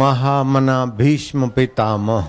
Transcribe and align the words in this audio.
महामना 0.00 0.84
भीष्म 0.86 1.48
पितामह। 1.48 2.28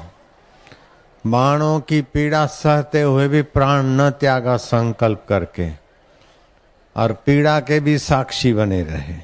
बाणों 1.24 1.80
की 1.80 2.02
पीड़ा 2.04 2.46
सहते 2.46 3.02
हुए 3.02 3.28
भी 3.28 3.42
प्राण 3.42 3.86
न 3.92 4.10
त्यागा 4.10 4.56
संकल्प 4.58 5.26
करके 5.30 5.70
और 6.96 7.14
पीड़ा 7.26 7.60
के 7.60 7.80
भी 7.80 7.98
साक्षी 7.98 8.54
बने 8.54 8.82
रहे। 8.84 9.16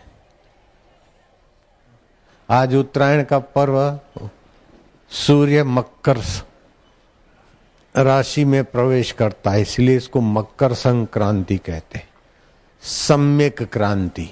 आज 2.50 2.76
उत्तरायण 2.76 3.24
का 3.24 3.40
पर्व 3.40 4.00
सूर्य 5.12 5.64
मकर 5.64 6.18
राशि 7.96 8.46
में 8.46 8.64
प्रवेश 8.66 9.12
करता 9.12 9.52
है, 9.52 9.62
इसलिए 9.62 9.98
इसको 9.98 10.22
मकर 10.22 10.74
संक्रांति 10.74 11.58
कहते 11.58 12.04
सम्यक 12.84 13.62
क्रांति। 13.64 14.30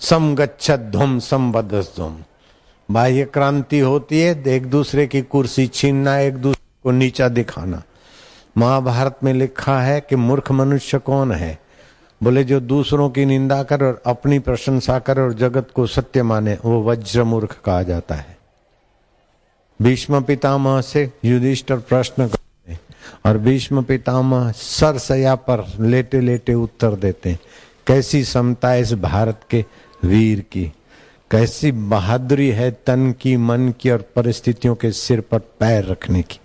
सम 0.00 0.34
ध्वम 0.70 1.18
सम 1.18 1.52
ध्वम 1.52 2.22
बाह्य 2.90 3.24
क्रांति 3.24 3.78
होती 3.78 4.20
है, 4.20 4.44
एक 4.48 4.66
दूसरे 4.66 5.06
की 5.06 5.22
कुर्सी 5.22 5.66
छीनना, 5.66 6.18
एक 6.18 6.34
दूसरे 6.34 6.80
को 6.82 6.90
नीचा 6.90 7.28
दिखाना। 7.28 7.82
महाभारत 8.58 9.18
में 9.24 9.32
लिखा 9.32 9.80
है 9.80 10.00
कि 10.00 10.16
मूर्ख 10.16 10.52
मनुष्य 10.52 10.98
कौन 10.98 11.32
है? 11.32 11.58
बोले, 12.22 12.44
जो 12.44 12.60
दूसरों 12.60 13.10
की 13.10 13.24
निंदा 13.24 13.62
कर 13.62 13.84
और 13.84 14.02
अपनी 14.06 14.38
प्रशंसा 14.38 14.98
कर 14.98 15.20
और 15.20 15.32
जगत 15.32 15.68
को 15.74 15.86
सत्य 15.86 16.22
माने, 16.22 16.58
वो 16.64 16.84
वज्र 16.84 17.24
मूर्ख 17.24 17.58
कहा 17.64 17.82
जाता 17.82 18.14
है। 18.14 18.38
भीष्म 19.82 20.22
पितामह 20.22 20.80
से 20.80 21.12
युधिष्ठर 21.24 21.76
प्रश्न 21.76 22.28
करते 22.28 22.78
और 23.26 23.38
भीष्म 23.38 23.82
पितामह 23.82 24.52
सरसया 24.52 25.34
पर 25.34 25.64
लेटे 25.80 26.20
लेटे 26.20 26.54
उत्तर 26.54 26.90
देते 26.90 27.38
कैसी 27.86 28.24
समता 28.24 28.74
इस 28.74 28.92
भारत 28.92 29.40
के 29.50 29.64
वीर 30.04 30.40
की? 30.40 30.72
कैसी 31.30 31.72
बहादुरी 31.72 32.48
है 32.48 32.70
तन 32.70 33.14
की, 33.20 33.36
मन 33.36 33.74
की 33.80 33.90
और 33.90 34.04
परिस्थितियों 34.16 34.74
के 34.74 34.90
सिर 34.92 35.20
पर 35.20 35.38
पैर 35.38 35.84
रखने 35.84 36.22
की। 36.22 36.40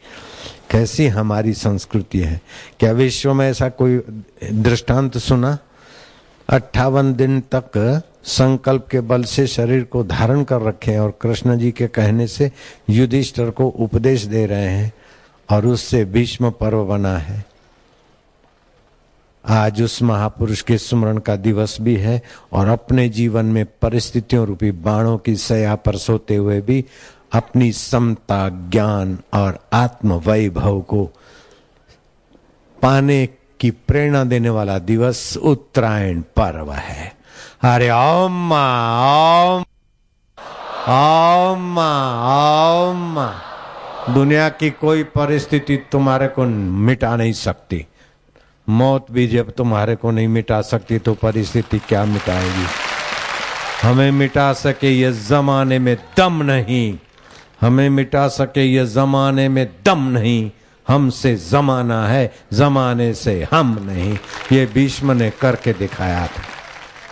कैसी 0.69 1.07
हमारी 1.07 1.53
संस्कृति 1.53 2.19
है। 2.19 2.41
क्या 2.79 2.91
विश्व 2.91 3.33
में 3.33 3.49
ऐसा 3.49 3.69
कोई 3.69 4.01
दृष्टांत 4.53 5.17
सुना? 5.17 5.57
अट्ठावन 6.49 7.13
दिन 7.13 7.43
तक 7.55 8.01
संकल्प 8.23 8.87
के 8.87 8.99
बल 9.01 9.23
से 9.23 9.47
शरीर 9.47 9.83
को 9.83 10.03
धारण 10.03 10.43
कर 10.43 10.61
रखे 10.61 10.97
और 10.97 11.17
कृष्ण 11.21 11.57
जी 11.57 11.71
के 11.71 11.87
कहने 11.87 12.27
से 12.27 12.51
युधिष्ठर 12.89 13.49
को 13.49 13.67
उपदेश 13.67 14.23
दे 14.23 14.45
रहे 14.45 14.69
हैं 14.69 14.93
और 15.49 15.65
उससे 15.65 16.05
भीष्म 16.05 16.51
पर्व 16.51 16.83
बना 16.85 17.17
है। 17.17 17.45
आज 19.49 19.81
उस 19.81 20.01
महापुरुष 20.01 20.61
के 20.61 20.77
स्मरण 20.77 21.17
का 21.17 21.35
दिवस 21.35 21.77
भी 21.81 21.95
है 21.95 22.21
और 22.53 22.67
अपने 22.67 23.07
जीवन 23.09 23.45
में 23.45 23.65
परिस्थितियों 23.81 24.45
रूपी 24.47 24.71
बाणों 24.71 25.17
की 25.17 25.35
सया 25.35 25.75
पर 25.75 25.95
सोते 25.95 26.35
हुए 26.35 26.61
भी 26.61 26.85
अपनी 27.33 27.71
समता, 27.71 28.49
ज्ञान 28.49 29.17
और 29.33 29.59
आत्म 29.73 30.13
वैभव 30.13 30.81
को 30.81 31.03
पाने 32.81 33.25
की 33.59 33.71
प्रेरणा 33.71 34.23
देने 34.23 34.49
वाला 34.49 34.77
दिवस 34.79 35.37
उत्तरायण 35.37 36.21
पर्व 36.21 36.71
है। 36.71 37.13
अरे 37.63 37.89
ओम 37.91 38.51
ओम 38.53 39.63
ओम 40.89 41.79
ओम 41.79 43.19
दुनिया 44.13 44.49
की 44.49 44.69
कोई 44.69 45.03
परिस्थिति 45.03 45.77
तुम्हारे 45.91 46.27
को 46.27 46.45
मिटा 46.45 47.15
नहीं 47.15 47.33
सकती। 47.33 47.85
मौत 48.69 49.05
भी 49.11 49.27
जब 49.27 49.51
तुम्हारे 49.51 49.95
को 49.95 50.11
नहीं 50.11 50.27
मिटा 50.27 50.61
सकती 50.61 50.97
तो 50.97 51.13
परिस्थिति 51.13 51.79
क्या 51.79 52.05
मिटाएगी? 52.05 52.65
हमें 53.81 54.11
मिटा 54.11 54.53
सके 54.53 54.91
ये 54.91 55.11
जमाने 55.11 55.79
में 55.79 55.97
दम 56.17 56.43
नहीं। 56.43 56.97
हमें 57.61 57.89
मिटा 57.89 58.27
सके 58.27 58.63
ये 58.63 58.85
जमाने 58.85 59.49
में 59.49 59.69
दम 59.85 60.07
नहीं। 60.07 60.51
हमसे 60.87 61.35
जमाना 61.35 62.07
है, 62.07 62.33
जमाने 62.53 63.13
से 63.13 63.47
हम 63.51 63.77
नहीं। 63.81 64.17
ये 64.51 64.65
भीष्म 64.65 65.11
ने 65.11 65.29
करके 65.29 65.73
दिखाया 65.73 66.27
था। 66.27 66.43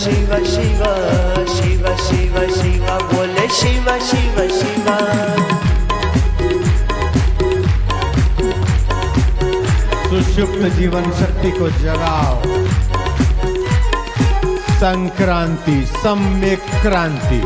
शिव 0.09 0.31
शिव 0.45 0.83
शिव 1.55 1.87
शिव 2.03 2.37
शिव 2.53 2.85
बोले 3.09 3.47
शिव 3.57 3.89
शिव 4.05 4.39
शिव 4.59 4.87
सुषुप्त 10.09 10.65
जीवन 10.77 11.11
शक्ति 11.19 11.51
को 11.59 11.69
जगाओ 11.83 12.41
संक्रांति 14.81 15.77
सम्यक 15.99 16.71
क्रांति 16.83 17.43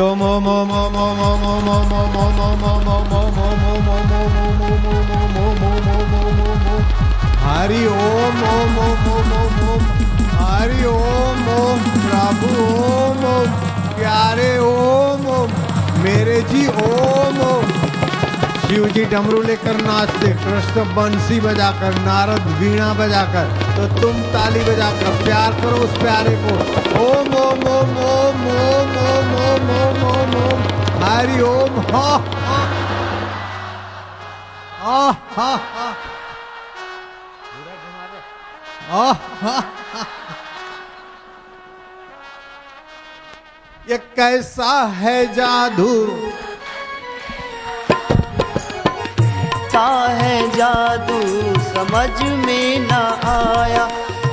ओम 0.00 0.22
ओम 0.22 0.46
ओम 0.48 0.70
ओम 0.76 0.96
ओम 0.96 1.24
ओम 1.24 1.48
ओम 1.48 1.68
ओम 1.68 1.92
ओम 2.18 2.62
ओम 2.68 2.88
ओम 2.88 3.12
ओम 3.16 3.42
ओम 3.48 3.66
ओम 3.72 3.88
ओम 3.96 4.17
डमरू 19.10 19.40
लेकर 19.42 19.76
नाचते, 19.82 20.30
कृष्ण 20.42 20.82
बंसी 20.94 21.38
बजाकर, 21.40 21.92
नारद 22.02 22.46
वीणा 22.58 22.88
बजाकर 22.94 23.46
तो 23.76 23.86
तुम 24.00 24.20
ताली 24.32 24.62
बजाकर 24.64 25.10
प्यार 25.24 25.52
करो 25.60 25.76
उस 25.84 25.92
प्यारे 26.00 26.34
को। 26.42 26.52
ओम 27.02 27.28
ओम 27.36 27.62
ओम 27.68 27.92
ओम 28.06 28.42
ओम 28.56 28.90
ओम 29.04 29.30
ओम 29.44 29.70
ओम 29.76 30.02
ओम 30.08 30.32
ओम। 30.42 30.60
हरि 31.04 31.40
ओम, 31.42 31.80
हा 31.92 32.10
हा 34.82 35.00
हा 35.34 35.50
ये 43.88 43.96
कैसा 44.16 44.72
है 44.94 45.16
जादू? 45.34 45.92
सा 49.78 50.08
है 50.08 50.50
जादू? 50.50 51.20
समझ 51.60 52.22
में 52.22 52.80
न 52.80 52.90
आया। 53.26 53.84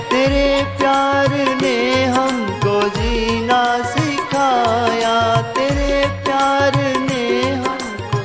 तेरे 0.10 0.78
प्यार 0.78 1.28
ने 1.62 2.06
हमको 2.06 2.90
जीना 2.90 3.84
सिखाया। 3.84 5.42
तेरे 5.42 6.22
प्यार 6.24 6.72
ने 6.86 7.52
हमको 7.52 8.18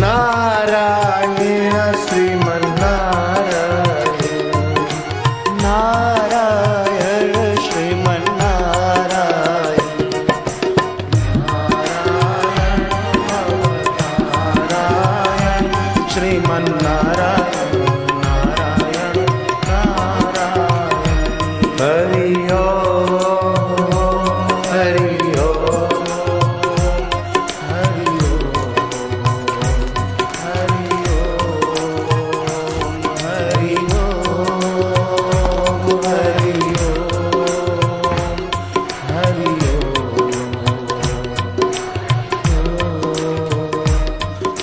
नारायण 0.00 1.72
श्रीमन्नारायण 2.06 3.27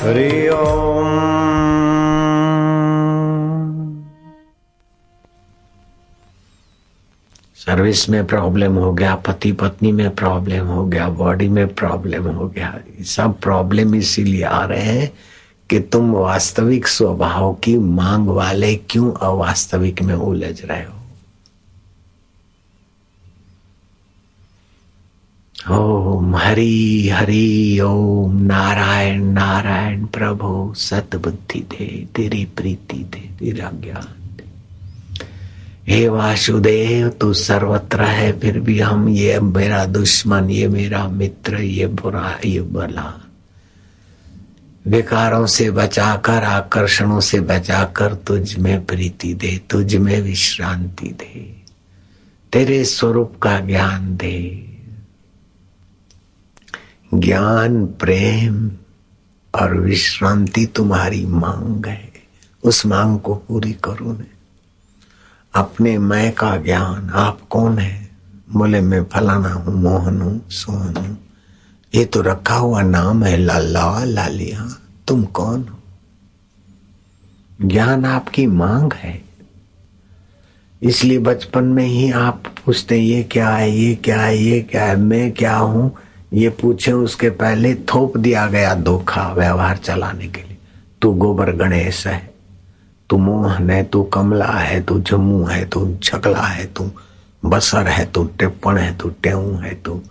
हरि 0.05 0.49
ओम। 0.49 1.05
सर्विस 7.55 8.09
में 8.09 8.25
प्रॉब्लम 8.25 8.75
हो 8.75 8.93
गया, 8.93 9.15
पति 9.15 9.51
पत्नी 9.51 9.91
में 9.91 10.15
प्रॉब्लम 10.15 10.65
हो 10.65 10.85
गया 10.85 11.09
बॉडी 11.09 11.49
में 11.49 11.75
प्रॉब्लम 11.75 12.23
हो 12.23 12.47
गया। 12.47 12.79
सब 13.01 13.39
प्रॉब्लम 13.39 13.95
इसीलिए 13.95 14.43
आ 14.43 14.65
रहे 14.65 14.81
हैं 14.81 15.13
कि 15.69 15.79
तुम 15.79 16.11
वास्तविक 16.11 16.87
स्वभाव 16.87 17.53
की 17.53 17.77
मांग 17.77 18.27
वाले 18.27 18.75
क्यों 18.75 19.13
अवास्तविक 19.13 20.01
में 20.01 20.15
उलझ 20.15 20.65
रहे 20.65 20.83
हो? 20.83 20.94
ओम 25.71 26.35
हरि 26.35 27.09
हरि, 27.13 27.79
ओम 27.79 28.41
नारायण 28.41 29.23
नारायण, 29.23 30.05
प्रभु 30.05 30.73
सतबुद्धि 30.77 31.59
दे, 31.59 32.07
तेरी 32.15 32.45
प्रीति 32.45 32.97
दे, 32.97 33.29
तेरा 33.39 33.71
ज्ञान 33.83 34.35
दे। 34.37 34.43
हे 35.93 36.09
वासुदेव, 36.09 37.09
तू 37.09 37.33
सर्वत्र 37.33 38.01
है, 38.01 38.39
फिर 38.39 38.59
भी 38.59 38.79
हम, 38.79 39.09
ये 39.09 39.39
मेरा 39.39 39.85
दुश्मन, 39.85 40.49
ये 40.49 40.67
मेरा 40.67 41.07
मित्र, 41.07 41.55
ये 41.61 41.87
बुरा, 41.87 42.39
ये 42.45 42.61
भला। 42.61 43.27
विकारों 44.87 45.45
से 45.45 45.71
बचाकर, 45.71 46.43
आकर्षणों 46.43 47.19
से 47.19 47.39
बचाकर 47.39 48.13
तुझ 48.13 48.57
में 48.57 48.85
प्रीति 48.85 49.33
दे, 49.33 49.61
तुझ 49.69 49.95
में 49.95 50.21
विश्रांति 50.21 51.07
दे। 51.07 51.61
तेरे 52.53 52.83
स्वरूप 52.83 53.33
का 53.41 53.59
ज्ञान 53.59 54.17
दे 54.17 54.64
ज्ञान, 57.13 57.85
प्रेम 57.85 58.71
और 59.55 59.77
विश्रांति 59.77 60.65
तुम्हारी 60.65 61.25
मांग 61.25 61.85
है। 61.85 62.13
उस 62.63 62.85
मांग 62.85 63.19
को 63.19 63.35
पूरी 63.35 63.73
करो 63.73 64.13
ने। 64.13 64.25
अपने 65.55 65.97
मैं 65.97 66.33
का 66.33 66.57
ज्ञान 66.57 67.09
आप 67.09 67.39
कौन 67.49 67.77
है? 67.77 68.09
बोले 68.49 68.81
मैं 68.81 69.03
फलाना 69.03 69.49
हूँ, 69.49 69.73
मोहन 69.73 70.21
हूँ 70.21 70.49
सोहन। 70.49 70.97
हूँ 70.97 71.17
ये 71.95 72.05
तो 72.05 72.21
रखा 72.21 72.55
हुआ 72.55 72.81
नाम 72.81 73.23
है 73.23 73.37
लाला, 73.37 74.03
लालिया। 74.03 74.81
तुम 75.07 75.23
कौन 75.23 75.67
हो? 75.67 75.79
ज्ञान 77.67 78.05
आपकी 78.05 78.47
मांग 78.47 78.93
है। 78.93 79.25
इसलिए 80.83 81.19
बचपन 81.19 81.63
में 81.63 81.85
ही 81.85 82.11
आप 82.11 82.43
पूछते, 82.65 82.97
ये 82.97 83.23
क्या 83.23 83.49
है? 83.49 83.71
ये 83.71 83.95
क्या 83.95 84.21
है? 84.21 84.37
ये 84.37 84.61
क्या 84.61 84.85
है? 84.85 84.95
मैं 84.95 85.31
क्या 85.31 85.57
हूँ? 85.57 85.97
ये 86.35 86.49
पूछे 86.61 86.91
उसके 86.91 87.29
पहले 87.39 87.73
थोप 87.89 88.17
दिया 88.17 88.45
गया 88.47 88.73
धोखा 88.75 89.31
व्यवहार 89.33 89.77
चलाने 89.77 90.27
के 90.27 90.41
लिए 90.41 90.57
तू 91.01 91.11
गोबर 91.13 91.51
गणेश 91.55 92.05
है 92.07 92.17
तू 93.09 93.17
मोहन 93.17 93.69
है 93.69 93.83
तू 93.83 94.01
कमला 94.13 94.51
है 94.51 94.81
तू 94.83 94.99
जम्मू 95.09 95.43
है 95.45 95.63
तू 95.69 95.87
छकला 96.03 96.41
है 96.41 96.65
तू 96.73 96.89
बसर 97.43 97.87
है 97.87 98.05
तू 98.11 98.23
टिप्पण 98.39 98.77
है 98.77 98.95
तू 98.97 99.09
टेऊ 99.23 99.55
है 99.57 99.73
तू 99.85 100.01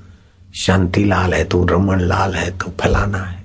शांतिलाल 0.55 1.35
है 1.35 1.45
तू 1.45 1.65
रमन 1.67 2.01
लाल 2.01 2.35
है 2.35 2.51
तू 2.59 2.73
फलाना 2.81 3.25
है 3.25 3.43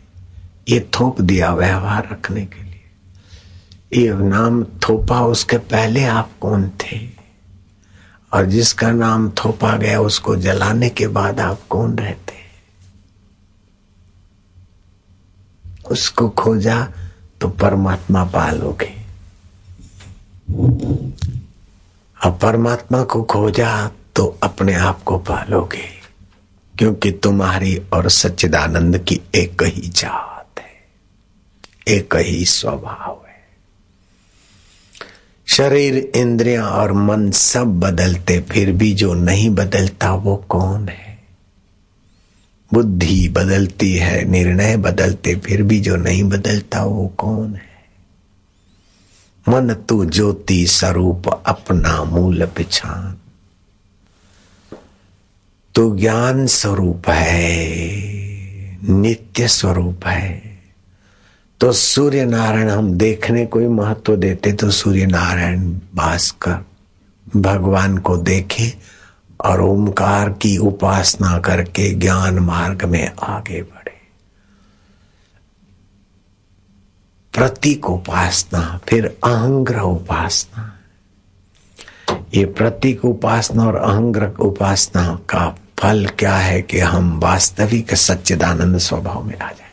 ये 0.70 0.80
थोप 1.00 1.22
दिया 1.22 1.54
व्यवहार 1.56 2.08
रखने 2.12 2.46
के 2.46 2.64
लिए 2.64 4.02
ये 4.02 4.14
नाम 4.30 4.64
थोपा 4.84 5.22
उसके 5.26 5.58
पहले 5.72 6.04
आप 6.06 6.32
कौन 6.42 6.70
थे 6.84 7.00
और 8.32 8.46
जिसका 8.46 8.92
नाम 8.92 9.30
थोपा 9.44 9.76
गया 9.78 10.00
उसको 10.02 10.36
जलाने 10.38 10.90
के 10.90 11.08
बाद 11.16 11.40
आप 11.40 11.68
कौन 11.70 11.98
रहते 11.98 12.29
उसको 15.92 16.30
खोजा 16.30 16.88
तो 17.42 17.48
परमात्मा 17.48 18.24
पालोगे 18.24 18.94
और 22.26 22.32
परमात्मा 22.32 23.04
को 23.04 23.24
खोजा 23.24 23.92
तो 24.16 24.26
अपने 24.44 24.74
आप 24.74 25.04
को 25.04 25.18
पालोगे 25.18 25.88
क्योंकि 26.78 27.12
तुम्हारी 27.12 27.76
और 27.94 28.10
सच्चिदानंद 28.10 28.98
की 28.98 29.22
एक 29.36 29.64
ही 29.64 29.88
जात 29.90 30.60
है, 30.60 31.96
एक 31.96 32.16
ही 32.16 32.46
स्वभाव 32.46 33.22
है। 33.28 33.38
शरीर, 35.48 35.98
इंद्रियाँ 36.16 36.70
और 36.70 36.92
मन 36.92 37.30
सब 37.32 37.80
बदलते, 37.80 38.40
फिर 38.42 38.72
भी 38.72 38.94
जो 38.94 39.14
नहीं 39.14 39.50
बदलता 39.50 40.14
वो 40.14 40.36
कौन 40.50 40.88
है? 40.88 41.09
बुद्धि 42.74 43.30
बदलती 43.30 43.96
है, 43.96 44.26
निर्णय 44.26 44.78
बदलते, 44.78 45.36
फिर 45.36 45.64
भी 45.64 45.80
जो 45.80 45.96
नहीं 45.96 46.24
बदलता 46.24 46.84
वो 46.84 47.08
कौन 47.18 47.56
है? 47.56 47.70
मन 49.50 49.74
तू 49.74 50.06
ज्योति 50.06 50.68
स्वरूप 50.68 51.28
अपना 51.46 52.04
मूल 52.04 52.46
पिछान 52.46 53.18
तो 55.76 55.96
ज्ञान 55.96 56.48
स्वरूप 56.48 57.10
है, 57.10 58.78
नित्य 58.84 59.48
स्वरूप 59.48 60.06
है। 60.06 60.60
तो 61.60 61.72
सूर्य 61.72 62.26
नारायण 62.26 62.70
हम 62.70 62.94
देखने 62.94 63.46
को 63.46 63.60
ही 63.60 63.68
महत्व 63.68 64.16
देते 64.16 64.54
तो 64.54 64.72
सूर्य 64.72 65.06
नारायण 65.06 65.74
भास्कर 65.96 66.66
भगवान 67.36 67.98
को 67.98 68.18
देखे 68.18 68.74
और 69.46 69.62
ओंकार 69.62 70.30
की 70.30 70.58
उपासना 70.58 71.40
करके 71.40 71.94
ज्ञान 71.94 72.40
मार्ग 72.40 72.86
में 72.86 73.12
आगे 73.24 73.62
बढ़े। 73.62 74.00
प्रतीक 77.34 77.90
उपासना, 77.90 78.80
फिर 78.88 79.06
अहंग्रह 79.06 79.82
उपासना। 79.82 80.76
ये 82.34 82.46
प्रतीक 82.46 83.06
उपासना 83.06 83.66
और 83.66 83.76
अहंग्रह 83.76 84.28
उपासना 84.28 85.20
का 85.30 85.56
फल 85.80 86.08
क्या 86.20 86.36
है 86.36 86.62
कि 86.62 86.80
हम 86.80 87.20
वास्तविक 87.20 87.96
सच्चिदानंद 87.96 88.78
स्वभाव 88.78 89.24
में 89.24 89.40
आ 89.40 89.52
जाए? 89.52 89.70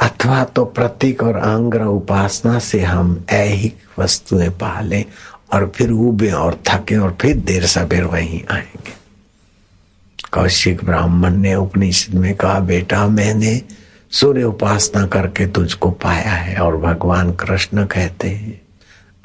अथवा 0.00 0.44
तो 0.44 0.64
प्रतीक 0.64 1.22
और 1.22 1.36
अहंग्रह 1.36 1.84
उपासना 1.84 2.58
से 2.58 2.82
हम 2.82 3.24
ऐहिक 3.30 3.78
वस्तुएँ 3.98 4.48
पालें 4.48 5.04
और 5.52 5.72
फिर 5.76 5.90
उबे 5.90 6.30
और 6.30 6.62
थके 6.68 6.96
और 6.96 7.16
फिर 7.20 7.36
देर 7.36 7.66
सबेर 7.66 8.04
वहीं 8.04 8.40
आएँगे। 8.50 8.92
कौशिक 10.32 10.84
ब्राह्मण 10.84 11.36
ने 11.36 11.54
उपनिषद 11.54 12.14
में 12.14 12.34
कहा, 12.34 12.60
बेटा, 12.60 13.06
मैंने 13.08 13.62
सूर्य 14.10 14.44
उपासना 14.44 15.06
करके 15.06 15.46
तुझको 15.46 15.90
पाया 15.90 16.32
है 16.32 16.56
और 16.56 16.76
भगवान 16.76 17.32
कृष्ण 17.32 17.84
कहते 17.86 18.28
हैं, 18.28 18.60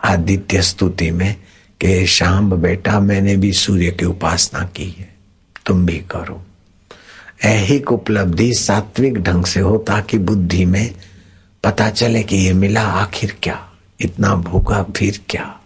आदित्य 0.04 0.62
स्तुति 0.62 1.12
में 1.12 1.36
कि 1.82 2.08
शाम 2.08 2.52
बेटा, 2.52 3.00
मैंने 3.00 3.36
भी 3.36 3.54
सूर्य 3.54 3.92
की 3.92 4.06
उपासना 4.06 4.64
की 4.66 4.96
है, 5.00 5.16
तुम 5.66 5.86
भी 5.86 5.98
करो। 5.98 6.46
ऐहिक 7.44 7.92
उपलब्धि 7.92 8.54
सात्विक 8.54 9.18
ढंग 9.18 9.46
से 9.46 9.60
हो 9.60 9.78
ताकि 9.78 10.18
बुद्धि 10.18 10.66
में 10.66 10.96
पता 11.64 11.90
चले 11.90 12.24
कि 12.24 12.38
ये 12.38 12.54
मिला 12.54 12.82
आखिर 12.82 13.36
क्या, 13.44 13.70
इतना 14.00 14.36
भूखा 14.36 14.84
फिर 14.84 15.20
क्या। 15.30 15.60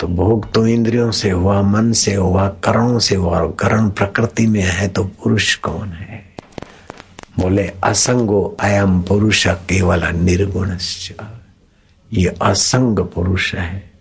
तो 0.00 0.06
भोग 0.06 0.52
तो 0.52 0.66
इंद्रियों 0.66 1.10
से 1.10 1.30
हुआ, 1.30 1.62
मन 1.62 1.92
से 1.92 2.14
हुआ, 2.14 2.48
करणों 2.48 2.98
से 2.98 3.14
हुआ, 3.14 3.40
और 3.40 3.56
करण 3.60 3.90
प्रकृति 3.90 4.46
में 4.46 4.62
है 4.62 4.88
तो 4.88 5.04
पुरुष 5.04 5.54
कौन 5.54 5.88
है? 5.88 6.36
बोले, 7.40 7.72
असंगो 7.84 8.56
अयम 8.60 9.02
पुरुष 9.02 9.46
केवल 9.46 10.06
निर्गुण 10.06 10.76
ये 12.12 12.34
असंग 12.42 12.98
पुरुष 12.98 13.54
है। 13.54 13.92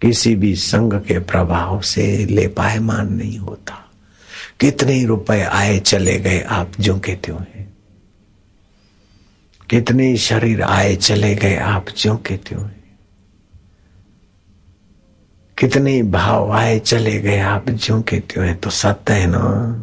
किसी 0.00 0.34
भी 0.34 0.54
संग 0.54 0.92
के 0.92 1.18
प्रभाव 1.18 1.80
से 1.80 2.26
ले 2.30 2.48
पायमान 2.48 3.14
नहीं 3.14 3.38
होता। 3.38 3.90
कितने 4.60 5.04
रुपए 5.04 5.40
आए 5.40 5.78
चले 5.78 6.18
गए 6.18 6.40
आप 6.40 6.72
जो 6.80 6.98
के 6.98 7.12
त्यों 7.12 7.40
है? 7.40 7.72
कितने 9.70 10.16
शरीर 10.16 10.62
आए 10.62 10.96
चले 10.96 11.34
गए 11.34 11.56
आप 11.56 11.86
जो 11.98 12.16
के 12.16 12.36
त्यों 12.36 12.64
है? 12.64 12.83
कितने 15.58 16.02
भाव 16.02 16.52
आए 16.52 16.78
चले 16.78 17.20
गए 17.20 17.38
आप 17.38 17.70
जो 17.70 18.02
के 18.02 18.20
त्यों 18.20 18.46
है 18.46 18.54
तो 18.54 18.70
सत्य 18.70 19.14
है 19.14 19.26
ना? 19.26 19.80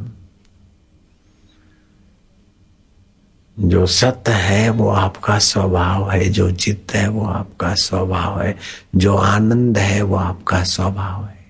जो 3.59 3.85
सत्य 3.85 4.31
है, 4.31 4.69
वो 4.69 4.89
आपका 4.89 5.39
स्वभाव 5.39 6.11
है। 6.11 6.29
जो 6.29 6.51
चित्त 6.51 6.95
है, 6.95 7.07
वो 7.07 7.25
आपका 7.25 7.73
स्वभाव 7.73 8.41
है। 8.41 8.57
जो 8.95 9.15
आनंद 9.15 9.77
है, 9.77 10.01
वो 10.01 10.15
आपका 10.15 10.63
स्वभाव 10.63 11.25
है। 11.25 11.45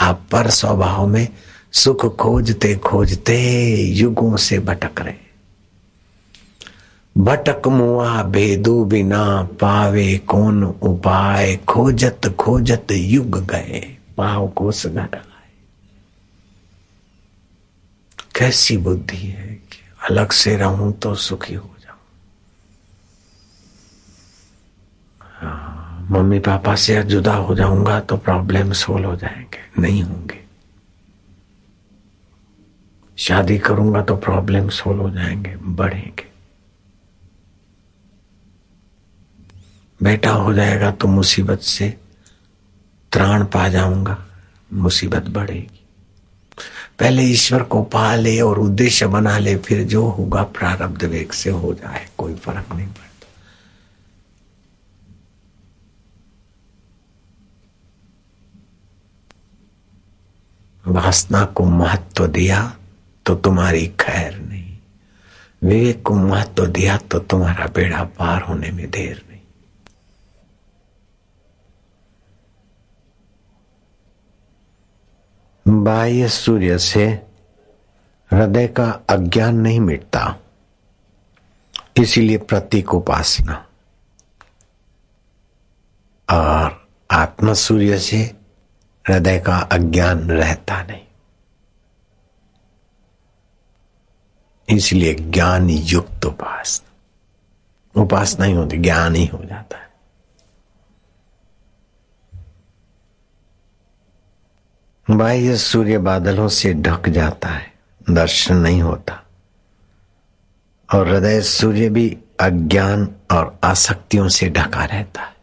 आप 0.00 0.26
पर 0.32 0.50
स्वभाव 0.50 1.06
में 1.06 1.28
सुख 1.72 2.16
खोजते 2.16 2.74
खोजते 2.74 3.66
युगों 3.76 4.36
से 4.36 4.58
भटक 4.58 5.00
रहे 5.00 5.23
भटक 7.18 7.66
मुआ 7.68 8.22
भेदू 8.22 8.84
बिना 8.84 9.42
पावे 9.60 10.16
कौन 10.18 10.64
उपाय? 10.64 11.56
खोजत 11.68 12.26
खोजत 12.40 12.86
युग 12.90 13.38
गए 13.46 13.80
पाव 14.16 14.48
को 14.48 14.70
घर 14.70 15.20
कैसी 18.34 18.76
बुद्धि 18.76 19.16
है 19.16 19.54
कि 19.54 19.78
अलग 20.10 20.32
से 20.32 20.56
रहूँ 20.56 20.92
तो 20.92 21.14
सुखी 21.14 21.54
हो 21.54 21.70
जाऊँ? 21.82 21.98
हाँ, 25.20 26.08
मम्मी 26.10 26.38
पापा 26.38 26.74
से 26.74 27.02
जुदा 27.02 27.34
हो 27.34 27.54
जाऊँगा 27.54 28.00
तो 28.00 28.16
प्रॉब्लम 28.16 28.72
सोल्व 28.72 29.08
हो 29.08 29.16
जाएँगे 29.16 29.82
नहीं 29.82 30.02
होंगे। 30.02 30.42
शादी 33.18 33.58
करूँगा 33.58 34.02
तो 34.02 34.16
प्रॉब्लम 34.16 34.68
सोल्व 34.68 35.02
हो 35.02 35.10
जाएँगे 35.10 35.56
बढ़ेंगे। 35.56 36.33
बेटा 40.00 40.30
हो 40.30 40.52
जाएगा 40.54 40.90
तो 40.90 41.08
मुसीबत 41.08 41.60
से 41.60 41.88
त्राण 43.12 43.44
पा 43.44 43.68
जाऊँगा, 43.68 44.16
मुसीबत 44.72 45.28
बढ़ेगी। 45.28 45.80
पहले 46.98 47.22
ईश्वर 47.22 47.62
को 47.62 47.82
पा 47.84 48.14
ले 48.14 48.40
और 48.40 48.58
उद्देश्य 48.58 49.06
बना 49.06 49.38
ले, 49.38 49.56
फिर 49.56 49.82
जो 49.84 50.04
होगा 50.08 50.42
प्रारब्ध 50.42 51.04
वेग 51.04 51.32
से 51.32 51.50
हो 51.50 51.72
जाए, 51.74 52.06
कोई 52.18 52.34
फ़र्क 52.34 52.74
नहीं 52.74 52.86
पड़ता। 52.86 53.02
वासना 60.84 61.44
को 61.44 61.64
महत्व 61.64 62.26
दिया 62.26 62.76
तो 63.26 63.34
तुम्हारी 63.34 63.86
खैर 64.00 64.38
नहीं। 64.38 64.76
विवेक 65.62 66.02
को 66.02 66.14
महत्व 66.14 66.66
दिया 66.66 66.96
तो 67.10 67.18
तुम्हारा 67.20 67.66
बेड़ा 67.66 68.02
पार 68.18 68.42
होने 68.42 68.70
में 68.70 68.90
देर 68.90 69.22
नहीं। 69.28 69.33
बाह्य 75.68 76.28
सूर्य 76.28 76.78
से 76.78 77.06
हृदय 78.32 78.68
का 78.68 79.00
अज्ञान 79.08 79.56
नहीं 79.56 79.80
मिटता। 79.80 80.36
इसीलिए 81.96 82.38
प्रतीक 82.38 82.94
उपासना। 82.94 83.66
और 86.30 86.88
आत्म 87.10 87.54
सूर्य 87.54 87.98
से 87.98 88.36
हृदय 89.08 89.38
का 89.38 89.56
अज्ञान 89.56 90.30
रहता 90.30 90.82
नहीं। 90.82 91.04
इसलिए 94.76 95.14
ज्ञान 95.14 95.70
युक्त 95.70 96.24
उपासना। 96.24 96.90
उपासना 98.02 98.44
ही 98.44 98.52
होती, 98.52 98.76
ज्ञान 98.76 99.14
ही 99.14 99.26
हो 99.26 99.44
जाता 99.44 99.78
है। 99.78 99.83
बाह्य 105.10 105.56
सूर्य 105.56 105.98
बादलों 105.98 106.48
से 106.48 106.74
ढक 106.74 107.08
जाता 107.08 107.48
है, 107.48 107.72
दर्शन 108.10 108.56
नहीं 108.56 108.82
होता। 108.82 109.24
और 110.94 111.08
हृदय 111.08 111.40
सूर्य 111.40 111.88
भी 111.88 112.18
अज्ञान 112.40 113.08
और 113.30 113.58
आसक्तियों 113.64 114.28
से 114.28 114.50
ढका 114.50 114.84
रहता 114.84 115.22
है। 115.22 115.34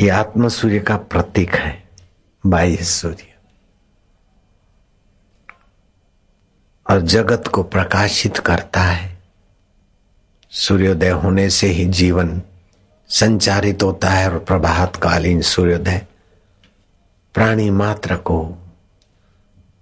ये 0.00 0.08
आत्म 0.08 0.48
सूर्य 0.48 0.80
का 0.80 0.96
प्रतीक 0.96 1.54
है, 1.54 1.88
बाह्य 2.46 2.76
सूर्य। 2.76 3.34
और 6.90 7.00
जगत 7.00 7.48
को 7.48 7.62
प्रकाशित 7.62 8.38
करता 8.38 8.80
है। 8.80 9.18
सूर्योदय 10.50 11.10
होने 11.10 11.50
से 11.50 11.66
ही 11.66 11.84
जीवन 11.84 12.42
संचारित 13.08 13.82
होता 13.82 14.08
है 14.08 14.32
और 14.32 14.38
प्रभात 14.38 14.96
कालीन 14.96 15.42
सूर्योदय 15.42 16.06
प्राणी 17.34 17.70
मात्र 17.70 18.16
को 18.16 18.58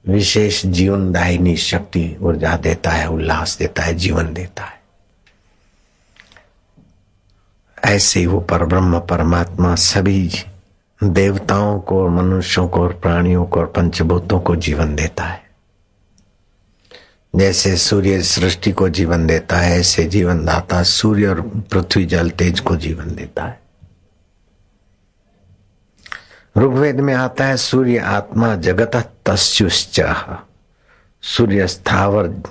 विशेष 0.09 0.67
जीवनदायिनी 0.67 1.57
शक्ति 1.57 2.17
ऊर्जा 2.21 2.57
देता 2.57 2.90
है, 2.90 3.07
उल्लास 3.07 3.59
देता 3.59 3.83
है, 3.83 3.95
जीवन 3.95 4.35
देता 4.35 4.64
है। 4.64 4.78
ऐसे 7.85 8.26
वो 8.26 8.40
परब्रह्म, 8.40 9.00
परमात्मा 9.00 9.75
सभी 9.75 10.31
देवताओं 11.05 11.81
को 11.81 12.02
और 12.02 12.11
मनुष्यों 12.11 12.69
को 12.69 12.81
और 12.81 12.93
प्राणियों 12.93 13.45
को 13.45 13.61
और 13.61 13.67
पंचभूतों 13.67 14.40
को 14.40 14.57
जीवन 14.57 14.95
देता 14.95 15.25
है। 15.25 15.49
जैसे 17.37 17.76
सूर्य 17.76 18.23
सृष्टि 18.23 18.73
को 18.73 18.88
जीवन 18.88 19.26
देता 19.26 19.57
है, 19.57 19.81
ऐसे 19.81 20.05
जीवन 20.05 20.45
दाता 20.45 20.83
सूर्य 20.83 21.26
और 21.26 21.40
पृथ्वी 21.40 22.05
जल 22.05 22.31
तेज 22.31 22.61
को 22.61 22.76
जीवन 22.76 23.14
देता 23.14 23.45
है। 23.45 23.67
ऋग्वेद 26.59 27.00
में 27.00 27.15
आता 27.15 27.45
है, 27.45 27.57
सूर्य 27.57 27.99
आत्मा 27.99 28.57
जगत 28.57 29.12
तस्ुश्च 29.27 30.00
सूर्य 31.23 31.67
स्थावर 31.67 32.43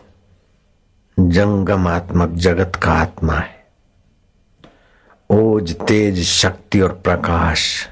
जंगमात्मक 1.19 2.29
जगत 2.29 2.75
का 2.75 2.91
आत्मा 2.91 3.33
है। 3.33 3.67
ओज, 5.29 5.75
तेज, 5.75 6.23
शक्ति 6.25 6.79
और 6.79 6.91
प्रकाश 6.91 7.89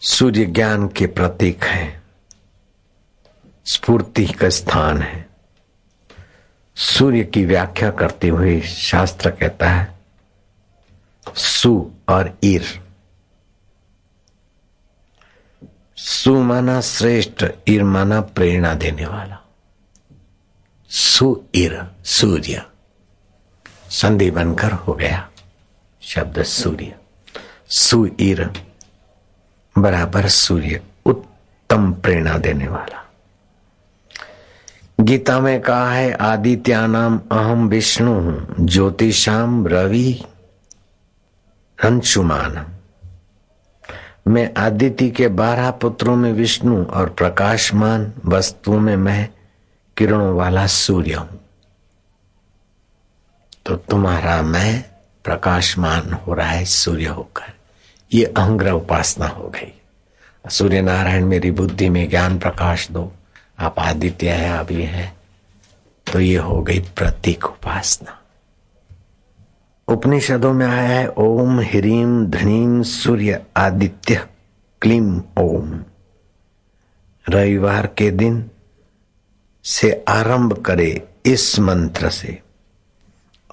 सूर्य 0.00 0.44
ज्ञान 0.44 0.88
के 0.88 1.06
प्रतीक 1.06 1.64
है। 1.64 2.02
स्फूर्ति 3.66 4.26
का 4.26 4.48
स्थान 4.48 5.02
है। 5.02 5.28
सूर्य 6.76 7.24
की 7.24 7.44
व्याख्या 7.44 7.90
करते 7.90 8.28
हुए 8.28 8.60
शास्त्र 8.60 9.30
कहता 9.30 9.70
है, 9.70 9.98
सु 11.34 11.90
और 12.08 12.38
ईर। 12.44 12.91
सु 16.04 16.42
माना 16.42 16.80
श्रेष्ठ 16.80 17.44
ईर 17.68 17.84
माना 17.84 18.20
प्रेरणा 18.20 18.74
देने 18.74 19.06
वाला। 19.06 19.38
सु 20.90 21.42
ईर 21.54 21.82
सूर्य। 22.04 22.62
संधि 23.90 24.30
बनकर 24.30 24.72
हो 24.72 24.92
गया 24.92 25.28
शब्द 26.02 26.42
सूर्य। 26.42 26.94
सु 27.70 28.08
ईर 28.20 28.50
बराबर 29.78 30.28
सूर्य, 30.28 30.82
उत्तम 31.06 31.92
प्रेरणा 31.92 32.38
देने 32.38 32.68
वाला। 32.68 33.12
गीता 35.00 35.40
में 35.40 35.60
कहा 35.60 35.92
है, 35.92 36.12
आदित्यानाम 36.12 37.20
अहम 37.32 37.68
विष्णु 37.68 38.12
हूँ 38.12 38.54
ज्योतिषाम 38.60 39.66
रवि 39.66 40.24
अंशुमानम 41.84 42.71
मैं 44.28 44.54
आदित्य 44.56 45.10
के 45.10 45.28
बारह 45.28 45.70
पुत्रों 45.70 46.16
में 46.16 46.32
विष्णु 46.32 46.84
और 46.84 47.08
प्रकाशमान 47.08 48.12
वस्तुओं 48.24 48.80
में 48.80 48.96
मैं 48.96 49.28
किरणों 49.96 50.36
वाला 50.36 50.66
सूर्य 50.66 51.14
हूँ। 51.14 51.40
तो 53.66 53.76
तुम्हारा 53.76 54.42
मैं 54.42 54.84
प्रकाशमान 55.24 56.12
हो 56.12 56.34
रहा 56.34 56.48
है, 56.48 56.64
सूर्य 56.64 57.04
होकर। 57.04 57.52
ये 58.12 58.24
अहंग्रह 58.24 58.70
उपासना 58.70 59.26
हो 59.26 59.48
गई। 59.48 59.72
सूर्य 60.50 60.82
नारायण 60.82 61.24
मेरी 61.24 61.50
बुद्धि 61.50 61.88
में 61.88 62.10
ज्ञान 62.10 62.38
प्रकाश 62.38 62.90
दो। 62.90 63.12
आप 63.58 63.78
आदित्य 63.78 64.30
है 64.30 64.58
अभी 64.58 64.82
है। 64.82 65.16
तो 66.12 66.20
ये 66.20 66.36
हो 66.36 66.62
गई 66.62 66.80
प्रतीक 66.80 67.44
उपासना। 67.44 68.21
उपनिषदों 69.92 70.52
में 70.52 70.66
आया 70.66 70.88
है, 70.88 71.08
ओम 71.08 71.60
ह्रीम 71.60 72.26
धनीम 72.26 72.82
सूर्य 72.82 73.42
आदित्य 73.56 74.26
क्लीम 74.82 75.22
ओम। 75.38 75.84
रविवार 77.28 77.86
के 77.86 78.10
दिन 78.10 78.50
से 79.64 80.04
आरंभ 80.08 80.52
करे 80.52 81.08
इस 81.26 81.58
मंत्र 81.60 82.10
से 82.10 82.42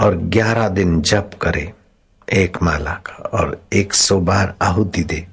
और 0.02 0.16
ग्यारह 0.16 0.70
दिन 0.70 1.02
जप 1.02 1.32
करे 1.42 1.74
एक 2.34 2.58
माला 2.64 2.94
का 2.94 3.30
और 3.34 3.62
एक 3.74 3.94
सौ 3.94 4.20
बार 4.20 4.56
आहुति 4.62 5.04
दे। 5.04 5.28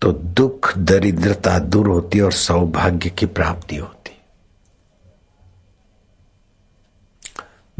तो 0.00 0.12
दुख, 0.12 0.78
दरिद्रता 0.78 1.58
दूर 1.58 1.88
होती 1.88 2.20
और 2.20 2.32
सौभाग्य 2.32 3.10
की 3.10 3.26
प्राप्ति 3.26 3.76
होती 3.76 3.99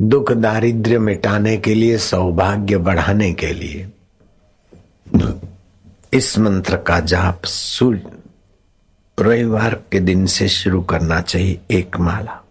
दुख 0.03 0.33
दारिद्र्य 0.33 0.99
मिटाने 0.99 1.57
के 1.57 1.75
लिए, 1.75 1.99
सौभाग्य 1.99 2.79
बढ़ाने 2.79 3.33
के 3.33 3.47
लिए। 3.47 3.91
इस 6.13 6.39
मंत्र 6.39 6.77
का 6.77 7.01
जाप 7.01 7.45
सूर्य 7.45 8.11
रविवार 9.21 9.75
के 9.93 10.01
दिन 10.01 10.27
से 10.27 10.49
शुरू 10.49 10.83
करना 10.83 11.21
चाहिए, 11.21 11.61
एक 11.71 11.97
माला। 11.97 12.45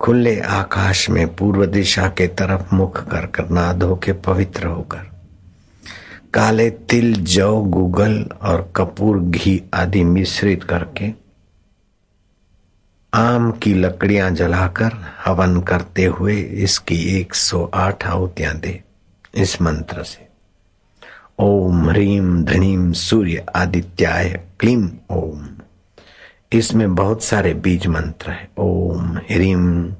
खुले 0.00 0.40
आकाश 0.40 1.10
में 1.10 1.36
पूर्व 1.36 1.66
दिशा 1.66 2.08
के 2.08 2.26
तरफ़ 2.26 2.74
मुख 2.74 3.10
कर 3.10 3.26
कर 3.26 3.48
ना 3.50 3.72
धो 3.72 3.96
के 3.96 4.12
पवित्र 4.12 4.66
होकर। 4.66 5.10
काले 6.34 6.70
तिल, 6.70 7.14
जौ, 7.14 7.60
गुगल 7.60 8.28
और 8.42 8.72
कपूर, 8.76 9.18
घी 9.18 9.62
आदि 9.74 10.04
मिश्रित 10.04 10.64
करके 10.64 11.25
आम 13.14 13.52
की 13.52 13.74
लकड़ियाँ 13.74 14.30
जलाकर 14.30 14.92
हवन 15.24 15.60
करते 15.60 16.04
हुए 16.04 16.40
इसकी 16.40 17.20
108 17.20 18.04
आहुतियाँ 18.04 18.54
दे 18.54 18.82
इस 19.34 19.62
मंत्र 19.62 20.02
से। 20.02 20.28
ओम 21.38 21.90
ह्रीम 21.90 22.44
धनीम 22.44 22.92
सूर्य 22.92 23.46
आदित्याय 23.56 24.46
क्लीम 24.60 24.90
ओम। 25.10 25.48
इसमें 26.52 26.94
बहुत 26.94 27.22
सारे 27.22 27.54
बीज 27.54 27.86
मंत्र 27.86 28.30
है। 28.30 28.48
ओम 28.58 29.18
ह्रीम 29.18 29.92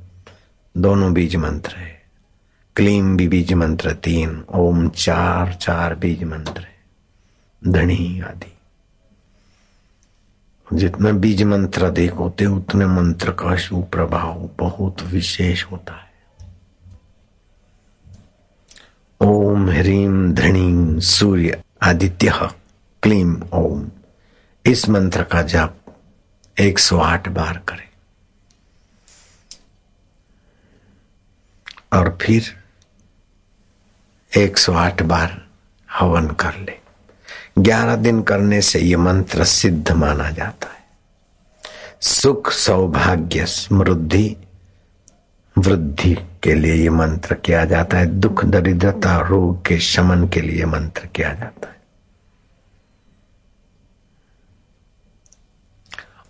दोनों 0.77 1.13
बीज 1.13 1.37
मंत्र 1.37 1.77
है। 1.77 2.03
क्लीम 2.77 3.17
भी 3.17 3.29
बीज 3.29 3.53
मंत्र 3.53 3.93
तीन, 3.93 4.45
ओम 4.55 4.89
चार 4.89 5.55
चार 5.55 5.95
बीज 5.95 6.25
मंत्र 6.25 6.61
है। 6.61 6.77
धनी 7.69 8.21
आदि। 8.21 8.56
जितना 10.73 11.13
बीज 11.13 11.43
मंत्र 11.43 11.85
अधिक 11.85 12.11
होते 12.11 12.47
उतने 12.47 12.87
मंत्र 12.87 13.33
का 13.33 13.57
सुप्रभाव 13.57 14.51
बहुत 14.59 15.03
विशेष 15.03 15.65
होता 15.65 15.93
है। 15.93 16.07
ओम 19.21 19.71
ह्रीम 19.71 20.33
धृणीम 20.33 20.99
सूर्य 20.99 21.63
आदित्य 21.83 22.33
क्लीम 23.03 23.43
ओम। 23.53 23.89
इस 24.67 24.89
मंत्र 24.89 25.23
का 25.23 25.43
जाप 25.43 25.77
108 26.61 27.29
बार 27.29 27.59
करें। 27.59 27.89
और 31.93 32.19
फिर 32.23 32.57
108 34.37 35.03
बार 35.03 35.47
हवन 35.93 36.29
कर 36.29 36.55
ले। 36.59 36.86
11 37.59 37.97
दिन 37.97 38.23
करने 38.23 38.63
से 38.63 38.81
ये 38.81 38.97
मंत्र 38.97 39.45
सिद्ध 39.45 39.93
माना 39.93 40.31
जाता 40.31 40.69
है। 40.69 40.85
सुख, 42.01 42.53
सौभाग्य, 42.53 43.47
समृद्धि, 43.47 44.37
वृद्धि 45.59 46.15
के 46.15 46.55
लिए 46.55 46.75
ये 46.75 46.91
मंत्र 46.91 47.35
किया 47.35 47.65
जाता 47.65 47.99
है। 47.99 48.07
दुख, 48.07 48.45
दरिद्रता, 48.45 49.19
रोग 49.19 49.67
के 49.67 49.79
शमन 49.79 50.29
के 50.29 50.41
लिए 50.41 50.65
मंत्र 50.65 51.07
किया 51.07 51.33
जाता 51.33 51.69
है। 51.69 51.77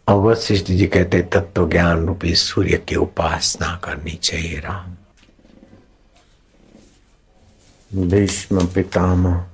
और 0.08 0.22
वशिष्ठ 0.24 0.66
जी 0.66 0.86
कहते 0.86 1.22
तत्व 1.22 1.70
ज्ञान 1.70 2.06
रूपी 2.06 2.34
सूर्य 2.34 2.78
की 2.88 2.96
उपासना 2.96 3.80
करनी 3.84 4.10
चाहिए 4.10 4.60
राम। 4.60 4.96
भीष्म, 8.08 8.66
पितामह 8.66 9.46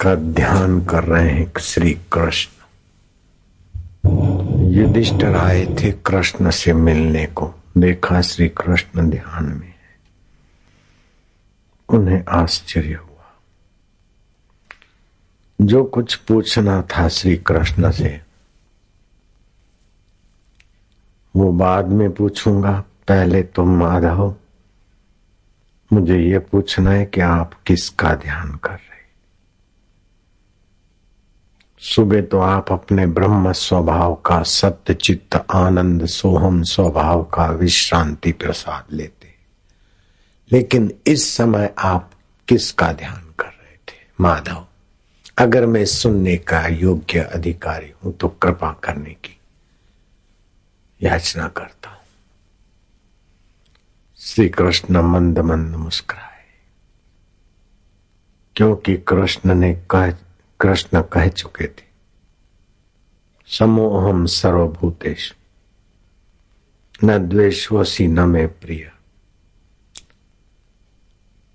का 0.00 0.14
ध्यान 0.14 0.84
कर 0.84 1.04
रहे 1.04 1.30
हैं 1.30 1.52
श्री 1.60 1.98
कृष्ण। 2.12 2.52
युधिष्ठर 4.70 5.36
आए 5.36 5.66
थे 5.66 5.92
कृष्ण 5.92 6.50
से 6.50 6.72
मिलने 6.72 7.26
को। 7.26 7.54
देखा 7.78 8.20
श्री 8.20 8.48
कृष्ण 8.48 9.10
ध्यान 9.10 9.44
में 9.44 9.66
है। 9.66 10.00
उन्हें 11.88 12.24
आश्चर्य 12.28 12.94
हुआ। 12.94 13.40
जो 15.60 15.84
कुछ 15.84 16.14
पूछना 16.14 16.82
था 16.82 17.08
श्री 17.08 17.36
कृष्ण 17.36 17.90
से, 17.90 18.20
वो 21.36 21.52
बाद 21.52 21.86
में 21.86 22.12
पूछूँगा। 22.12 22.84
पहले 23.08 23.42
तो 23.42 23.64
माधव, 23.64 24.34
मुझे 25.92 26.18
ये 26.18 26.38
पूछना 26.38 26.90
है 26.90 27.06
कि 27.06 27.20
आप 27.20 27.62
किसका 27.66 28.14
ध्यान 28.14 28.54
कर 28.54 28.87
सुबह 31.80 32.22
तो 32.22 32.38
आप 32.38 32.72
अपने 32.72 33.06
ब्रह्म 33.06 33.52
स्वभाव 33.52 34.14
का 34.14 34.42
सत्य 34.42 34.94
चित्त 34.94 35.46
आनंद 35.54 36.06
सोहम 36.06 36.62
स्वभाव 36.62 37.24
का 37.24 37.46
विश्रांति 37.46 38.32
प्रसाद 38.32 38.84
लेते। 38.92 39.34
लेकिन 40.52 40.92
इस 41.06 41.36
समय 41.36 41.74
आप 41.78 42.10
किसका 42.48 42.92
ध्यान 42.92 43.34
कर 43.38 43.44
रहे 43.44 43.76
थे? 43.76 43.96
माधव, 44.20 44.66
अगर 45.38 45.66
मैं 45.66 45.84
सुनने 45.84 46.36
का 46.36 46.66
योग्य 46.66 47.18
अधिकारी 47.20 47.92
हूँ 48.04 48.12
तो 48.12 48.28
कृपा 48.28 48.72
करने 48.72 49.10
की 49.10 49.38
याचना 51.02 51.48
करता 51.48 51.90
हूँ। 51.90 51.98
श्री 54.18 54.48
कृष्ण 54.48 55.02
मंद 55.02 55.38
मंद 55.38 55.74
मुस्कुराए। 55.74 56.24
क्योंकि 58.56 58.96
कृष्ण 58.96 59.54
ने 59.54 59.74
कह 59.90 60.27
कृष्ण 60.60 61.02
कह 61.02 61.28
चुके 61.28 61.66
थे, 61.66 61.86
समोहम 63.48 64.24
सर्वभूतेश, 64.26 65.32
न 67.04 67.18
द्वेषवसी 67.28 68.06
न 68.06 68.20
में 68.20 68.48
प्रिय। 68.50 68.90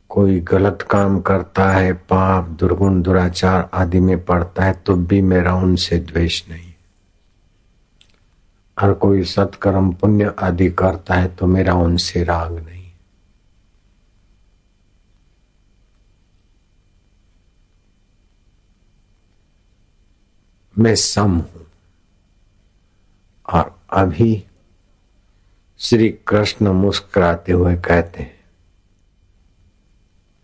कोई 0.10 0.40
गलत 0.42 0.88
काम 0.92 1.20
करता 1.22 1.70
है, 1.72 1.94
पाप, 1.94 2.48
दुर्गुण, 2.50 3.02
दुराचार 3.02 3.70
आदि 3.74 4.00
में 4.00 4.24
पड़ता 4.26 4.64
है 4.64 4.74
तो 4.86 4.96
भी 4.96 5.22
मेरा 5.22 5.54
उनसे 5.56 5.98
द्वेष 6.02 6.44
नहीं। 6.50 6.74
और 8.78 8.94
कोई 8.94 9.24
सत्कर्म 9.24 9.92
पुण्य 9.92 10.34
आदि 10.40 10.70
करता 10.72 11.16
है 11.16 11.28
तो 11.28 11.48
मेरा 11.48 11.74
उनसे 11.76 12.24
राग 12.24 12.54
नहीं। 12.60 12.83
मैं 20.80 20.96
सम 20.96 21.32
हूँ। 21.32 21.66
और 23.46 23.80
अभी 23.90 24.44
श्री 25.80 26.10
कृष्ण 26.28 26.68
मुस्कुराते 26.68 27.52
हुए 27.52 27.76
कहते 27.76 28.24
हैं, 28.24 28.40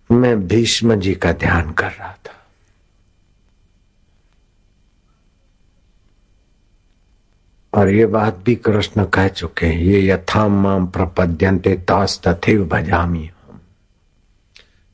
मैं 0.10 0.48
भीष्म 0.48 0.96
जी 0.96 1.14
का 1.16 1.32
ध्यान 1.34 1.72
कर 1.72 1.92
रहा 1.92 2.14
था। 2.14 2.36
और 7.74 7.90
ये 7.90 8.06
बात 8.06 8.38
भी 8.38 8.56
कृष्ण 8.56 9.06
कह 9.06 9.28
चुके 9.28 9.66
हैं, 9.66 9.82
ये 9.82 10.08
यथाम 10.08 10.52
माम 10.64 10.88
प्रपद्यंते 10.88 11.76
तथे 11.92 12.58
भजामी 12.58 13.26
हम। 13.26 13.62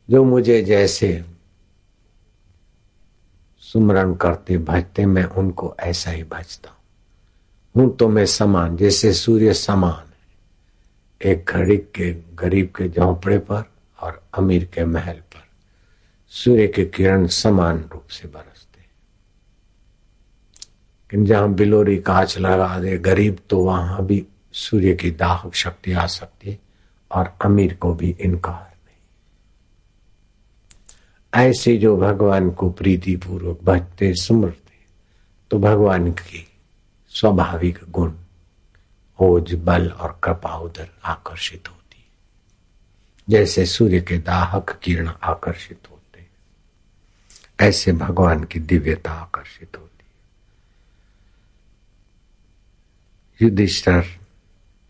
जो 0.10 0.24
मुझे 0.24 0.62
जैसे 0.62 1.35
सुमरण 3.76 4.14
करते 4.16 4.58
भजते 4.58 5.06
मैं 5.06 5.24
उनको 5.36 5.76
ऐसा 5.80 6.12
ही 6.12 6.24
भजता 6.24 6.70
हूँ। 6.70 6.78
हूँ 7.76 7.96
तो 7.98 8.08
मैं 8.10 8.26
समान, 8.26 8.76
जैसे 8.78 9.14
सूर्य 9.14 9.54
समान 9.54 10.04
है। 11.24 11.32
एक 11.32 11.46
घड़ी 11.50 11.78
के, 11.78 12.12
गरीब 12.36 12.68
के 12.78 12.88
झोंपड़े 12.90 13.38
पर 13.40 13.64
और 14.00 14.22
अमीर 14.38 14.66
के 14.74 14.86
महल 14.86 15.20
पर 15.34 15.44
सूर्य 16.30 16.68
के 16.68 16.86
किरण 16.86 17.28
समान 17.28 17.84
रूप 17.94 18.08
से 18.08 18.28
बरसते 18.28 18.80
लेकिन 21.02 21.26
जहाँ 21.26 21.54
बिलोरी 21.54 21.98
कांच 21.98 22.38
लगा 22.38 22.80
दे, 22.80 22.98
गरीब 22.98 23.38
तो 23.50 23.60
वहाँ 23.60 24.06
भी 24.06 24.26
सूर्य 24.54 24.94
की 24.96 25.12
दाहक 25.12 25.56
शक्ति 25.56 25.94
आ 25.94 26.06
सकती 26.06 26.50
है 26.50 26.60
और 27.12 27.34
अमीर 27.46 27.74
को 27.74 27.94
भी 27.94 28.16
इनकार 28.20 28.65
ऐसे 31.36 31.78
जो 31.78 31.98
भगवान 31.98 32.50
को 32.50 32.70
प्रीति 32.70 33.16
पूर्वक 33.16 33.60
भजते 33.64 34.14
सुमरते 34.16 34.78
तो 35.52 35.60
भगवान 35.60 36.12
की 36.12 36.48
स्वाभाविक 37.10 37.80
गुण, 37.90 38.14
ओज, 39.20 39.54
बल 39.54 39.88
और 39.90 40.20
कृपा 40.24 40.56
उधर 40.56 40.88
आकर्षित 41.06 41.68
होती 41.68 41.98
है। 41.98 42.06
जैसे 43.30 43.66
सूर्य 43.66 44.02
के 44.02 44.18
दाहक 44.18 44.80
किरण 44.84 45.12
आकर्षित 45.24 45.80
होते 45.92 46.20
हैं, 46.20 46.30
ऐसे 47.60 47.92
भगवान 47.92 48.44
की 48.44 48.60
दिव्यता 48.60 49.12
आकर्षित 49.12 49.78
होती 49.78 50.04
है। 50.04 50.16
युधिष्ठर, 53.42 54.06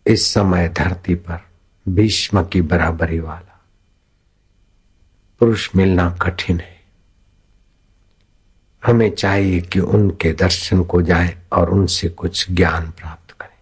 इस 0.07 0.25
समय 0.25 0.69
धरती 0.69 1.15
पर 1.15 1.39
भीष्म 1.89 2.45
की 2.45 2.61
बराबरी 2.61 3.19
वाला 3.19 3.44
पुरुष 5.39 5.69
मिलना 5.75 6.09
कठिन 6.21 6.59
है। 6.59 6.75
हमें 8.85 9.15
चाहिए 9.15 9.61
कि 9.61 9.79
उनके 9.79 10.33
दर्शन 10.33 10.83
को 10.83 11.01
जाए 11.01 11.37
और 11.51 11.69
उनसे 11.69 12.09
कुछ 12.09 12.51
ज्ञान 12.51 12.91
प्राप्त 12.91 13.31
करें। 13.31 13.55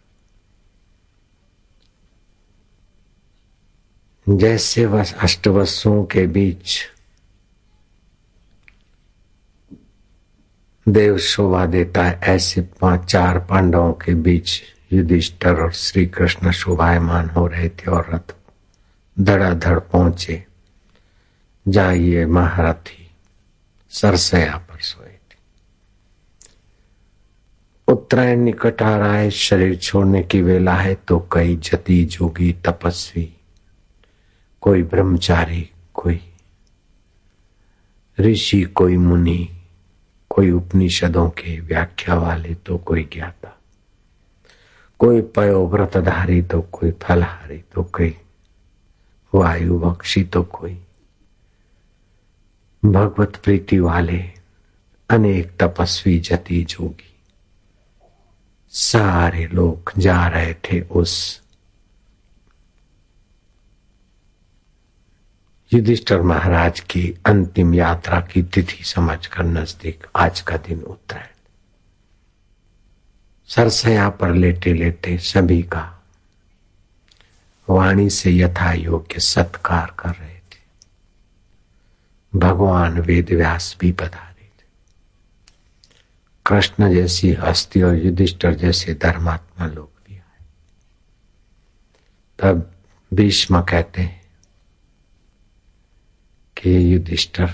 जैसे 4.38 4.84
अष्टवसुओं 5.20 6.06
के 6.06 6.28
बीच 6.28 6.90
देव 10.88 11.18
शोभा 11.18 11.66
देता 11.66 12.04
है, 12.04 12.20
ऐसे 12.24 12.62
पाँच 12.62 13.12
चार 13.12 13.40
पांडवों 13.40 13.94
के 13.94 14.14
बीच 14.14 14.62
युधिष्ठर 14.94 15.56
और 15.56 15.72
श्री 15.72 16.06
कृष्ण 16.06 16.52
शोभायमान 16.52 17.30
हो 17.30 17.48
रहे 17.48 17.70
थे 17.70 17.92
और 17.92 18.10
रथ 18.14 18.36
धड़ाधड़ 19.20 19.80
पहुँचे। 19.80 20.53
जाइए 21.66 22.26
महारथी, 22.26 23.10
सरसया 23.92 24.58
पर 24.70 24.80
सोए 24.82 25.08
थे। 25.08 25.38
उत्तरायण 27.88 28.40
निकट 28.40 28.82
आ 28.82 28.96
रहा 28.98 29.14
है, 29.14 29.30
शरीर 29.30 29.76
छोड़ने 29.78 30.24
की 30.24 30.42
वेला 30.42 30.76
है 30.76 30.96
तो 31.08 31.20
कई 31.34 31.56
जति 31.64 32.04
जोगी 32.06 32.52
तपस्वी, 32.66 33.30
कोई 34.62 34.84
ब्रह्मचारी, 34.84 35.70
कोई 35.94 36.22
ऋषि, 38.18 38.62
कोई 38.64 38.98
मुनि, 38.98 39.50
कोई 40.30 40.52
उपनिषदों 40.52 41.30
के 41.30 41.60
व्याख्या 41.60 42.16
वाले 42.16 42.54
तो 42.56 42.78
कोई 42.78 43.04
ज्ञाता, 43.14 43.58
कोई 45.00 45.22
पयो 45.36 45.66
व्रतधारी 45.68 46.42
तो 46.42 46.62
कोई 46.72 46.92
फलहारी 47.02 47.58
तो 47.74 47.84
कोई 47.86 48.16
वायु 49.34 49.80
बक्षी 49.80 50.24
तो 50.24 50.44
कोई 50.44 50.78
भगवत 52.86 53.36
प्रीति 53.36 53.80
वाले 53.80 54.18
अनेक 55.10 55.52
तपस्वी 55.60 56.20
जति 56.20 56.62
जोगी। 56.64 57.14
सारे 58.70 59.46
लोग 59.48 59.92
जा 59.98 60.28
रहे 60.28 60.54
थे 60.54 60.82
उस 60.82 61.42
युधिष्ठर 65.74 66.22
महाराज 66.22 66.80
की 66.80 67.16
अंतिम 67.26 67.74
यात्रा 67.74 68.20
की 68.22 68.44
तिथि 68.44 68.84
समझकर 68.84 69.44
नज़दीक 69.44 70.08
आज 70.16 70.42
का 70.42 70.58
दिन 70.58 70.82
उत्तरायण। 70.82 71.28
सरसया 73.50 74.10
पर 74.10 74.34
लेटे 74.34 74.74
लेटे 74.74 75.18
सभी 75.18 75.62
का 75.64 75.88
वाणी 77.70 78.10
से 78.10 78.32
यथा 78.32 78.74
योग्य 78.74 79.20
सत्कार 79.20 79.96
कर 80.00 80.10
रहे 80.10 80.33
भगवान 82.36 83.00
वेद 83.00 83.30
व्यास 83.30 83.76
भी 83.80 83.92
पधारे 83.92 84.46
थे 84.46 84.66
कृष्ण 86.46 86.94
जैसी 86.94 87.32
हस्ती 87.34 87.82
और 87.82 87.96
युधिष्ठर 87.96 88.54
जैसे 88.54 88.94
धर्मात्मा 88.94 89.68
लोग 89.68 89.90
भी 90.08 90.16
आए। 90.16 90.46
तब 92.40 92.72
भीष्म 93.12 93.62
कहते 93.62 94.02
हैं 94.02 94.22
कि 96.58 96.94
युधिष्ठर, 96.94 97.52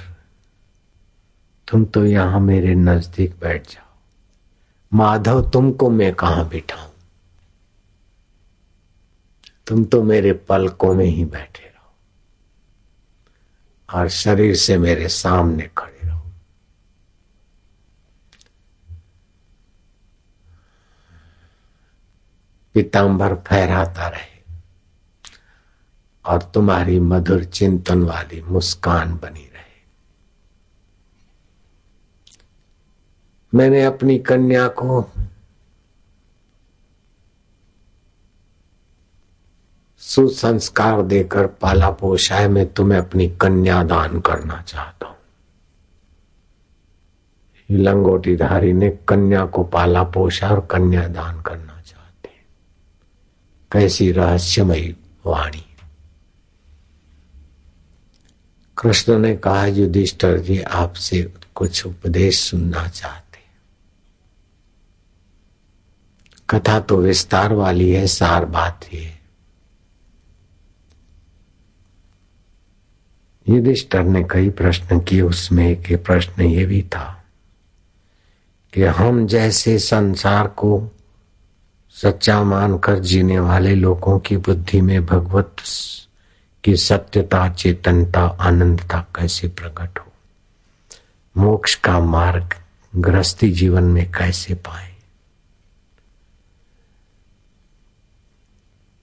तुम 1.67 1.85
तो 1.85 2.05
यहाँ 2.05 2.39
मेरे 2.39 2.75
नज़दीक 2.75 3.35
बैठ 3.41 3.67
जाओ। 3.67 3.87
माधव, 4.93 5.49
तुमको 5.49 5.89
मैं 5.89 6.13
कहाँ 6.15 6.47
बिठाऊं? 6.49 6.89
तुम 9.67 9.83
तो 9.85 10.03
मेरे 10.03 10.33
पलकों 10.33 10.93
में 10.93 11.05
ही 11.05 11.25
बैठे 11.25 11.68
और 13.93 14.09
शरीर 14.09 14.55
से 14.55 14.77
मेरे 14.77 15.07
सामने 15.07 15.69
खड़े 15.77 16.07
रहो। 16.07 16.31
पीताम्बर 22.73 23.35
फहराता 23.35 24.07
रहे 24.07 24.39
और 26.25 26.51
तुम्हारी 26.53 26.99
मधुर 26.99 27.43
चिंतन 27.43 28.03
वाली 28.03 28.41
मुस्कान 28.41 29.17
बनी 29.17 29.39
रहे। 29.39 29.59
मैंने 33.53 33.83
अपनी 33.83 34.19
कन्या 34.19 34.67
को 34.67 35.01
सुसंस्कार 40.09 41.01
देकर 41.01 41.47
पाला 41.61 41.89
पोषा 41.91 42.35
है 42.35 42.47
मैं 42.47 42.65
तुम्हें 42.73 42.99
अपनी 42.99 43.27
कन्या 43.41 43.81
दान 43.83 44.19
करना 44.19 44.61
चाहता 44.61 45.07
हूँ। 45.07 45.15
लंगोटीधारी 47.69 48.71
ने 48.73 48.89
कन्या 49.07 49.45
को 49.45 49.63
पाला 49.63 50.03
पोषा 50.03 50.49
और 50.49 50.59
कन्या 50.71 51.07
दान 51.07 51.41
करना 51.41 51.81
चाहते 51.81 52.29
कैसी 53.71 54.11
रहस्यमयी 54.11 54.95
वाणी। 55.25 55.65
कृष्ण 58.77 59.17
ने 59.19 59.35
कहा, 59.35 59.65
युधिष्ठर 59.65 60.37
जी, 60.37 60.59
आपसे 60.61 61.21
कुछ 61.55 61.85
उपदेश 61.85 62.39
सुनना 62.39 62.87
चाहते 62.87 63.39
कथा 66.49 66.79
तो 66.79 66.97
विस्तार 66.97 67.53
वाली 67.53 67.89
है, 67.89 68.05
सार 68.07 68.45
बात 68.47 68.85
ये 68.93 69.18
युधिष्ठर 73.49 74.03
ने 74.03 74.23
कई 74.23 74.49
प्रश्न 74.49 74.99
किए, 74.99 75.21
उसमें 75.21 75.69
एक 75.69 76.05
प्रश्न 76.05 76.41
ये 76.41 76.65
भी 76.65 76.81
था 76.81 77.25
कि 78.73 78.83
हम 78.83 79.27
जैसे 79.27 79.79
संसार 79.79 80.47
को 80.47 80.91
सच्चा 81.89 82.43
मानकर 82.43 82.99
जीने 82.99 83.39
वाले 83.39 83.75
लोगों 83.75 84.19
की 84.19 84.37
बुद्धि 84.37 84.81
में 84.81 85.05
भगवत 85.05 85.55
की 86.63 86.75
सत्यता, 86.75 87.49
चेतनता, 87.49 88.21
आनंदता 88.21 89.07
कैसे 89.15 89.47
प्रकट 89.47 89.99
हो? 89.99 90.11
मोक्ष 91.37 91.75
का 91.75 91.99
मार्ग 91.99 92.53
गृहस्थी 92.95 93.51
जीवन 93.51 93.83
में 93.83 94.11
कैसे 94.11 94.53
पाए? 94.53 94.95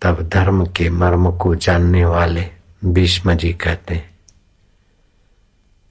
तब 0.03 0.29
धर्म 0.29 0.67
के 0.67 0.91
मर्म 0.91 1.37
को 1.37 1.55
जानने 1.55 2.05
वाले 2.05 2.51
भीष्म 2.85 3.35
जी 3.35 3.53
कहते 3.53 3.95
हैं 3.95 4.16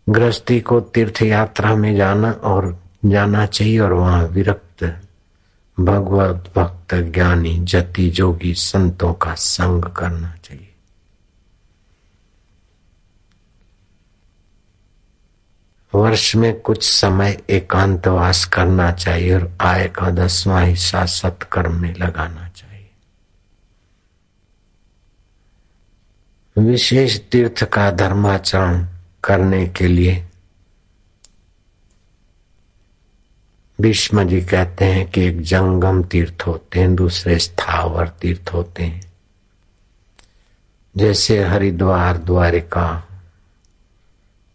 गृहस्थी 0.10 0.62
को 0.62 0.82
तीर्थ 0.82 1.22
यात्रा 1.22 1.76
में 1.76 1.96
जाना 1.96 2.32
और 2.32 2.84
जाना 3.06 3.46
चाहिए 3.46 3.80
और 3.80 3.94
वहाँ 3.94 4.28
विरक्त 4.28 5.02
भगवत 5.80 6.52
भक्त, 6.56 6.96
ज्ञानी, 6.96 7.60
जति, 7.60 8.10
जोगी, 8.10 8.54
संतों 8.54 9.14
का 9.14 9.34
संग 9.34 9.86
करना 9.86 10.36
चाहिए। 10.44 10.76
वर्ष 15.96 16.36
में 16.36 16.60
कुछ 16.60 16.84
समय 16.84 17.44
एकांतवास 17.50 18.46
करना 18.46 18.92
चाहिए 18.92 19.36
और 19.36 19.58
आय 19.62 19.88
का 19.88 20.10
दसवां 20.10 20.66
हिस्सा 20.66 21.06
सत्कर्म 21.06 21.82
में 21.82 21.96
लगाना 21.96 22.50
चाहिए। 22.50 22.92
विशेष 26.58 27.20
तीर्थ 27.20 27.64
का 27.64 27.92
धर्माचरण 27.92 28.88
करने 29.26 29.68
के 29.68 29.88
लिए। 29.88 30.28
भीष्म 33.82 34.24
जी 34.24 34.42
कहते 34.42 34.86
हैं 34.86 35.12
कि 35.12 35.22
एक 35.22 35.42
जंगम 35.42 36.04
तीर्थ 36.04 36.44
होते 36.48 36.80
हैं, 36.80 36.96
दूसरे 36.96 37.40
स्थावर 37.40 38.08
तीर्थ 38.08 38.50
होते 38.54 38.84
हैं। 38.84 39.14
जैसे 40.98 41.44
हरिद्वार, 41.44 42.18
द्वारिका, 42.18 43.08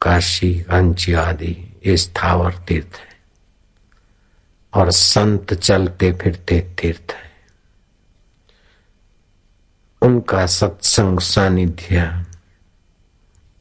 काशी, 0.02 0.64
अंची 0.70 1.12
आदि, 1.12 1.80
ये 1.87 1.96
स्थावर 1.96 2.54
तीर्थ 2.54 2.96
है। 2.96 3.11
और 4.74 4.90
संत 4.90 5.54
चलते 5.54 6.12
फिरते 6.12 6.61
तीर्थ 6.61 7.12
है। 7.12 7.30
उनका 10.02 10.46
सत्संग 10.46 11.20
सानिध्य 11.20 12.24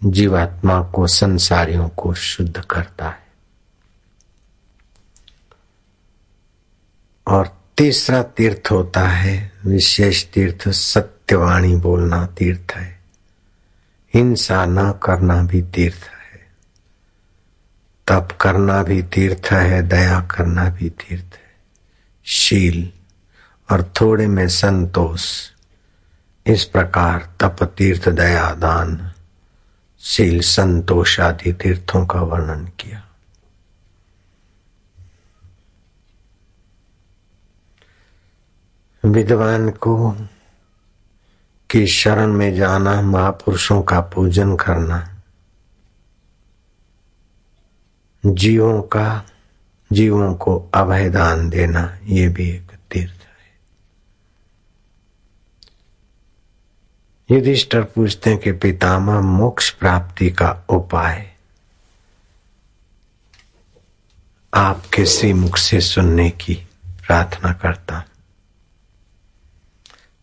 जीवात्मा 0.06 0.84
को, 0.84 1.08
संसारियों 1.08 1.90
को 1.90 2.14
शुद्ध 2.14 2.62
करता 2.62 3.10
है। 3.10 3.28
और 7.28 7.62
तीसरा 7.78 8.24
तीर्थ 8.24 8.72
होता 8.72 9.08
है, 9.08 9.52
विशेष 9.66 10.26
तीर्थ, 10.26 10.70
सत्यवाणी 10.70 11.76
बोलना 11.76 12.26
तीर्थ 12.26 12.72
है। 12.72 13.00
हिंसा 14.14 14.66
न 14.66 14.92
करना 14.92 15.44
भी 15.44 15.62
तीर्थ 15.62 15.98
है। 15.98 16.52
तप 18.08 18.38
करना 18.42 18.84
भी 18.84 19.04
तीर्थ 19.04 19.48
है, 19.52 19.82
दया 19.82 20.20
करना 20.20 20.70
भी 20.70 20.90
तीर्थ 20.90 21.34
है। 21.34 21.56
शील 22.26 22.92
और 23.72 23.94
थोड़े 24.02 24.28
में 24.28 24.48
संतोष, 24.48 25.50
इस 26.48 26.66
प्रकार 26.66 27.34
तप, 27.40 27.64
तीर्थ, 27.64 28.10
दया, 28.10 28.54
दान 28.54 29.09
शील 30.00 30.40
संतोष 30.40 31.20
आदि 31.20 31.54
तीर्थों 31.54 32.06
का 32.06 32.22
वर्णन 32.22 32.66
किया। 32.66 33.06
विद्वान 39.06 39.70
को 39.70 40.12
की 41.70 41.88
शरण 41.88 42.28
में 42.28 42.56
जाना, 42.56 43.02
महापुरुषों 43.02 43.82
का 43.82 44.02
पूजन 44.02 44.56
करना, 44.56 45.16
जीवों 48.26 48.82
का, 48.82 49.24
जीवों 49.94 50.36
को 50.36 50.70
अभयदान 50.74 51.50
देना, 51.50 51.98
ये 52.04 52.30
भी 52.30 52.50
एक 52.50 52.72
तीर्थ। 52.92 53.19
युधिष्ठर 57.32 57.84
पूछते 57.84 58.30
हैं 58.30 58.40
कि 58.40 58.52
पितामह, 58.52 59.22
मोक्ष 59.22 59.70
प्राप्ति 59.70 60.30
का 60.30 60.66
उपाय। 60.70 61.32
आपके 64.54 65.06
श्री 65.06 65.34
मुख 65.34 65.58
से 65.58 65.82
सुनने 65.82 66.30
की 66.30 66.56
प्रार्थना 67.08 67.54
करता 67.54 68.06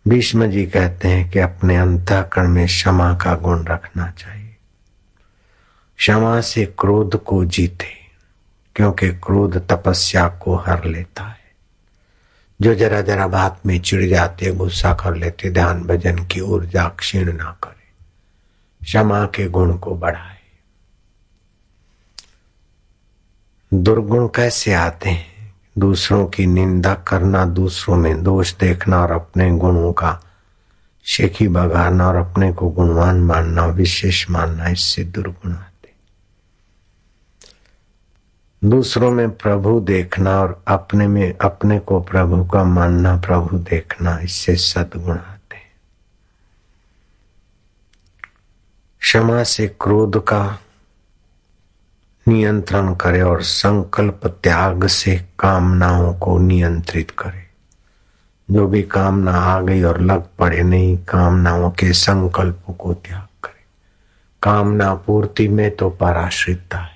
भीष्म 0.08 0.46
जी 0.46 0.66
कहते 0.66 1.08
हैं 1.08 1.30
कि 1.30 1.38
अपने 1.38 1.76
अंतःकरण 1.76 2.48
में 2.48 2.66
क्षमा 2.66 3.14
का 3.14 3.34
गुण 3.34 3.64
रखना 3.64 4.10
चाहिए। 4.10 4.56
क्षमा 5.96 6.40
से 6.40 6.74
क्रोध 6.78 7.24
को 7.24 7.44
जीते, 7.44 7.90
क्योंकि 8.74 9.08
क्रोध 9.08 9.68
तपस्या 9.68 10.28
को 10.28 10.56
हर 10.56 10.84
लेता 10.84 11.24
है। 11.24 11.45
जो 12.60 12.74
जरा 12.74 13.00
जरा 13.00 13.26
बात 13.26 13.60
में 13.66 13.80
चिड़ 13.80 14.08
जाते, 14.08 14.52
गुस्सा 14.52 14.94
कर 14.94 15.14
लेते, 15.14 15.50
ध्यान 15.50 15.82
भजन 15.82 16.24
की 16.26 16.40
ऊर्जा 16.40 16.88
क्षीण 16.88 17.32
ना 17.32 17.58
करे, 17.64 17.86
क्षमा 18.84 19.24
के 19.26 19.48
गुण 19.48 19.78
को 19.78 19.94
बढ़ाए। 19.94 20.36
दुर्गुण 23.74 24.28
कैसे 24.28 24.72
आते 24.74 25.10
हैं? 25.10 25.54
दूसरों 25.78 26.26
की 26.26 26.46
निंदा 26.46 26.94
करना, 26.94 27.44
दूसरों 27.44 27.96
में 27.96 28.22
दोष 28.22 28.54
देखना 28.54 29.02
और 29.02 29.10
अपने 29.10 29.50
गुणों 29.50 29.92
का 29.92 30.20
शेखी 31.04 31.48
बगाना 31.48 32.08
और 32.08 32.16
अपने 32.16 32.52
को 32.52 32.68
गुणवान 32.68 33.20
मानना, 33.20 33.66
विशेष 33.66 34.30
मानना, 34.30 34.68
इससे 34.68 35.04
दुर्गुण 35.04 35.52
आते 35.52 35.65
दूसरों 38.66 39.10
में 39.10 39.30
प्रभु 39.30 39.80
देखना 39.80 40.42
और 40.42 40.64
अपने 40.68 41.08
में, 41.08 41.34
अपने 41.40 41.78
को 41.78 42.00
प्रभु 42.00 42.44
का 42.44 42.64
मानना, 42.64 43.16
प्रभु 43.16 43.58
देखना, 43.58 44.18
इससे 44.18 44.56
सदगुण 44.56 45.18
आते 45.18 45.56
क्षमा 49.00 49.42
से 49.42 49.76
क्रोध 49.80 50.24
का 50.24 50.58
नियंत्रण 52.28 52.94
करे 52.94 53.22
और 53.22 53.42
संकल्प 53.42 54.20
त्याग 54.26 54.86
से 54.86 55.16
कामनाओं 55.38 56.14
को 56.14 56.38
नियंत्रित 56.38 57.10
करे। 57.10 57.46
जो 58.50 58.66
भी 58.66 58.82
कामना 58.82 59.32
आ 59.32 59.60
गई 59.60 59.82
और 59.82 60.00
लग 60.00 60.24
पड़े 60.38 60.62
नहीं, 60.62 60.96
कामनाओं 60.96 61.70
के 61.70 61.92
संकल्प 61.92 62.76
को 62.78 62.94
त्याग 62.94 63.26
करे। 63.44 63.64
कामना 64.42 64.94
पूर्ति 64.94 65.48
में 65.48 65.76
तो 65.76 65.90
पराश्रितता 65.90 66.78
है। 66.78 66.95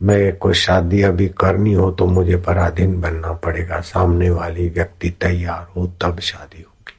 मेरे 0.00 0.32
को 0.32 0.52
शादी 0.52 1.02
अभी 1.02 1.26
करनी 1.38 1.72
हो 1.72 1.90
तो 1.90 2.06
मुझे 2.06 2.36
पराधीन 2.36 3.00
बनना 3.00 3.32
पड़ेगा। 3.34 3.80
सामने 3.80 4.30
वाली 4.30 4.68
व्यक्ति 4.68 5.10
तैयार 5.10 5.66
हो, 5.76 5.86
तब 6.02 6.20
शादी 6.20 6.62
होगी। 6.62 6.94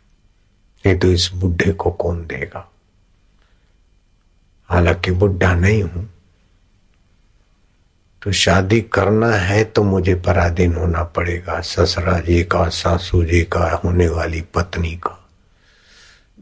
नहीं 0.86 0.98
तो 1.00 1.08
इस 1.08 1.30
बुढ़े 1.36 1.72
को 1.74 1.92
कौन 1.92 2.26
देगा? 2.28 2.68
हालाँकि 4.70 5.12
बुढ़ा 5.12 5.54
नहीं 5.56 5.82
हूँ। 5.84 6.10
तो 8.22 8.32
शादी 8.32 8.82
करना 8.94 9.32
है 9.32 9.64
तो 9.64 9.84
मुझे 9.84 10.16
पराधीन 10.18 10.74
होना 10.74 11.04
पड़ेगा। 11.06 11.60
ससुरा 11.62 12.20
जी 12.20 12.44
का 12.44 12.68
सासू 12.70 13.24
जी 13.24 13.44
का, 13.44 13.70
होने 13.76 14.08
वाली 14.10 14.42
पत्नी 14.54 14.96
का, 14.98 15.18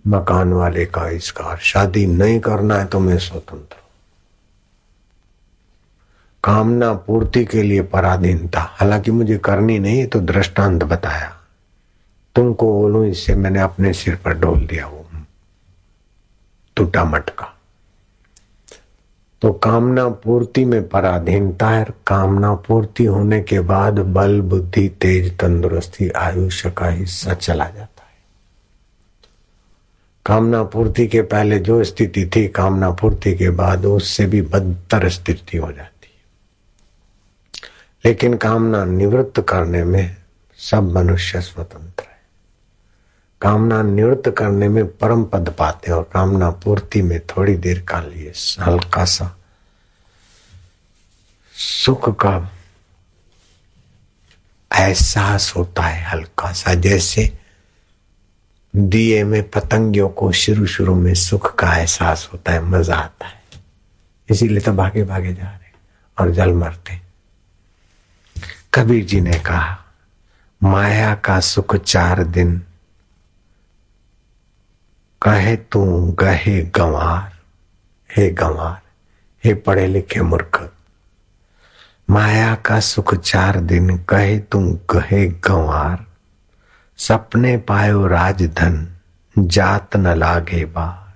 मकान 0.07 0.53
वाले 0.53 0.85
का 0.85 1.09
इसका। 1.09 1.55
शादी 1.61 2.05
नहीं 2.07 2.39
करना 2.39 2.77
है 2.77 2.85
तो 2.85 2.99
मैं 2.99 3.17
स्वतंत्र 3.19 3.77
कामना 6.45 6.93
पूर्ति 6.93 7.45
के 7.45 7.63
लिए 7.63 7.81
पराधीनता। 7.81 8.59
हालाँकि 8.59 9.11
मुझे 9.11 9.37
करनी 9.37 9.79
नहीं 9.79 10.05
तो 10.05 10.19
दृष्टांत 10.19 10.83
बताया। 10.83 11.37
तुमको 12.35 12.73
बोलू 12.73 13.03
इससे 13.03 13.35
मैंने 13.35 13.59
अपने 13.59 13.93
सिर 13.93 14.15
पर 14.15 14.33
डोल 14.33 14.67
दिया 14.67 14.87
वो 14.87 15.05
टूटा 16.75 17.05
मटका। 17.05 17.57
तो 19.41 19.53
कामना 19.53 20.09
पूर्ति 20.09 20.65
में 20.65 20.87
पराधीनता 20.89 21.69
है, 21.69 21.85
कामना 22.07 22.53
पूर्ति 22.53 23.05
होने 23.05 23.41
के 23.41 23.59
बाद 23.59 23.99
बल, 23.99 24.41
बुद्धि, 24.41 24.89
तेज, 24.89 25.37
तंदुरुस्ती 25.37 26.09
आयुष्य 26.09 26.71
का 26.71 26.87
हिस्सा 26.87 27.33
चला 27.33 27.65
जाता 27.65 28.03
है। 28.03 28.17
कामना 30.25 30.63
पूर्ति 30.63 31.07
के 31.07 31.21
पहले 31.21 31.59
जो 31.59 31.83
स्थिति 31.83 32.31
थी, 32.35 32.47
कामना 32.47 32.91
पूर्ति 32.91 33.35
के 33.35 33.49
बाद 33.49 33.85
उससे 33.85 34.25
भी 34.25 34.41
बदतर 34.41 35.09
स्थिति 35.09 35.57
हो 35.57 35.71
जाती 35.71 35.94
लेकिन 38.05 38.33
कामना 38.37 38.83
निवृत्त 38.85 39.39
करने 39.41 39.83
में 39.83 40.15
सब 40.59 40.91
मनुष्य 40.91 41.41
स्वतंत्र 41.41 42.03
है। 42.03 42.19
कामना 43.41 43.81
निवृत्त 43.83 44.29
करने 44.29 44.69
में 44.69 44.85
परम 44.97 45.23
पद 45.23 45.49
पाते 45.49 45.91
और 45.91 46.03
कामना 46.13 46.49
पूर्ति 46.49 47.01
में 47.01 47.19
थोड़ी 47.27 47.55
देर 47.55 47.79
का 47.81 47.99
लिए 47.99 48.33
हल्का 48.61 49.05
सा 49.05 49.35
सुख 51.55 52.09
का 52.19 52.35
एहसास 54.71 55.53
होता 55.55 55.83
है, 55.83 56.03
हल्का 56.03 56.51
सा। 56.51 56.73
जैसे 56.73 57.31
दिए 58.73 59.23
में 59.23 59.49
पतंगियों 59.49 60.09
को 60.09 60.31
शुरू 60.31 60.65
शुरू 60.65 60.95
में 60.95 61.13
सुख 61.13 61.53
का 61.55 61.75
एहसास 61.77 62.29
होता 62.33 62.51
है, 62.51 62.61
मज़ा 62.61 62.95
आता 62.95 63.27
है। 63.27 63.41
इसीलिए 64.29 64.59
तो 64.59 64.73
भागे 64.73 65.03
भागे 65.03 65.33
जा 65.33 65.43
रहे 65.43 65.53
हैं 65.53 65.73
और 66.17 66.31
जल 66.31 66.53
मरते 66.53 67.04
कबीर 68.75 69.05
जी 69.05 69.21
ने 69.21 69.39
कहा, 69.39 69.85
माया 70.63 71.15
का 71.15 71.39
सुख 71.39 71.75
चार 71.75 72.23
दिन, 72.23 72.61
कहे 75.21 75.55
तू 75.55 76.11
गहे 76.19 76.61
गंवार, 76.61 77.31
हे 78.17 78.29
गंवार, 78.29 78.81
हे 79.43 79.53
पढ़े 79.53 79.87
लिखे 79.87 80.21
मूर्ख, 80.21 80.71
माया 82.09 82.55
का 82.55 82.79
सुख 82.79 83.15
चार 83.15 83.59
दिन, 83.59 83.97
कहे 83.97 84.39
तू 84.39 84.79
गहे 84.91 85.27
गंवार, 85.27 86.05
सपने 86.97 87.57
पायो 87.57 88.07
राजधन, 88.07 88.87
जात 89.37 89.95
न 89.95 90.07
लागे 90.07 90.65
बार. 90.65 91.13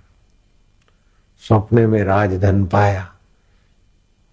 सपने 1.39 1.87
में 1.87 2.03
राजधन 2.03 2.65
पाया 2.65 3.13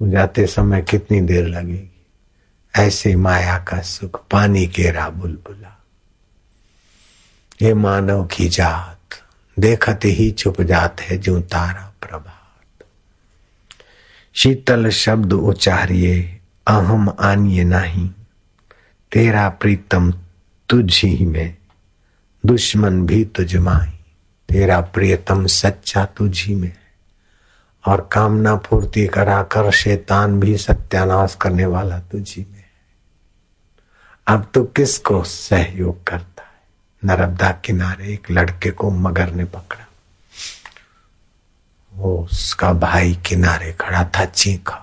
जाते 0.02 0.46
समय 0.46 0.82
कितनी 0.82 1.20
देर 1.20 1.46
लगेगी? 1.46 1.95
ऐसे 2.76 3.16
माया 3.16 3.58
का 3.58 3.80
सुख, 3.80 4.24
पानी 4.30 4.66
केरा 4.66 5.08
बुलबुला। 5.08 5.84
ये 7.62 7.74
मानव 7.74 8.26
की 8.26 8.48
जात, 8.48 9.22
देखते 9.58 10.08
ही 10.08 10.30
छुप 10.30 10.62
जात 10.62 11.00
है 11.00 11.18
जो 11.18 11.40
तारा 11.40 11.94
प्रभात। 12.00 12.84
शीतल 14.34 14.90
शब्द 14.90 15.32
उचारिये 15.32 16.40
अहम 16.66 17.16
आनिए 17.20 17.64
नहीं। 17.64 18.10
तेरा 19.12 19.48
प्रीतम 19.48 20.12
तुझ 20.68 21.04
में, 21.04 21.56
दुश्मन 22.46 23.06
भी 23.06 23.24
तुझ 23.24 23.56
माई। 23.56 23.98
तेरा 24.48 24.80
प्रियतम 24.80 25.46
सच्चा 25.46 26.04
तुझ 26.04 26.48
में। 26.48 26.76
और 27.88 28.08
कामना 28.12 28.56
पूर्ति 28.56 29.06
कराकर 29.06 29.70
शैतान 29.70 30.40
भी 30.40 30.56
सत्यानाश 30.56 31.36
करने 31.40 31.66
वाला 31.66 31.98
तुझी 31.98 32.46
में। 32.52 32.55
अब 34.26 34.46
तो 34.54 34.62
किसको 34.66 35.22
सहयोग 35.24 36.02
करता 36.04 36.42
है? 36.42 36.60
नर्मदा 37.02 37.50
किनारे 37.64 38.12
एक 38.12 38.30
लड़के 38.30 38.70
को 38.70 38.90
मगर 38.90 39.30
ने 39.32 39.44
पकड़ा। 39.44 39.84
वो 41.92 42.16
उसका 42.22 42.72
भाई 42.72 43.14
किनारे 43.26 43.72
खड़ा 43.80 44.02
था, 44.04 44.24
चीखा। 44.24 44.82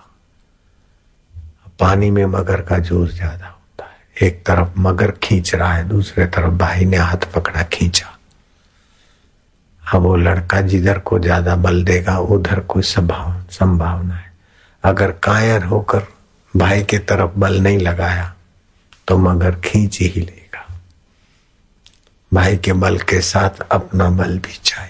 पानी 1.79 2.09
में 2.11 2.25
मगर 2.25 2.61
का 2.61 2.77
ज़ोर 2.79 3.07
ज़्यादा 3.09 3.47
होता 3.47 3.85
है। 3.85 4.27
एक 4.27 4.45
तरफ़ 4.45 4.79
मगर 4.79 5.11
खींच 5.23 5.53
रहा 5.55 5.73
है, 5.73 5.87
दूसरे 5.89 6.25
तरफ़ 6.27 6.53
भाई 6.53 6.85
ने 6.85 6.97
हाथ 6.97 7.31
पकड़ा, 7.35 7.63
खींचा। 7.63 8.07
अब 9.83 10.01
वो 10.01 10.15
लड़का 10.15 10.61
जिधर 10.61 10.99
को 10.99 11.19
ज़्यादा 11.19 11.55
बल 11.55 11.83
देगा, 11.83 12.17
उधर 12.19 12.59
कोई 12.61 12.83
संभावना 12.83 14.15
है। 14.15 14.31
अगर 14.83 15.11
कायर 15.23 15.63
होकर 15.63 16.07
भाई 16.53 16.83
के 16.83 16.97
तरफ़ 16.99 17.37
बल 17.39 17.59
नहीं 17.61 17.79
लगाया 17.79 18.33
तो 19.07 19.17
मगर 19.17 19.55
खींच 19.55 19.99
ही 19.99 20.21
लेगा। 20.21 20.81
भाई 22.33 22.57
के 22.57 22.73
बल 22.73 22.97
के 22.97 23.21
साथ 23.21 23.49
अपना 23.71 24.09
बल 24.09 24.39
भी 24.39 24.59
चाहिए 24.63 24.89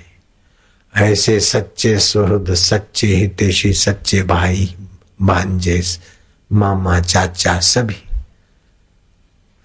ऐसे 0.96 1.40
सच्चे 1.40 2.00
सुहृद, 2.00 2.54
सच्चे 2.54 3.08
हितेशी, 3.08 3.74
सच्चे 3.74 4.24
भाई, 4.24 4.76
भांजे, 5.22 5.84
मामा, 6.52 7.00
चाचा 7.00 7.60
सभी। 7.60 8.04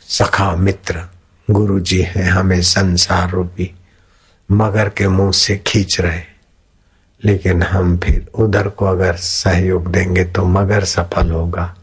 सखा, 0.08 0.56
मित्र 0.56 1.06
गुरु 1.50 1.80
जी 1.80 2.02
है 2.02 2.24
हमें 2.24 2.62
संसार 2.62 3.30
रूपी। 3.30 3.74
मगर 4.50 4.88
के 4.88 5.08
मुँह 5.08 5.32
से 5.32 5.58
खींच 5.58 6.00
रहे। 6.00 6.22
लेकिन 7.24 7.62
हम 7.62 7.98
फिर 7.98 8.26
उधर 8.34 8.68
को 8.68 8.86
अगर 8.86 9.16
सहयोग 9.16 9.92
देंगे 9.92 10.24
तो 10.24 10.44
मगर 10.44 10.84
सफल 10.84 11.30
होगा। 11.30 11.74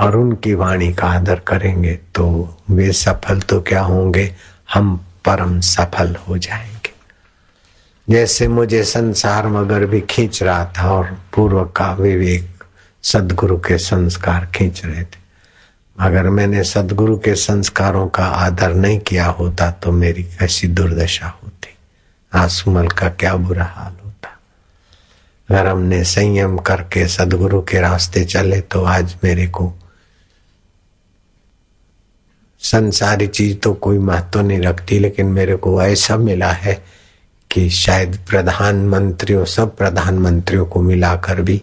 और 0.00 0.16
उनकी 0.16 0.54
वाणी 0.54 0.92
का 0.92 1.08
आदर 1.08 1.38
करेंगे 1.38 1.94
तो 2.14 2.56
वे 2.70 2.92
सफल 2.92 3.40
तो 3.40 3.60
क्या 3.60 3.80
होंगे? 3.80 4.34
हम 4.74 4.96
परम 5.24 5.60
सफल 5.60 6.16
हो 6.28 6.38
जाएँगे। 6.38 6.92
जैसे 8.08 8.48
मुझे 8.48 8.82
संसार 8.84 9.46
मगर 9.48 9.86
भी 9.86 10.00
खींच 10.00 10.42
रहा 10.42 10.64
था 10.78 10.90
और 10.90 11.18
पूर्व 11.34 11.64
का 11.64 11.92
विवेक 11.92 12.64
सदगुरु 13.02 13.56
के 13.56 13.78
संस्कार 13.78 14.46
खींच 14.46 14.84
रहे 14.84 15.02
थे। 15.02 15.18
अगर 15.98 16.28
मैंने 16.28 16.64
सदगुरु 16.64 17.16
के 17.18 17.34
संस्कारों 17.34 18.08
का 18.08 18.24
आदर 18.24 18.74
नहीं 18.74 18.98
किया 18.98 19.26
होता 19.26 19.70
तो 19.70 19.92
मेरी 19.92 20.22
कैसी 20.22 20.68
दुर्दशा 20.68 21.26
होती। 21.26 21.76
आसुमल 22.32 22.88
का 22.88 23.08
क्या 23.08 23.34
बुरा 23.36 23.64
हाल 23.64 23.92
होता। 24.04 24.38
अगर 25.50 25.66
हमने 25.66 26.04
संयम 26.04 26.56
करके 26.58 27.06
सदगुरु 27.08 27.60
के 27.62 27.80
रास्ते 27.80 28.24
चले 28.24 28.60
तो 28.60 28.84
आज 28.84 29.16
मेरे 29.24 29.46
को 29.46 29.72
संसारी 32.62 33.26
चीज़ 33.26 33.56
तो 33.56 33.72
कोई 33.74 33.98
महत्व 33.98 34.40
नहीं 34.40 34.60
रखती, 34.60 34.98
लेकिन 34.98 35.26
मेरे 35.26 35.56
को 35.56 35.82
ऐसा 35.82 36.16
मिला 36.16 36.50
है 36.52 36.84
कि 37.50 37.70
शायद 37.70 38.18
प्रधानमंत्रियों, 38.28 39.44
सब 39.44 39.76
प्रधानमंत्रियों 39.76 40.66
को 40.66 40.82
मिलाकर 40.82 41.40
भी 41.42 41.62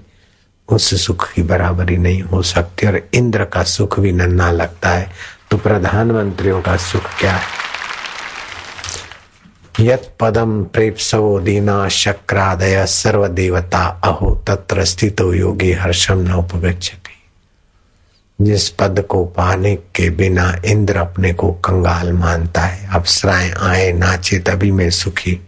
उस 0.70 1.06
सुख 1.06 1.32
की 1.34 1.44
बराबरी 1.44 1.98
नहीं 1.98 2.22
हो 2.22 2.42
सकती 2.42 2.88
और 2.88 3.02
इंद्र 3.14 3.46
का 3.46 3.64
सुख 3.64 4.00
भी 4.00 4.12
नन्ना 4.12 4.52
लगता 4.52 4.90
है। 4.90 5.12
तो 5.52 5.58
प्रधानमंत्रियों 5.58 6.62
का 6.62 6.78
सुख 6.78 7.04
क्या 7.20 7.32
है? 7.32 7.68
यत 9.80 10.16
पदम 10.20 10.64
प्रेपसवो 10.64 11.40
दीना 11.40 11.88
शक्रादय 11.90 12.86
सर्व 12.86 13.28
देवता 13.28 14.02
अहो, 14.04 14.44
तत्र 14.48 14.86
स्थित 14.86 15.22
योगी 15.22 15.72
हर्षम 15.72 16.20
न 16.20 16.32
उपगछति 16.32 17.07
जिस 18.40 18.70
पद 18.70 19.00
को 19.10 19.24
पाने 19.26 19.76
के 19.96 20.10
बिना 20.10 20.54
इंद्र 20.66 20.98
अपने 20.98 21.34
को 21.34 21.52
कंगाल 21.66 22.12
मानता 22.14 22.62
है। 22.62 22.90
अप्सराएँ 22.96 23.52
आए, 23.52 23.92
नाचे, 23.94 24.40
तभी 24.40 24.72
मैं 24.72 24.90
सुखी। 24.90 25.40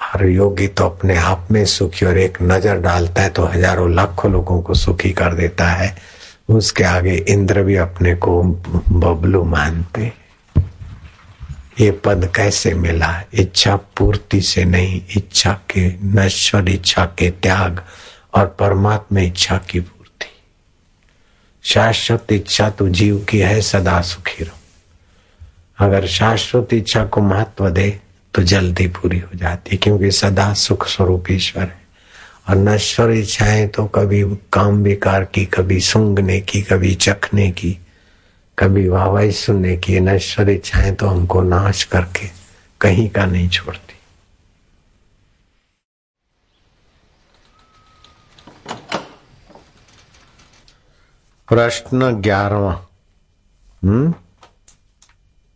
और 0.00 0.26
योगी 0.26 0.66
तो 0.68 0.84
अपने 0.84 1.16
आप 1.16 1.48
में 1.50 1.64
सुखी 1.64 2.06
और 2.06 2.18
एक 2.18 2.38
नज़र 2.42 2.80
डालता 2.80 3.22
है 3.22 3.28
तो 3.28 3.44
हज़ारों 3.44 3.92
लाखों 3.94 4.30
लोगों 4.32 4.60
को 4.62 4.74
सुखी 4.74 5.10
कर 5.12 5.34
देता 5.34 5.68
है। 5.68 5.94
उसके 6.48 6.84
आगे 6.84 7.14
इंद्र 7.28 7.62
भी 7.62 7.76
अपने 7.76 8.14
को 8.14 8.42
बबलू 8.42 9.44
मानते 9.44 10.12
ये 11.80 11.90
पद 12.04 12.30
कैसे 12.36 12.72
मिला? 12.74 13.22
इच्छा 13.34 13.76
पूर्ति 13.76 14.40
से 14.40 14.64
नहीं, 14.64 15.00
इच्छा 15.16 15.52
के 15.70 15.88
नश्वर, 16.04 16.68
इच्छा 16.68 17.04
के 17.18 17.30
त्याग 17.32 17.80
और 18.34 18.46
परमात्मा 18.60 19.20
इच्छा 19.20 19.56
की 19.70 19.80
पूर्ति 19.80 20.01
शाश्वत 21.64 22.32
इच्छा 22.32 22.68
तो 22.70 22.88
जीव 22.88 23.24
की 23.28 23.38
है, 23.38 23.60
सदा 23.60 24.00
सुखी 24.00 24.44
रहो। 24.44 24.58
अगर 25.78 26.06
शाश्वत 26.06 26.72
इच्छा 26.72 27.04
को 27.04 27.20
महत्व 27.20 27.68
दे 27.70 27.90
तो 28.34 28.42
जल्दी 28.42 28.86
पूरी 28.88 29.18
हो 29.18 29.38
जाती 29.38 29.70
है 29.72 29.76
क्योंकि 29.76 30.10
सदा 30.10 30.52
सुख 30.54 30.86
स्वरूप 30.88 31.30
ईश्वर 31.30 31.62
है। 31.62 31.80
और 32.48 32.56
नश्वर 32.56 33.10
इच्छाएँ 33.10 33.66
तो 33.68 33.84
कभी 33.86 34.22
काम 34.52 34.82
विकार 34.82 35.24
की, 35.24 35.44
कभी 35.44 35.80
सूंघने 35.80 36.40
की, 36.40 36.62
कभी 36.62 36.94
चखने 36.94 37.50
की, 37.50 37.76
कभी 38.58 38.88
वाहवाही 38.88 39.32
सुनने 39.32 39.76
की 39.76 40.00
नश्वर 40.00 40.50
इच्छाएँ 40.50 40.94
तो 40.94 41.06
हमको 41.06 41.42
नाश 41.42 41.84
करके 41.84 42.28
कहीं 42.80 43.08
का 43.10 43.26
नहीं 43.26 43.48
छोड़ती। 43.48 43.91
प्रश्न 51.48 52.10
ग्यारहवा। 52.10 52.72
हम्म? 53.84 54.14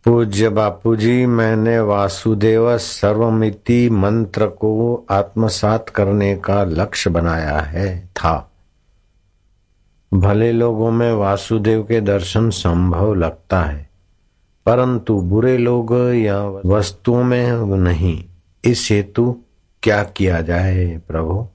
पूज्य 0.05 0.49
बापू 0.49 0.95
जी 0.95 1.25
मैंने 1.25 1.79
वासुदेव 1.79 2.77
सर्वमिति 2.77 3.89
मंत्र 3.89 4.47
को 4.47 5.05
आत्मसात 5.09 5.89
करने 5.89 6.35
का 6.35 6.63
लक्ष्य 6.63 7.09
बनाया 7.09 7.59
है, 7.59 8.07
था। 8.15 8.51
भले 10.13 10.51
लोगों 10.51 10.91
में 10.91 11.11
वासुदेव 11.13 11.83
के 11.83 12.01
दर्शन 12.01 12.49
संभव 12.49 13.13
लगता 13.13 13.61
है, 13.61 13.89
परंतु 14.65 15.21
बुरे 15.21 15.57
लोग 15.57 15.93
या 16.15 16.43
वस्तुओं 16.65 17.23
में 17.23 17.51
नहीं। 17.77 18.25
इस 18.63 18.87
हेतु 18.91 19.37
क्या 19.83 20.03
किया 20.03 20.41
जाए, 20.41 21.01
प्रभु? 21.07 21.47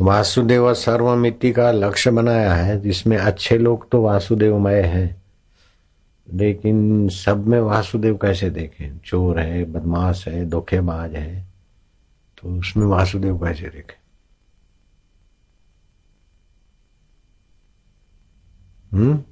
वासुदेव 0.00 0.74
सर्वमिति 0.74 1.52
का 1.52 1.70
लक्ष्य 1.70 2.10
बनाया 2.10 2.54
है, 2.54 2.80
जिसमें 2.80 3.16
अच्छे 3.16 3.58
लोग 3.58 3.90
तो 3.90 4.02
वासुदेवमय 4.02 4.82
हैं। 4.82 5.22
लेकिन 6.32 7.08
सब 7.08 7.46
में 7.46 7.60
वासुदेव 7.60 8.16
कैसे 8.16 8.50
देखें? 8.50 8.98
चोर 8.98 9.40
है, 9.40 9.64
बदमाश 9.64 10.28
है, 10.28 10.46
धोखेबाज 10.46 11.14
है 11.14 11.46
तो 12.38 12.48
उसमें 12.58 12.86
वासुदेव 12.86 13.38
कैसे 13.38 13.66
देखें? 13.68 14.00
हम्म? 18.92 19.22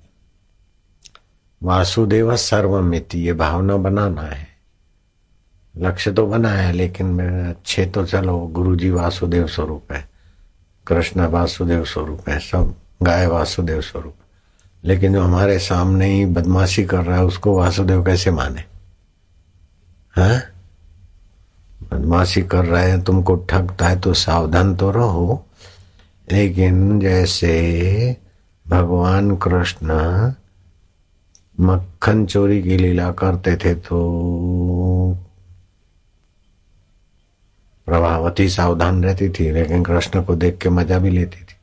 वासुदेव 1.63 2.37
सर्वमिति, 2.37 3.19
ये 3.19 3.33
भावना 3.33 3.77
बनाना 3.77 4.23
है। 4.23 4.49
लक्ष्य 5.77 6.13
तो 6.13 6.27
बना 6.27 6.49
है, 6.49 6.73
लेकिन 6.73 7.21
अच्छे 7.51 7.87
तो 7.87 8.07
चलो 8.07 8.39
गुरु 8.47 8.77
जी 8.77 8.91
वासुदेव 8.91 9.47
स्वरूप 9.47 9.93
है। 9.93 10.14
कृष्ण 10.87 11.27
वासुदेव 11.27 11.85
स्वरूप 11.85 12.29
है, 12.29 12.39
सब 12.39 12.75
गाय 13.03 13.27
वासुदेव 13.27 13.81
स्वरूप। 13.81 14.15
लेकिन 14.85 15.13
जो 15.13 15.23
हमारे 15.23 15.59
सामने 15.59 16.07
ही 16.07 16.27
बदमाशी 16.27 16.85
कर 16.85 17.05
रहा 17.05 17.17
है, 17.17 17.25
उसको 17.25 17.59
वासुदेव 17.59 18.05
कैसे 18.05 18.31
माने? 18.31 18.65
हैं? 20.21 20.49
बदमाशी 21.93 22.43
कर 22.43 22.65
रहे 22.65 22.91
हैं, 22.91 23.03
तुमको 23.03 23.37
ठगता 23.37 23.87
है 23.87 24.01
तो 24.01 24.15
सावधान 24.15 24.77
तो 24.77 24.91
रहो। 24.91 25.47
लेकिन 26.33 27.01
जैसे 27.01 28.17
भगवान 28.69 29.37
कृष्ण 29.37 29.89
मक्खन 31.61 32.27
चोरी 32.27 32.63
की 32.63 32.77
लीला 32.77 33.13
करते 33.13 33.57
थे 33.57 33.75
तो 33.75 35.24
प्रभावती 37.87 38.49
सावधान 38.49 39.05
रहती 39.05 39.29
थी, 39.29 39.51
लेकिन 39.51 39.85
कृष्ण 39.85 40.23
को 40.23 40.37
देख 40.37 40.59
के 40.59 40.69
मज़ा 40.69 40.99
भी 40.99 41.11
लेती 41.11 41.37
थी। 41.37 41.57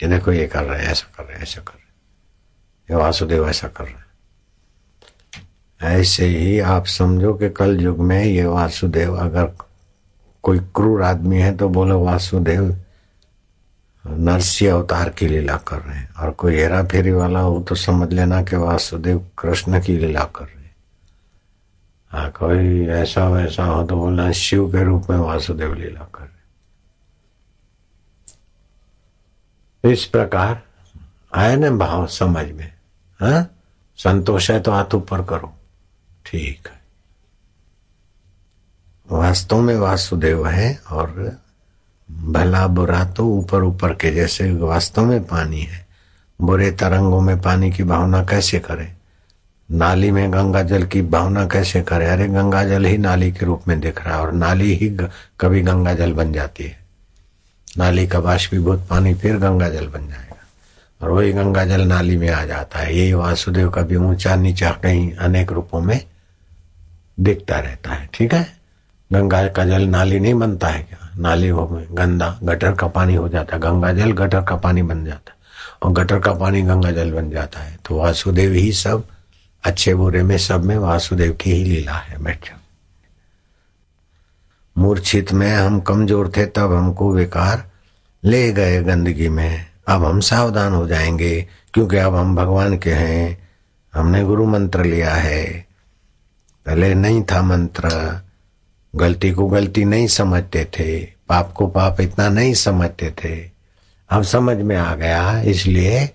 कि 0.00 0.06
देखो, 0.06 0.32
ये 0.32 0.46
कर 0.46 0.64
रहे 0.64 0.82
हैं, 0.82 0.92
ऐसा 0.92 1.06
कर 1.16 1.24
रहे 1.24 1.42
ऐसा 1.42 1.60
कर 1.60 1.72
रहे 1.74 1.86
ये 2.90 2.96
वासुदेव 2.96 3.48
ऐसा 3.48 3.68
कर 3.68 3.84
रहे 3.84 3.92
हैं। 3.92 4.06
ऐसे 5.82 6.26
ही 6.26 6.58
आप 6.60 6.86
समझो 6.86 7.34
कि 7.34 7.50
कल 7.50 7.80
युग 7.80 7.98
में 7.98 8.24
ये 8.24 8.44
वासुदेव, 8.46 9.16
अगर 9.16 9.52
कोई 10.42 10.58
क्रूर 10.58 11.02
आदमी 11.02 11.38
है 11.38 11.56
तो 11.56 11.68
बोलो 11.68 11.98
वासुदेव 12.04 12.76
नरसिंह 14.06 14.72
अवतार 14.72 15.08
की 15.08 15.26
लीला 15.26 15.56
कर 15.56 15.78
रहे 15.78 15.96
हैं। 15.96 16.14
और 16.14 16.30
कोई 16.30 16.56
हेरा 16.56 16.84
फेरी 16.84 17.10
वाला 17.10 17.40
हो 17.40 17.60
तो 17.68 17.74
समझ 17.74 18.12
लेना 18.12 18.42
कि 18.42 18.56
वासुदेव 18.56 19.26
कृष्ण 19.38 19.80
की 19.82 19.96
लीला 19.98 20.24
कर 20.36 20.44
रहे 20.44 20.64
हैं। 20.64 20.65
हाँ 22.12 22.30
कोई 22.30 22.86
ऐसा 22.86 23.28
वैसा 23.28 23.64
हो 23.64 23.84
तो 23.84 23.96
बोलना, 23.96 24.32
शिव 24.32 24.68
के 24.68 24.84
रूप 24.84 25.10
में 25.10 25.16
वासुदेव 25.16 25.74
लीला 25.74 26.00
कर 26.00 26.36
इस 29.92 30.04
प्रकार 30.04 30.62
आए 31.34 31.56
ना 31.56 31.70
भाव 31.70 32.06
समझ 32.06 32.46
में, 32.46 32.72
हा? 33.20 33.46
संतोष 33.96 34.50
है 34.50 34.60
तो 34.60 34.72
हाथ 34.72 34.94
ऊपर 34.94 35.24
करो। 35.24 35.54
ठीक 36.26 36.68
है। 36.68 36.80
वास्तव 39.10 39.60
में 39.60 39.76
वासुदेव 39.76 40.48
है 40.48 40.82
और 40.90 41.38
भला 42.10 42.66
बुरा 42.66 43.04
तो 43.04 43.26
ऊपर 43.26 43.62
ऊपर 43.62 43.94
के 43.94 44.10
जैसे 44.10 44.52
वास्तव 44.52 45.04
में 45.04 45.24
पानी 45.24 45.60
है। 45.60 45.86
बुरे 46.40 46.70
तरंगों 46.72 47.20
में 47.20 47.40
पानी 47.40 47.72
की 47.72 47.82
भावना 47.82 48.24
कैसे 48.24 48.58
करे? 48.58 48.95
नाली 49.70 50.10
में 50.10 50.32
गंगा 50.32 50.62
जल 50.62 50.82
की 50.82 51.02
भावना 51.02 51.46
कैसे 51.46 51.82
करे? 51.82 52.06
अरे 52.06 52.28
गंगा 52.28 52.64
जल 52.64 52.84
ही 52.84 52.98
नाली 52.98 53.32
के 53.32 53.46
रूप 53.46 53.62
में 53.68 53.80
दिख 53.80 54.06
रहा 54.06 54.16
है 54.16 54.20
और 54.20 54.32
नाली 54.32 54.74
ही 54.74 54.88
ग, 54.88 55.10
कभी 55.40 55.62
गंगा 55.62 55.94
जल 55.94 56.12
बन 56.12 56.32
जाती 56.32 56.64
है। 56.64 56.78
नाली 57.78 58.06
का 58.06 58.20
बाष्पीभूत 58.20 58.86
पानी 58.90 59.14
फिर 59.14 59.36
गंगा 59.36 59.68
जल 59.68 59.86
बन 59.86 60.08
जाएगा। 60.08 60.36
और 61.02 61.10
वही 61.10 61.32
गंगा 61.32 61.64
जल 61.64 61.80
नाली 61.80 62.16
में 62.16 62.28
आ 62.28 62.44
जाता 62.44 62.78
है। 62.78 62.96
यही 62.96 63.12
वासुदेव 63.12 63.70
का 63.70 63.82
भी 63.82 63.96
ऊँचा 63.96 64.36
नीचा 64.36 64.70
कहीं 64.70 65.12
अनेक 65.12 65.52
रूपों 65.52 65.80
में 65.80 66.04
दिखता 67.20 67.58
रहता 67.58 67.90
है। 67.92 68.10
ठीक 68.14 68.34
है? 68.34 68.56
गंगा 69.12 69.48
का 69.48 69.64
जल 69.64 69.82
नाली 69.82 70.20
नहीं 70.20 70.34
बनता 70.34 70.68
है 70.68 70.82
क्या? 70.82 71.10
नाली 71.18 71.48
हो 71.48 71.86
गंदा 71.92 72.38
गटर 72.42 72.72
का 72.72 72.86
पानी 72.86 73.14
हो 73.14 73.28
जाता 73.28 73.56
है। 73.56 73.62
गंगा 73.62 73.92
जल 73.92 74.12
गटर 74.12 74.42
का 74.42 74.56
पानी 74.56 74.82
बन 74.82 75.04
जाता 75.04 75.30
है। 75.30 75.36
और 75.82 75.92
गटर 75.92 76.18
का 76.18 76.32
पानी 76.32 76.62
गंगा 76.62 76.90
जल 76.90 77.12
बन 77.12 77.30
जाता 77.30 77.60
है। 77.60 77.78
तो 77.84 77.96
वासुदेव 77.96 78.52
ही 78.52 78.72
सब 78.72 79.04
अच्छे 79.66 79.94
बुरे 79.94 80.22
में 80.22 80.38
सब 80.38 80.64
में 80.64 80.78
वासुदेव 80.78 81.32
की 81.32 81.52
ही 81.52 81.64
लीला 81.64 81.92
है, 81.92 82.22
बैठा। 82.22 82.60
मूर्छित 84.78 85.32
में 85.32 85.54
हम 85.54 85.80
कमज़ोर 85.80 86.32
थे, 86.36 86.46
तब 86.46 86.72
हमको 86.72 87.12
विकार 87.12 87.70
ले 88.24 88.52
गए 88.52 88.82
गंदगी 88.82 89.28
में। 89.28 89.66
अब 89.88 90.04
हम 90.04 90.20
सावधान 90.20 90.72
हो 90.72 90.86
जाएँगे, 90.86 91.48
क्योंकि 91.74 91.96
अब 91.96 92.14
हम 92.14 92.36
भगवान 92.36 92.78
के 92.78 92.92
हैं। 92.92 93.48
हमने 93.94 94.24
गुरु 94.24 94.46
मंत्र 94.46 94.84
लिया 94.84 95.14
है। 95.14 95.66
पहले 96.66 96.94
नहीं 96.94 97.22
था 97.22 97.42
मंत्र। 97.42 98.20
गलती 98.96 99.30
को 99.30 99.46
गलती 99.46 99.84
नहीं 99.84 100.06
समझते 100.06 100.64
थे, 100.64 101.04
पाप 101.28 101.52
को 101.52 101.66
पाप 101.66 102.00
इतना 102.00 102.28
नहीं 102.28 102.54
समझते 102.54 103.10
थे। 103.10 103.50
अब 104.10 104.22
समझ 104.22 104.56
में 104.56 104.76
आ 104.76 104.94
गया, 104.94 105.40
इसलिए 105.40 106.10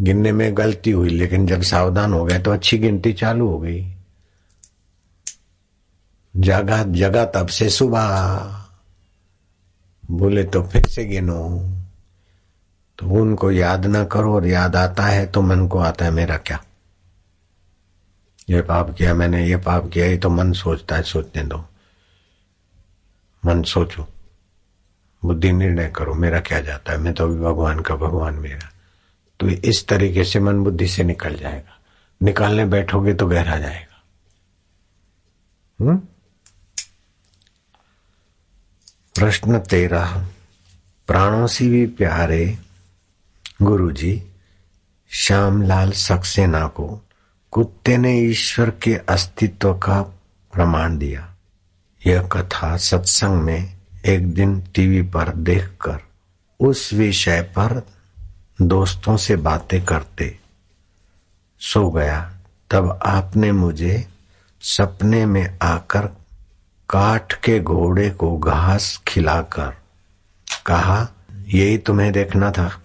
गिनने 0.00 0.32
में 0.32 0.56
गलती 0.56 0.90
हुई, 0.90 1.08
लेकिन 1.08 1.46
जब 1.46 1.62
सावधान 1.62 2.12
हो 2.12 2.24
गए 2.24 2.38
तो 2.38 2.50
अच्छी 2.50 2.78
गिनती 2.78 3.12
चालू 3.12 3.48
हो 3.48 3.58
गई। 3.58 3.94
जगह 6.36 6.82
जगह 6.82 7.24
तब 7.24 7.46
से 7.46 7.68
सुबह। 7.68 8.64
बोले 10.10 10.44
तो 10.44 10.62
फिर 10.62 10.86
से 10.86 11.04
गिनो। 11.04 11.74
तो 12.98 13.06
उनको 13.06 13.50
याद 13.50 13.86
ना 13.86 14.04
करो 14.04 14.34
और 14.34 14.46
याद 14.46 14.76
आता 14.76 15.02
है 15.02 15.26
तो 15.26 15.42
मन 15.42 15.68
को 15.68 15.78
आता 15.78 16.04
है, 16.04 16.10
मेरा 16.10 16.36
क्या? 16.36 16.64
ये 18.50 18.62
पाप 18.62 18.94
किया 18.94 19.14
मैंने, 19.14 19.46
ये 19.46 19.56
पाप 19.56 19.90
किया, 19.92 20.06
ये 20.06 20.18
तो 20.18 20.30
मन 20.30 20.52
सोचता 20.52 20.96
है, 20.96 21.02
सोचने 21.02 21.42
दो। 21.42 21.64
मन 23.46 23.62
सोचो। 23.62 24.08
बुद्धि 25.24 25.52
निर्णय 25.52 25.92
करो, 25.96 26.14
मेरा 26.14 26.40
क्या 26.40 26.60
जाता 26.60 26.92
है? 26.92 26.98
मैं 26.98 27.14
तो 27.14 27.24
अभी 27.24 27.36
भगवान 27.36 27.80
का 27.80 27.94
भगवान 27.94 28.34
मेरा। 28.34 28.72
तो 29.40 29.48
इस 29.48 29.88
तरीके 29.88 30.24
से 30.24 30.40
मन 30.40 30.64
बुद्धि 30.64 30.88
से 30.88 31.04
निकल 31.04 31.36
जाएगा। 31.36 31.78
निकालने 32.22 32.64
बैठोगे 32.64 33.14
तो 33.14 33.26
गहरा 33.26 33.58
जाएगा। 33.58 34.02
हम्म? 35.80 35.96
प्रश्न 39.14 39.58
तेरा, 39.58 40.26
प्राणों 41.06 41.46
से 41.46 41.68
भी 41.68 41.86
प्यारे 41.86 42.58
गुरुजी, 43.62 44.22
श्यामलाल 45.10 45.92
सक्सेना 45.92 46.66
को 46.66 47.00
कुत्ते 47.50 47.96
ने 47.96 48.20
ईश्वर 48.20 48.70
के 48.70 48.94
अस्तित्व 48.94 49.74
का 49.74 50.02
प्रमाण 50.52 50.98
दिया। 50.98 51.34
यह 52.06 52.22
कथा 52.22 52.76
सत्संग 52.76 53.42
में 53.42 53.76
एक 54.06 54.34
दिन 54.34 54.60
टीवी 54.60 55.02
पर 55.02 55.28
देखकर 55.28 56.00
उस 56.60 56.92
विषय 56.92 57.42
पर 57.42 57.97
दोस्तों 58.62 59.16
से 59.16 59.36
बातें 59.36 59.84
करते। 59.84 60.38
सो 61.60 61.90
गया। 61.90 62.34
तब 62.70 63.00
आपने 63.06 63.52
मुझे 63.52 64.08
सपने 64.60 65.26
में 65.26 65.58
आकर 65.62 66.00
काठ 66.90 67.44
के 67.44 67.60
घोड़े 67.60 68.10
को 68.10 68.38
घास 68.38 69.02
खिलाकर 69.08 69.74
कहा, 70.66 71.08
यही 71.32 71.78
तुम्हें 71.78 72.12
देखना 72.12 72.50
था। 72.50 72.82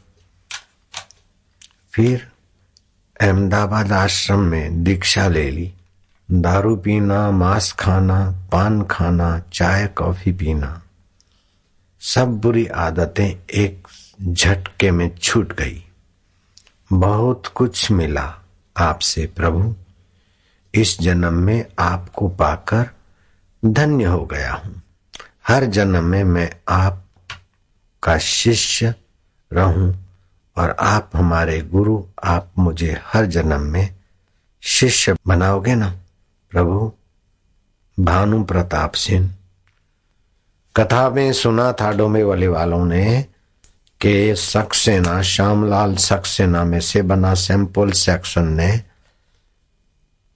फिर 1.93 2.32
अहमदाबाद 3.21 3.91
आश्रम 3.91 4.39
में 4.39 4.84
दीक्षा 4.84 5.28
ले 5.28 5.51
ली। 5.51 5.74
दारू 6.32 6.76
पीना, 6.76 7.32
मांस 7.32 7.71
खाना, 7.71 8.32
पान 8.51 8.84
खाना, 8.84 9.39
चाय, 9.53 9.88
कॉफ़ी 9.88 10.32
पीना। 10.32 10.82
सब 12.01 12.28
बुरी 12.28 12.65
आदतें 12.65 13.45
एक 13.53 13.82
झटके 14.24 14.91
में 14.91 15.15
छूट 15.15 15.53
गई। 15.53 15.84
बहुत 16.93 17.47
कुछ 17.47 17.91
मिला 17.91 18.43
आपसे, 18.78 19.26
प्रभु। 19.26 19.76
इस 20.74 20.99
जन्म 20.99 21.34
में 21.34 21.65
आपको 21.80 22.30
पाकर 22.30 22.89
धन्य 23.65 24.03
हो 24.03 24.26
गया 24.26 24.53
हूँ। 24.53 24.82
हर 25.47 25.65
जन्म 25.65 26.03
में 26.03 26.24
मैं 26.24 26.55
आप 26.69 27.03
का 28.03 28.17
शिष्य 28.17 28.95
रहूँ 29.53 30.05
और 30.57 30.71
आप 30.71 31.09
हमारे 31.13 31.61
गुरु, 31.61 32.03
आप 32.24 32.51
मुझे 32.59 33.01
हर 33.05 33.26
जन्म 33.26 33.61
में 33.61 33.95
शिष्य 34.61 35.15
बनाओगे 35.28 35.76
ना, 35.76 35.97
प्रभु? 36.51 36.93
भानु 37.99 38.43
प्रताप 38.43 38.91
सिंह 38.91 39.36
कथा 40.76 41.09
में 41.09 41.34
सुना 41.34 41.71
था 41.74 41.91
डोमे 41.91 42.24
वाले 42.24 42.47
वालों 42.47 42.86
ने 42.86 43.26
कि 44.06 44.36
सक्सेना, 44.36 45.22
श्यामलाल 45.22 45.95
सक्सेना 45.95 46.64
में 46.64 46.80
से 46.80 47.01
बना 47.01 47.34
सैंपल 47.34 47.91
सेक्शन 47.91 48.43
ने 48.43 48.78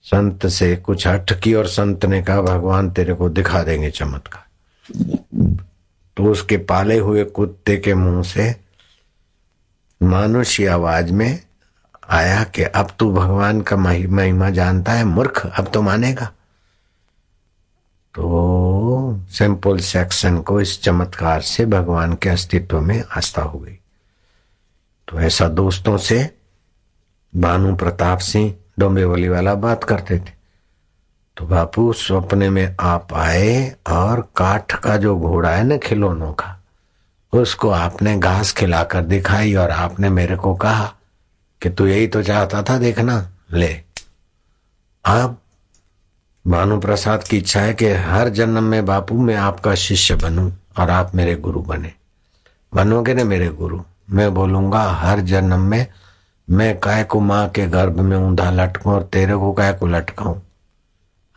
संत 0.02 0.46
से 0.46 0.76
कुछ 0.76 1.06
हट 1.06 1.40
की 1.40 1.54
और 1.54 1.66
संत 1.66 2.04
ने 2.04 2.22
कहा, 2.22 2.40
भगवान, 2.40 2.90
तेरे 2.90 3.14
को 3.14 3.28
दिखा 3.28 3.62
देंगे 3.62 3.90
चमत्कार। 3.90 4.44
तो 6.16 6.24
उसके 6.24 6.56
पाले 6.56 6.98
हुए 6.98 7.24
कुत्ते 7.24 7.76
के 7.76 7.94
मुँह 7.94 8.22
से 8.22 8.56
मानुष्य 10.02 10.66
आवाज़ 10.66 11.12
में 11.12 11.42
आया 12.10 12.44
कि, 12.44 12.62
अब 12.62 12.88
तू 12.98 13.12
भगवान 13.12 13.60
का 13.60 13.76
महिमा 13.76 14.50
जानता 14.50 14.92
है, 14.92 15.04
मूर्ख, 15.04 15.52
अब 15.58 15.70
तो 15.74 15.82
मानेगा। 15.82 16.32
तो 18.18 19.20
सिंपल 19.30 19.78
सेक्शन 19.78 20.38
को 20.38 20.60
इस 20.60 20.82
चमत्कार 20.82 21.40
से 21.40 21.66
भगवान 21.66 22.14
के 22.14 22.28
अस्तित्व 22.28 22.80
में 22.80 23.04
आस्था 23.16 23.42
हो 23.42 23.58
गई। 23.58 23.78
तो 25.08 25.20
ऐसा 25.20 25.48
दोस्तों 25.48 25.96
से, 25.98 26.18
भानु 27.36 27.76
प्रताप 27.76 28.18
सिंह 28.18 28.54
डोंबेवली 28.78 29.28
वाला 29.28 29.54
बात 29.54 29.84
करते 29.84 30.18
थे। 30.18 30.32
तो 31.36 31.46
बापू, 31.46 31.92
सपने 31.92 32.50
में 32.50 32.76
आप 32.80 33.14
आए 33.14 33.76
और 33.88 34.28
काठ 34.36 34.72
का 34.72 34.96
जो 34.96 35.16
घोड़ा 35.16 35.50
है 35.50 35.64
ना 35.64 35.76
खिलौनों 35.76 36.32
का, 36.32 36.56
उसको 37.32 37.70
आपने 37.70 38.18
घास 38.18 38.52
खिलाकर 38.52 39.02
दिखाई 39.02 39.54
और 39.54 39.70
आपने 39.70 40.10
मेरे 40.10 40.36
को 40.36 40.54
कहा 40.54 40.94
कि 41.62 41.70
तू 41.70 41.86
यही 41.86 42.06
तो 42.06 42.22
चाहता 42.22 42.62
था 42.62 42.78
देखना, 42.78 43.28
ले। 43.52 43.82
अब 45.04 45.40
भानु 46.46 46.80
प्रसाद 46.80 47.22
की 47.22 47.36
इच्छा 47.36 47.60
है 47.60 47.74
कि 47.74 47.86
हर 47.86 48.28
जन्म 48.28 48.62
में 48.62 48.86
बापू 48.86 49.14
मैं 49.22 49.36
आपका 49.36 49.74
शिष्य 49.74 50.14
बनूं 50.14 50.50
और 50.78 50.90
आप 50.90 51.14
मेरे 51.14 51.34
गुरु 51.34 51.60
बने। 51.60 51.92
बनोगे 52.74 53.14
ना 53.14 53.24
मेरे 53.24 53.48
गुरु? 53.48 53.80
मैं 54.10 54.34
बोलूँगा, 54.34 54.82
हर 54.82 55.20
जन्म 55.20 55.60
में 55.60 55.86
मैं 56.50 56.80
काय 56.80 57.04
को 57.04 57.20
माँ 57.20 57.48
के 57.48 57.66
गर्भ 57.66 58.00
में 58.00 58.16
ऊंधा 58.16 58.50
लटकूं 58.50 58.94
और 58.94 59.02
तेरे 59.02 59.36
को 59.36 59.52
काय 59.52 59.72
को 59.72 59.86
लटकाऊं? 59.86 60.36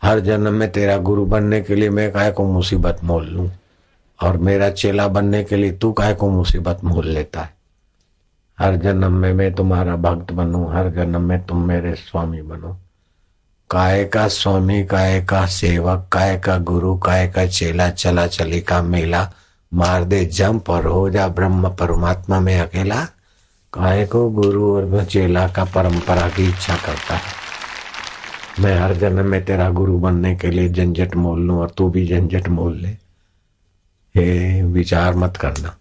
हर 0.02 0.20
जन्म 0.20 0.54
में 0.54 0.72
तेरा 0.72 0.96
गुरु 0.96 1.26
बनने 1.26 1.60
के 1.60 1.74
लिए 1.74 1.90
मैं 1.90 2.12
काय 2.12 2.32
को 2.32 2.44
मुसीबत 2.44 2.98
मोल 3.04 3.26
लूँ? 3.26 3.50
और 4.22 4.36
मेरा 4.36 4.70
चेला 4.70 5.08
बनने 5.08 5.44
के 5.44 5.56
लिए 5.56 5.72
तू 5.72 5.92
काय 5.92 6.14
को 6.14 6.30
मुसीबत 6.30 6.78
मोल 6.84 7.06
लेता 7.06 7.40
है? 7.40 7.54
हर 8.58 8.76
जन्म 8.76 9.12
में 9.12 9.32
मैं 9.32 9.54
तुम्हारा 9.54 9.96
भक्त 9.96 10.32
बनू, 10.32 10.66
हर 10.66 10.90
जन्म 10.90 11.20
में 11.20 11.46
तुम 11.46 11.62
मेरे 11.62 11.94
स्वामी 11.94 12.42
बनो। 12.42 12.78
काय 13.72 14.04
का 14.04 14.28
स्वामी 14.28 14.84
काय 14.84 15.22
का 15.22 15.46
सेवक 15.46 16.08
काय 16.12 16.38
का 16.38 16.58
गुरु 16.58 16.98
काय 16.98 17.28
का 17.28 17.46
चेला, 17.46 17.90
चला 17.90 18.26
चली 18.26 18.60
का 18.60 18.82
मेला, 18.82 19.32
मार 19.74 20.04
दे 20.04 20.24
जंप 20.24 20.70
और 20.70 20.86
हो 20.86 21.10
जा 21.10 21.28
ब्रह्म, 21.28 21.68
परमात्मा 21.68 22.40
में 22.40 22.60
अकेला। 22.60 23.04
काय 23.72 24.06
को 24.06 24.30
गुरु 24.30 24.76
और 24.76 25.04
चेला 25.04 25.48
का 25.48 25.64
परंपरा 25.64 26.28
की 26.28 26.48
इच्छा 26.48 26.76
करता 26.76 27.14
है। 27.14 27.32
मैं 28.60 28.78
हर 28.80 28.94
जन्म 28.94 29.24
में 29.24 29.44
तेरा 29.44 29.70
गुरु 29.70 29.98
बनने 29.98 30.36
के 30.36 30.50
लिए 30.50 30.68
झंझट 30.68 31.16
मोल 31.16 31.40
लू 31.40 31.60
और 31.60 31.70
तू 31.76 31.88
भी 31.88 32.08
झंझट 32.08 32.48
मोल 32.48 32.76
ले। 32.76 32.88
ये 34.20 34.62
विचार 34.62 35.14
मत 35.14 35.36
करना। 35.36 35.76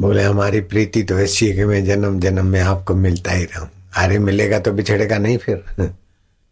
बोले, 0.00 0.22
हमारी 0.22 0.60
प्रीति 0.60 1.02
तो 1.02 1.18
ऐसी 1.18 1.48
है 1.48 1.56
कि 1.56 1.64
मैं 1.64 1.84
जन्म 1.84 2.20
जन्म 2.20 2.46
में 2.46 2.60
आपको 2.60 2.94
मिलता 2.94 3.32
ही 3.32 3.44
रहूँ। 3.44 3.68
अरे, 3.96 4.18
मिलेगा 4.18 4.58
तो 4.58 4.72
बिछड़ेगा 4.72 5.18
नहीं 5.18 5.38
फिर। 5.38 5.94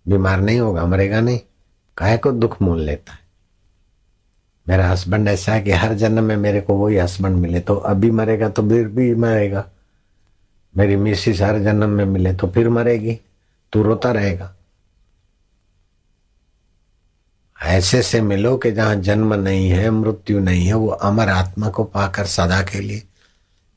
बीमार 0.08 0.40
नहीं 0.40 0.60
होगा, 0.60 0.86
मरेगा 0.86 1.20
नहीं। 1.20 1.40
काहे 1.96 2.18
को 2.18 2.32
दुख 2.32 2.62
मोल 2.62 2.80
लेता 2.80 3.12
है? 3.12 3.18
मेरा 4.68 4.88
हस्बैंड 4.88 5.28
ऐसा 5.28 5.52
है 5.52 5.62
कि 5.62 5.70
हर 5.70 5.94
जन्म 5.94 6.24
में 6.24 6.36
मेरे 6.36 6.60
को 6.60 6.74
वही 6.74 6.96
हस्बैंड 6.96 7.36
मिले 7.36 7.60
तो 7.60 7.74
अभी 7.74 8.10
मरेगा 8.10 8.48
तो 8.48 8.68
फिर 8.68 8.88
भी 8.88 9.14
मरेगा। 9.14 9.64
मेरी 10.76 10.96
मिसिस 10.96 11.40
हर 11.40 11.58
जन्म 11.58 11.88
में 11.88 12.04
मिले 12.04 12.34
तो 12.34 12.48
फिर 12.48 12.68
मरेगी, 12.68 13.20
तू 13.72 13.82
रोता 13.82 14.12
रहेगा। 14.12 14.54
ऐसे 17.62 18.02
से 18.02 18.20
मिलो 18.20 18.56
कि 18.56 18.72
जहाँ 18.72 18.96
जन्म 18.96 19.34
नहीं 19.34 19.70
है, 19.70 19.90
मृत्यु 19.90 20.40
नहीं 20.40 20.66
है, 20.66 20.74
वो 20.74 20.88
अमर 20.88 21.28
आत्मा 21.28 21.68
को 21.68 21.84
पाकर 21.84 22.26
सदा 22.26 22.62
के 22.62 22.80
लिए 22.80 23.02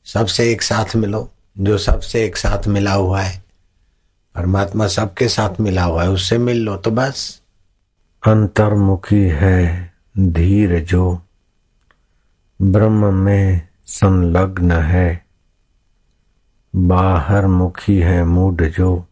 सबसे 0.04 0.52
एक 0.52 0.62
साथ 0.62 0.96
मिलो। 0.96 1.30
जो 1.58 1.78
सबसे 1.78 2.24
एक 2.24 2.36
साथ 2.36 2.66
मिला 2.66 2.92
हुआ 2.92 3.22
है 3.22 3.45
परमात्मा 4.36 4.86
सबके 4.86 5.28
साथ 5.28 5.60
मिला 5.60 5.82
हुआ 5.82 6.02
है, 6.02 6.10
उससे 6.10 6.38
मिल 6.38 6.56
लो 6.56 6.76
तो 6.76 6.90
बस। 6.90 7.42
अंतर्मुखी 8.26 9.28
है 9.28 9.92
धीर 10.18 10.84
जो, 10.84 11.22
ब्रह्म 12.62 13.14
में 13.14 13.68
संलग्न 13.86 14.72
है। 14.72 15.26
बाहर 16.76 17.46
मुखी 17.46 17.98
है 17.98 18.24
मूड 18.24 18.70
जो 18.70 19.08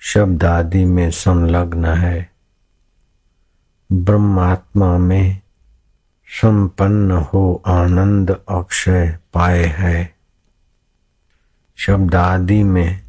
शब्द 0.00 0.44
आदि 0.44 0.84
में 0.84 1.10
संलग्न 1.10 1.84
है। 1.84 2.32
ब्रह्मात्मा 3.92 4.98
में 4.98 5.40
संपन्न 6.26 7.10
हो 7.10 7.62
आनंद 7.66 8.30
अक्षय 8.30 9.18
पाए 9.34 9.64
है। 9.64 10.14
शब्द 11.76 12.14
आदि 12.14 12.62
में 12.62 13.03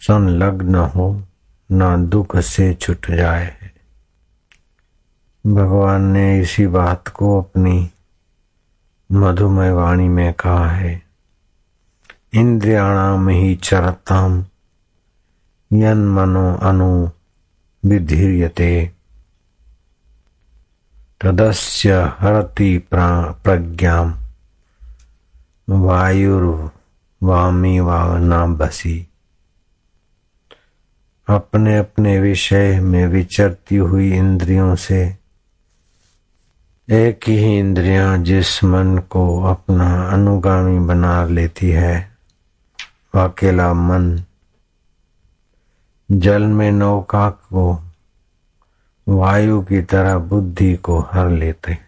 संलग्न 0.00 0.74
हो, 0.74 1.22
ना 1.70 1.96
दुख 1.96 2.36
से 2.36 2.74
छुट 2.74 3.10
जाए। 3.10 3.56
भगवान 5.46 6.02
ने 6.02 6.40
इसी 6.40 6.66
बात 6.66 7.08
को 7.08 7.42
अपनी 7.42 7.90
मधुमय 9.12 9.70
वाणी 9.70 10.08
में 10.08 10.34
कहा 10.34 10.70
है। 10.70 11.02
इंद्रियाणाम 12.34 13.28
ही 13.28 13.56
चरताम, 13.56 14.44
यन 15.72 16.08
मनो 16.08 16.54
अनु 16.54 17.10
विधीयते 17.84 18.92
तदस्य 21.20 22.12
हरति 22.18 22.88
प्रज्ञा 22.94 24.18
वायुर्वामी 25.70 27.80
वावना 27.80 28.46
बसी। 28.46 29.07
अपने 31.28 31.78
अपने 31.78 32.20
विषय 32.20 32.80
में 32.80 33.06
विचरती 33.06 33.76
हुई 33.76 34.12
इंद्रियों 34.12 34.74
से। 34.74 35.16
एक 36.90 37.20
ही 37.28 37.58
इंद्रिया 37.58 38.16
जिस 38.16 38.64
मन 38.64 38.98
को 38.98 39.44
अपना 39.44 40.08
अनुगामी 40.08 40.78
बना 40.78 41.24
लेती 41.24 41.70
है 41.70 42.18
अकेला 43.14 43.72
मन। 43.72 44.22
जल 46.10 46.42
में 46.42 46.72
नौका 46.72 47.30
को, 47.30 47.82
वायु 49.08 49.60
की 49.60 49.82
तरह 49.82 50.18
बुद्धि 50.18 50.76
को 50.76 50.98
हर 50.98 51.30
लेते। 51.30 51.78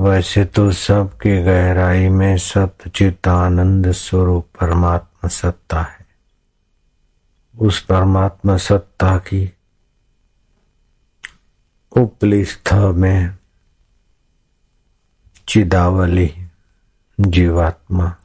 वैसे 0.00 0.44
तो 0.44 0.72
सबके 0.72 1.42
गहराई 1.42 2.08
में 2.08 2.38
सतचित 2.38 2.92
चित्तानंद 2.92 3.90
स्वरूप 3.90 4.46
परमात्मा 4.60 5.28
सत्ता 5.28 5.82
है। 5.82 6.01
उस 7.58 7.84
परमात्मा 7.84 8.56
सत्ता 8.56 9.18
की 9.18 9.52
उपली 11.96 12.44
स्थ 12.44 12.72
में 12.72 13.38
चिदावली 15.48 16.34
जीवात्मा 17.20 18.16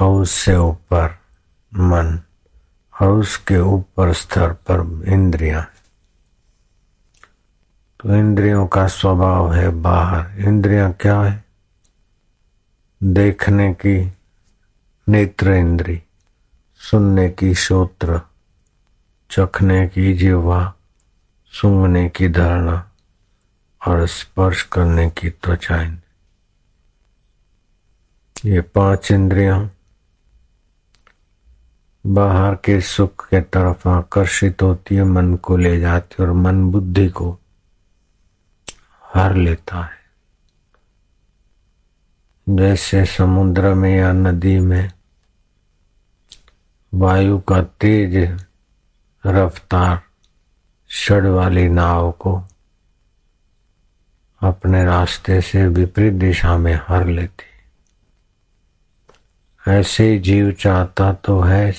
और 0.00 0.22
उससे 0.22 0.56
ऊपर 0.56 1.18
मन 1.74 2.20
और 3.00 3.08
उसके 3.08 3.58
ऊपर 3.58 4.12
स्तर 4.12 4.52
पर 4.52 5.04
इंद्रियाँ 5.08 5.70
तो 8.00 8.14
इंद्रियों 8.14 8.66
का 8.66 8.88
स्वभाव 8.88 9.54
है 9.54 9.68
बाहर। 9.68 10.38
इंद्रियाँ 10.38 10.92
क्या 10.92 11.22
है? 11.22 11.44
देखने 13.02 13.74
की 13.74 14.12
नेत्र 15.08 15.52
इंद्री। 15.52 16.03
सुनने 16.90 17.30
की 17.30 17.54
श्रोत्र 17.54 18.20
चखने 19.30 19.88
की 19.88 20.14
जीवा, 20.14 20.74
सूंघने 21.46 22.08
की 22.08 22.28
धारणा 22.28 22.90
और 23.86 24.06
स्पर्श 24.06 24.62
करने 24.62 25.10
की 25.10 25.30
त्वचा 25.30 25.82
ये 28.44 28.60
पाँच 28.60 29.12
इंद्रियाँ 29.12 29.70
बाहर 32.06 32.54
के 32.54 32.80
सुख 32.80 33.28
के 33.28 33.40
तरफ़ 33.40 33.88
आकर्षित 33.88 34.62
होती 34.62 34.94
है, 34.94 35.04
मन 35.04 35.34
को 35.34 35.56
ले 35.56 35.80
जाती 35.80 36.22
और 36.22 36.32
मन 36.32 36.70
बुद्धि 36.70 37.08
को 37.08 37.38
हर 39.14 39.34
लेता 39.34 39.82
है। 39.82 39.98
जैसे 42.48 43.04
समुद्र 43.04 43.74
में 43.74 43.96
या 43.96 44.12
नदी 44.12 44.60
में 44.60 44.92
वायु 46.94 47.40
का 47.40 47.62
तेज 47.62 48.44
रफ्तार 49.26 50.02
षड 50.90 51.26
वाली 51.26 51.68
नाव 51.68 52.12
को 52.12 52.44
अपने 54.40 54.84
रास्ते 54.84 55.40
से 55.40 55.66
विपरीत 55.66 56.12
दिशा 56.12 56.56
में 56.56 56.80
हर 56.88 57.06
लेती। 57.06 57.44
ऐसे 59.70 60.18
जीव 60.18 60.52
चाहता 60.52 61.12
तो 61.12 61.40
है 61.40 61.74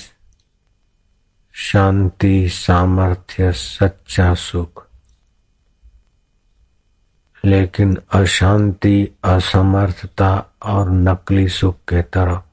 शांति, 1.52 2.48
सामर्थ्य, 2.48 3.52
सच्चा 3.52 4.34
सुख। 4.34 4.86
लेकिन 7.44 7.98
अशांति, 8.12 9.08
असमर्थता 9.24 10.46
और 10.62 10.90
नकली 10.90 11.48
सुख 11.48 11.76
के 11.76 12.02
तरफ़ 12.02 12.45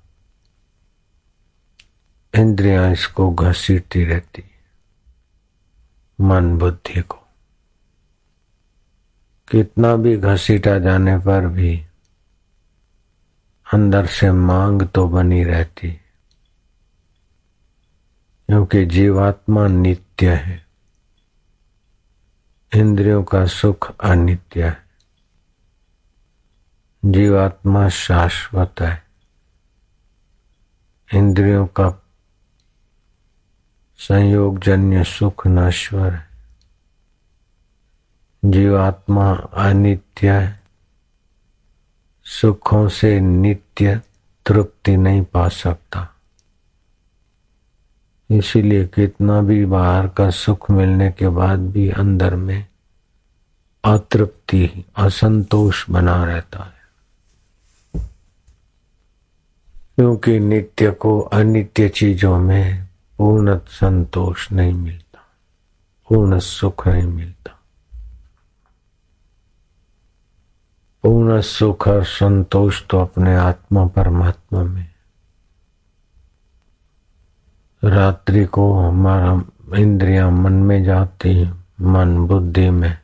इंद्रियाँ 2.34 2.92
इसको 2.92 3.32
घसीटती 3.32 4.04
रहती, 4.06 4.44
मन 6.20 6.58
बुद्धि 6.58 7.02
को। 7.02 7.20
कितना 9.52 9.96
भी 9.96 10.18
घसीटा 10.18 10.80
जाने 10.80 11.18
पर 11.18 11.48
भी 11.48 11.86
अंदर 13.74 14.06
से 14.06 14.32
मांग 14.32 14.82
तो 14.88 15.08
बनी 15.08 15.44
रहती, 15.44 15.92
क्योंकि 18.50 18.86
जीवात्मा 18.86 19.68
नित्य 19.68 20.34
है। 20.36 20.66
इंद्रियों 22.76 23.24
का 23.24 23.46
सुख 23.46 23.98
अनित्य 24.00 24.64
है। 24.64 24.84
जीवात्मा 27.06 27.90
शाश्वत 27.90 28.82
है। 28.82 29.04
इंद्रियों 31.14 31.68
का 31.68 31.90
संयोग 34.08 34.60
जन्य 34.60 35.04
सुख 35.04 35.48
नश्वर। 35.48 36.14
है 36.14 36.28
जीवात्मा 38.46 39.34
अनित्य 39.54 40.32
है। 40.32 40.62
सुखों 42.24 42.90
से 42.90 43.20
नित्य 43.20 44.02
तृप्ति 44.46 44.98
नहीं 44.98 45.24
पा 45.24 45.50
सकता। 45.50 46.16
इसीलिए 48.32 48.86
कितना 48.86 49.42
भी 49.42 49.66
बाहर 49.66 50.08
का 50.08 50.30
सुख 50.30 50.72
मिलने 50.72 51.12
के 51.12 51.28
बाद 51.28 51.60
भी 51.60 51.90
अंदर 51.90 52.36
में 52.36 52.68
अतृप्ति, 53.84 54.86
असंतोष 54.96 55.90
बना 55.90 56.26
रहता 56.26 56.64
है। 56.64 56.84
क्योंकि 59.96 60.40
नित्य 60.40 60.92
को 60.92 61.22
अनित्य 61.22 61.90
चीज़ों 61.90 62.40
में 62.40 62.93
पूर्ण 63.18 63.60
संतोष 63.68 64.52
नहीं 64.52 64.74
मिलता, 64.74 65.20
पूर्ण 66.10 66.40
सुख 66.40 66.88
नहीं 66.88 67.08
मिलता। 67.08 67.60
पूर्ण 71.04 71.42
सुख 71.42 71.88
और 71.88 72.04
संतोष 72.04 72.84
तो 72.90 73.00
अपने 73.00 73.36
आत्मा 73.36 73.86
परमात्मा 73.86 74.64
में। 74.64 74.94
रात्रि 77.84 78.46
को 78.46 78.74
हमारा 78.74 79.44
इंद्रिया 79.78 80.30
मन 80.30 80.54
में 80.54 80.84
जाती 80.84 81.52
मन 81.82 82.28
बुद्धि 82.28 82.70
में। 82.70 82.98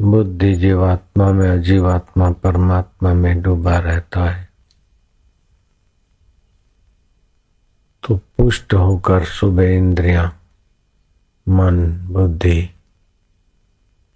बुद्धि 0.00 0.54
जीवात्मा 0.54 1.32
में 1.32 1.50
अजीवात्मा 1.50 2.30
परमात्मा 2.30 3.14
में 3.14 3.42
डूबा 3.42 3.78
रहता 3.78 4.24
है। 4.24 4.53
तो 8.04 8.16
पुष्ट 8.16 8.74
होकर 8.74 9.24
सुबह 9.24 9.64
इंद्रिया, 9.64 10.32
मन, 11.48 12.06
बुद्धि, 12.10 12.70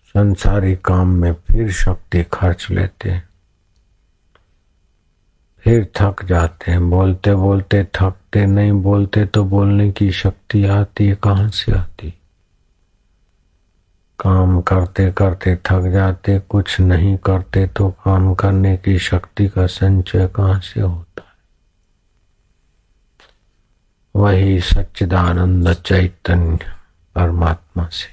संसारी 0.07 0.77
काम 0.77 1.09
में 1.09 1.33
फिर 1.33 1.73
शक्ति 1.73 2.25
खर्च 2.33 2.67
लेते 2.71 3.23
फिर 5.59 5.93
थक 5.97 6.25
जाते 6.25 6.71
हैं। 6.71 6.91
बोलते 6.91 7.35
बोलते 7.35 7.85
थकते, 7.85 8.47
नहीं 8.47 8.73
बोलते 8.73 9.27
तो 9.27 9.45
बोलने 9.45 9.91
की 9.93 10.11
शक्ति 10.13 10.65
आती 10.65 11.07
है। 11.07 11.15
कहाँ 11.15 11.49
से 11.49 11.73
आती? 11.73 12.11
काम 14.19 14.61
करते 14.61 15.13
करते 15.13 15.57
थक 15.57 15.91
जाते, 15.93 16.39
कुछ 16.39 16.81
नहीं 16.81 17.17
करते 17.17 17.67
तो 17.67 17.91
काम 17.91 18.35
करने 18.35 18.77
की 18.77 18.99
शक्ति 18.99 19.49
का 19.49 19.67
संचय 19.67 20.29
कहाँ 20.29 20.61
से 20.61 20.81
होता? 20.81 21.28
वही 24.19 24.61
सच्चिदानंद 24.61 25.73
चैतन्य 25.73 26.59
परमात्मा 27.15 27.89
से। 27.89 28.09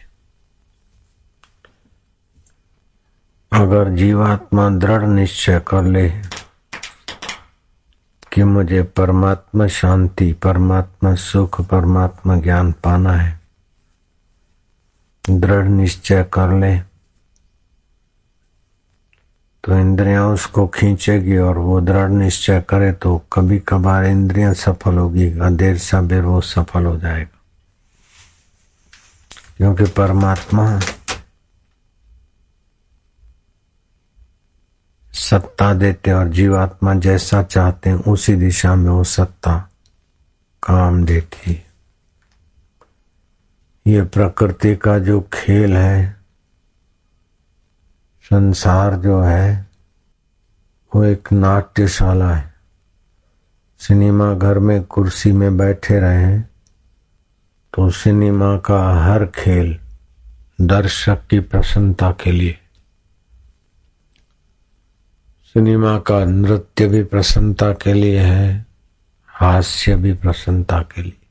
अगर 3.52 3.90
जीवात्मा 3.90 4.70
दृढ़ 4.70 5.04
निश्चय 5.04 5.60
कर 5.68 5.84
ले 5.84 6.10
कि 8.34 8.44
मुझे 8.44 8.84
परमात्मा 8.84 9.68
शांति, 9.68 10.34
परमात्मा 10.34 11.16
सुख, 11.16 11.62
परमात्मा 11.62 12.36
ज्ञान 12.36 12.72
पाना 12.72 13.14
है, 13.14 13.40
दृढ़ 15.30 15.66
निश्चय 15.66 16.24
कर 16.34 16.60
ले 16.60 16.95
तो 19.66 19.80
इंद्रियाँ 19.80 20.28
उसको 20.28 20.68
खींचेगी 20.68 21.38
और 21.38 21.58
वो 21.58 21.82
दृढ़ 21.82 22.10
निश्चय 22.10 22.62
करे 22.70 22.92
तो 22.94 23.18
कभी 23.34 23.60
कभार 23.60 24.06
इंद्रियाँ 24.06 24.54
सफल 24.54 24.98
होगी 24.98 25.30
देर 25.56 25.78
सबेर 25.78 26.22
वो 26.22 26.42
सफल 26.42 26.86
हो 26.86 26.98
जाएगा। 26.98 27.42
क्योंकि 29.58 29.86
परमात्मा 29.86 30.80
सत्ता 35.14 35.74
देते 35.74 36.12
और 36.12 36.28
जीवात्मा 36.28 36.94
जैसा 36.94 37.44
चाहते 37.44 37.90
हैं, 37.90 37.98
उसी 37.98 38.36
दिशा 38.36 38.76
में 38.76 38.92
वो 38.92 39.04
सत्ता 39.04 39.70
काम 40.64 41.04
देती 41.06 41.64
ये 43.88 44.02
प्रकृति 44.02 44.76
का 44.76 45.00
जो 45.00 45.22
खेल 45.34 45.78
है 45.78 46.25
संसार 48.26 48.96
जो 48.96 49.20
है, 49.22 49.68
वो 50.96 51.04
एक 51.04 51.32
नाट्यशाला 51.32 52.34
है। 52.34 52.54
सिनेमा 53.80 54.34
घर 54.34 54.60
में 54.60 54.84
कुर्सी 54.84 55.32
में 55.32 55.58
बैठे 55.58 56.00
रहे 56.00 56.40
तो 57.74 57.90
सिनेमा 57.92 58.58
का 58.58 58.80
हर 59.04 59.26
खेल 59.26 59.78
दर्शक 60.62 61.28
की 61.30 61.40
प्रसन्नता 61.40 62.12
के 62.12 62.32
लिए। 62.32 62.58
सिनेमा 65.54 65.98
का 66.00 66.24
नृत्य 66.26 66.88
भी 66.88 67.04
प्रसन्नता 67.04 67.72
के 67.74 67.94
लिए 67.94 68.20
है, 68.20 68.66
हास्य 69.28 69.96
भी 69.96 70.14
प्रसन्नता 70.14 70.82
के 70.82 71.02
लिए। 71.02 71.25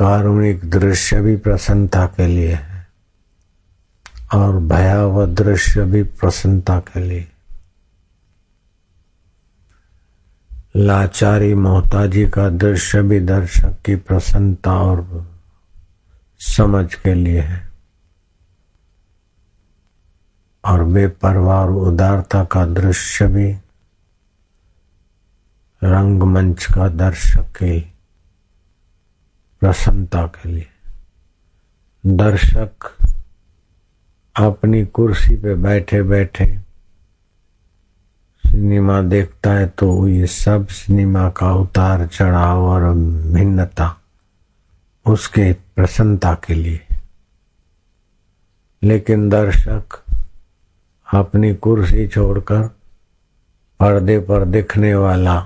कारुणिक 0.00 0.70
दृश्य 0.70 1.20
भी 1.20 1.36
प्रसन्नता 1.36 2.06
के 2.06 2.26
लिए 2.26 2.54
है 2.54 2.88
और 4.34 4.56
भयावह 4.56 5.26
दृश्य 5.26 5.84
भी 5.84 6.02
प्रसन्नता 6.02 6.80
के 6.80 7.00
लिए। 7.00 7.28
लाचारी 10.76 11.54
मोहताजी 11.54 12.26
का 12.26 12.48
दृश्य 12.48 13.02
भी 13.02 13.20
दर्शक 13.20 13.76
की 13.84 13.96
प्रसन्नता 13.96 14.72
और 14.72 15.30
समझ 16.38 16.94
के 16.94 17.14
लिए 17.14 17.40
है। 17.40 17.70
और 20.64 20.84
बेपरवाह 20.84 21.64
उदारता 21.64 22.44
का 22.44 22.66
दृश्य 22.66 23.26
भी 23.26 23.52
रंगमंच 25.84 26.64
का 26.64 26.88
दर्शक 26.88 27.56
के 27.58 27.89
प्रसन्नता 29.60 30.26
के 30.26 30.48
लिए। 30.48 30.66
दर्शक 32.06 32.86
अपनी 34.36 34.84
कुर्सी 34.86 35.36
पे 35.36 35.54
बैठे 35.54 36.02
बैठे 36.02 36.46
सिनेमा 38.44 39.00
देखता 39.02 39.52
है 39.52 39.66
तो 39.68 40.08
ये 40.08 40.26
सब 40.26 40.66
सिनेमा 40.68 41.28
का 41.30 41.52
उतार 41.54 42.06
चढ़ाव 42.06 42.62
और 42.62 42.94
भिन्नता 43.34 43.96
उसके 45.06 45.52
प्रसन्नता 45.52 46.34
के 46.34 46.54
लिए। 46.54 46.80
लेकिन 48.82 49.28
दर्शक 49.28 50.02
अपनी 51.14 51.54
कुर्सी 51.54 52.06
छोड़कर 52.08 52.62
पर्दे 53.80 54.18
पर 54.18 54.44
दिखने 54.44 54.94
वाला 54.94 55.40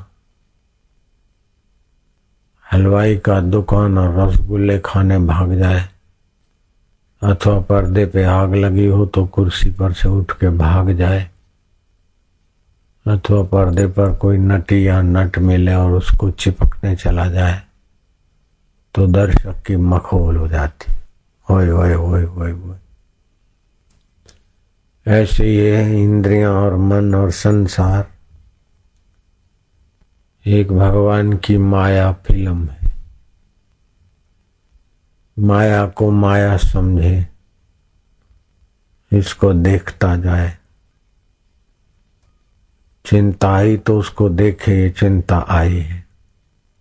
हलवाई 2.73 3.17
का 3.17 3.41
दुकान 3.41 3.99
और 3.99 4.19
रसगुल्ले 4.19 4.79
खाने 4.85 5.19
भाग 5.19 5.55
जाए। 5.59 5.89
अथवा 7.23 7.59
पर्दे 7.61 8.05
पे 8.07 8.25
आग 8.25 8.55
लगी 8.55 8.87
हो 8.87 9.07
तो 9.07 9.25
कुर्सी 9.27 9.71
पर 9.71 9.93
से 9.93 10.09
उठ 10.09 10.33
के 10.33 10.49
भाग 10.51 10.93
जाए। 10.93 11.23
अथवा 13.07 13.43
पर्दे 13.43 13.87
पर 13.87 14.15
कोई 14.15 14.37
नटी 14.39 14.87
या 14.87 15.01
नट 15.03 15.39
मिले 15.39 15.75
और 15.75 15.93
उसको 15.93 16.31
चिपकने 16.31 16.95
चला 16.97 17.27
जाए 17.27 17.61
तो 18.95 19.07
दर्शक 19.07 19.63
की 19.67 19.77
मखोल 19.77 20.37
हो 20.37 20.49
जाती। 20.49 20.93
ओए 21.49 21.71
ओए 21.71 21.95
ओए 21.95 22.25
ओए 22.25 22.53
ओए। 22.53 22.77
ऐसे 25.07 25.47
ये 25.47 26.03
इंद्रियाँ 26.03 26.53
और 26.53 26.77
मन 26.77 27.15
और 27.15 27.31
संसार 27.31 28.07
एक 30.47 30.73
भगवान 30.73 31.33
की 31.37 31.57
माया 31.57 32.13
फ़िल्म 32.13 32.69
है। 32.69 32.91
माया 35.39 35.87
को 35.87 36.11
माया 36.11 36.57
समझे, 36.57 37.27
इसको 39.13 39.53
देखता 39.53 40.17
जाए। 40.17 40.59
चिंता 43.05 43.53
आई 43.53 43.77
तो 43.77 43.99
उसको 43.99 44.29
देखे, 44.29 44.73
ये 44.73 44.91
चिंता 44.91 45.45
आई 45.49 45.79
है 45.79 46.07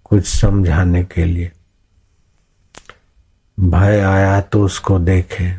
कुछ 0.04 0.26
समझाने 0.26 1.04
के 1.04 1.26
लिए। 1.26 1.52
भय 3.60 4.00
आया 4.00 4.42
तो 4.42 4.64
उसको 4.66 5.00
देखे, 5.00 5.52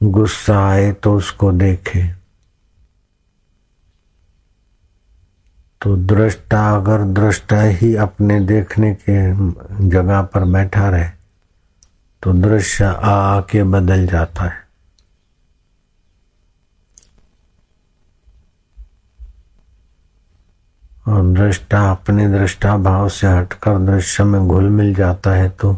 गुस्सा 0.00 0.68
आए 0.68 0.92
तो 0.92 1.16
उसको 1.16 1.52
देखे। 1.52 2.15
तो 5.82 5.96
दृष्टा 6.06 6.60
अगर 6.76 7.02
दृष्टा 7.14 7.60
ही 7.60 7.94
अपने 7.96 8.38
देखने 8.40 8.92
के 9.00 9.16
जगह 9.88 10.22
पर 10.22 10.44
बैठा 10.44 10.88
रहे 10.90 11.08
तो 12.22 12.32
दृश्य 12.32 12.84
आ 12.84 13.10
आके 13.10 13.62
बदल 13.62 14.06
जाता 14.06 14.44
है। 14.44 14.64
और 21.06 21.26
दृष्टा 21.34 21.80
अपने 21.90 22.28
दृष्टा 22.28 22.76
भाव 22.76 23.08
से 23.08 23.26
हटकर 23.26 23.78
दृश्य 23.86 24.24
में 24.24 24.46
घुल 24.48 24.68
मिल 24.70 24.94
जाता 24.94 25.32
है 25.32 25.48
तो 25.50 25.76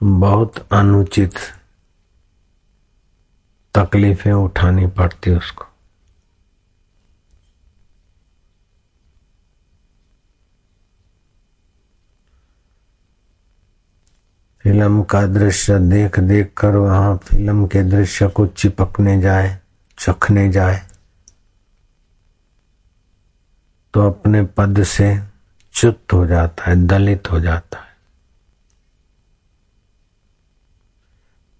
बहुत 0.00 0.66
अनुचित 0.72 1.34
तकलीफें 3.74 4.32
उठानी 4.32 4.86
पड़ती 4.86 5.30
उसको। 5.30 5.66
फ़िल्म 14.62 15.02
का 15.02 15.26
दृश्य 15.26 15.78
देख 15.78 16.20
देख 16.20 16.52
कर 16.56 16.76
वहाँ 16.76 17.16
फ़िल्म 17.16 17.66
के 17.66 17.82
दृश्य 17.82 18.28
को 18.28 18.46
चिपकने 18.46 19.20
जाए, 19.20 19.60
चखने 19.98 20.52
जाए। 20.52 20.86
तो 23.94 24.10
अपने 24.10 24.42
पद 24.42 24.82
से 24.82 25.20
च्युत 25.72 26.04
हो 26.12 26.26
जाता 26.26 26.70
है, 26.70 26.86
दलित 26.86 27.30
हो 27.30 27.40
जाता 27.40 27.78
है। 27.78 27.92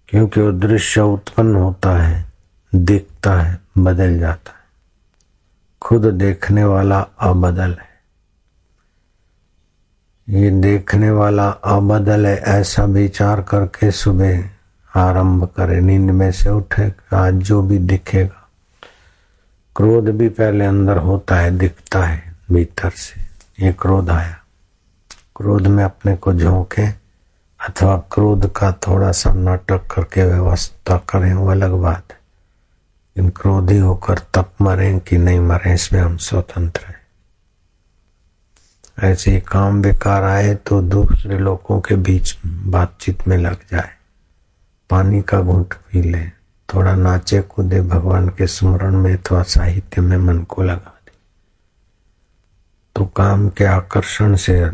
क्योंकि 0.07 0.41
वो 0.41 0.51
दृश्य 0.51 1.01
उत्पन्न 1.01 1.55
होता 1.55 2.03
है, 2.03 2.25
दिखता 2.75 3.41
है, 3.41 3.59
बदल 3.77 4.19
जाता 4.19 4.51
है। 4.51 4.63
खुद 5.81 6.05
देखने 6.05 6.63
वाला 6.63 6.99
अबदल 6.99 7.71
है। 7.81 7.92
ये 10.33 10.49
देखने 10.49 11.11
वाला 11.11 11.49
अबदल 11.49 12.27
है 12.27 12.37
ऐसा 12.37 12.83
विचार 12.83 13.41
करके 13.41 13.91
सुबह 13.91 14.49
आरंभ 14.95 15.45
करे, 15.45 15.81
नींद 15.81 16.11
में 16.11 16.31
से 16.31 16.49
उठे 16.49 16.93
आज 17.13 17.33
जो 17.33 17.61
भी 17.61 17.77
दिखेगा। 17.77 18.49
क्रोध 19.75 20.05
भी 20.05 20.29
पहले 20.29 20.65
अंदर 20.65 20.97
होता 20.97 21.35
है, 21.35 21.51
दिखता 21.51 22.03
है 22.03 22.35
भीतर 22.51 22.89
से। 22.89 23.21
ये 23.65 23.73
क्रोध 23.73 24.09
आया। 24.09 24.37
क्रोध 25.35 25.67
में 25.67 25.83
अपने 25.83 26.15
को 26.15 26.33
झोंके 26.33 26.85
अथवा 27.67 28.03
क्रोध 28.11 28.53
का 28.53 28.71
थोड़ा 28.71 29.11
सा 29.11 29.33
नाटक 29.33 29.81
करके 29.95 30.23
व्यवस्था 30.23 30.97
करें, 30.97 31.33
वो 31.33 31.51
अलग 31.51 31.71
बात 31.71 32.03
है। 32.11 32.17
इन 33.17 33.29
क्रोधी 33.29 33.77
होकर 33.77 34.17
तप 34.17 34.51
मरें 34.61 34.99
कि 34.99 35.17
नहीं 35.17 35.39
मरें, 35.39 35.73
इसमें 35.73 36.01
हम 36.01 36.17
स्वतंत्र 36.17 36.81
हैं। 36.87 36.92
ऐसे 39.03 39.39
काम 39.39 39.81
बेकार 39.81 40.23
आए 40.23 40.55
तो 40.55 40.81
दूसरे 40.81 41.37
लोगों 41.37 41.81
के 41.81 41.95
बीच 41.95 42.37
बातचीत 42.45 43.27
में 43.27 43.37
लग 43.37 43.57
जाए। 43.71 43.89
पानी 44.89 45.21
का 45.21 45.41
घूंट 45.41 45.73
पी 45.73 46.01
ले, 46.01 46.27
थोड़ा 46.73 46.95
नाचे 46.95 47.41
कूदे, 47.41 47.81
भगवान 47.81 48.29
के 48.29 48.47
स्मरण 48.47 48.97
में 48.97 49.17
अथवा 49.17 49.43
साहित्य 49.43 50.01
में 50.01 50.17
मन 50.17 50.39
को 50.39 50.63
लगा 50.63 50.99
दे। 51.05 51.11
तो 52.95 53.05
काम 53.05 53.49
के 53.49 53.65
आकर्षण 53.65 54.35
से, 54.35 54.69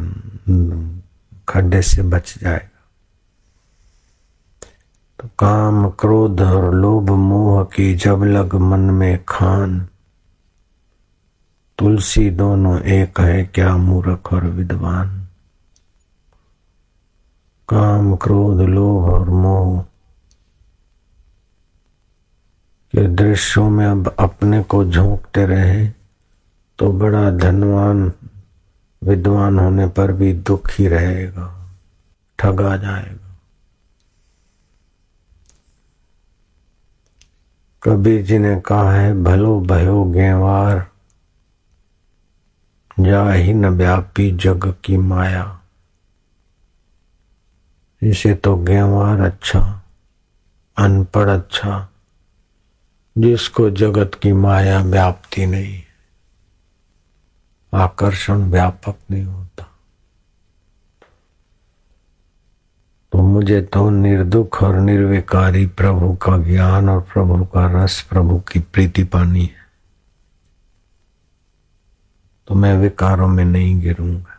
खड्डे 1.49 1.81
से 1.81 2.01
बच 2.01 2.35
जाएगा। 2.41 2.89
तो 5.19 5.29
काम 5.39 5.89
क्रोध 5.89 6.41
और 6.41 6.75
लोभ 6.75 7.09
मोह 7.09 7.63
की 7.63 7.95
जब 7.95 8.23
लग 8.23 8.55
मन 8.55 8.79
में 8.79 9.23
खान 9.27 9.88
तुलसी 11.79 12.29
दोनों 12.29 12.81
एक 12.81 13.19
है, 13.19 13.45
क्या 13.45 13.77
मूर्ख 13.77 14.33
और 14.33 14.45
विद्वान? 14.45 15.27
काम, 17.69 18.15
क्रोध, 18.15 18.61
लोभ 18.61 19.09
और 19.13 19.29
मोह। 19.29 19.81
के 22.93 23.07
दृश्यों 23.07 23.69
में 23.69 23.85
अब 23.85 24.15
अपने 24.19 24.63
को 24.63 24.85
झोंकते 24.85 25.45
रहे 25.45 25.87
तो 26.79 26.91
बड़ा 26.93 27.31
धनवान 27.31 28.11
विद्वान 29.03 29.59
होने 29.59 29.87
पर 29.87 30.11
भी 30.11 30.33
दुखी 30.33 30.87
रहेगा, 30.87 31.69
ठगा 32.39 32.77
जाएगा। 32.77 33.37
कबीर 37.83 38.25
जी 38.25 38.37
ने 38.37 38.61
कहा 38.61 38.91
है, 38.91 39.23
भलो 39.23 39.59
भयो 39.61 40.03
गेवार 40.03 40.88
जा 42.99 43.31
ही 43.31 43.53
न 43.53 43.65
व्यापी 43.69 44.31
जग 44.37 44.73
की 44.83 44.97
माया। 44.97 45.59
इसे 48.01 48.33
तो 48.33 48.55
गेवार 48.55 49.19
अच्छा 49.21 49.59
अनपढ़ 50.77 51.29
अच्छा 51.29 51.87
जिसको 53.15 53.69
जगत 53.69 54.11
की 54.23 54.31
माया 54.33 54.79
व्याप्ति 54.81 55.45
नहीं, 55.45 55.81
आकर्षण 57.73 58.43
व्यापक 58.43 58.95
नहीं 59.11 59.23
होता। 59.23 59.65
तो 63.13 63.21
मुझे 63.21 63.61
तो 63.63 63.89
निर्दुख 63.89 64.61
और 64.63 64.79
निर्विकारी 64.79 65.65
प्रभु 65.67 66.13
का 66.15 66.37
ज्ञान 66.43 66.89
और 66.89 67.01
प्रभु 67.13 67.43
का 67.45 67.65
रस 67.73 68.01
प्रभु 68.01 68.39
की 68.51 68.59
प्रीति 68.59 69.03
पानी 69.03 69.43
है। 69.43 69.58
तो 72.49 72.55
मैं 72.55 72.77
विकारों 72.77 73.27
में 73.27 73.45
नहीं 73.45 73.81
गिरूँगा। 73.81 74.35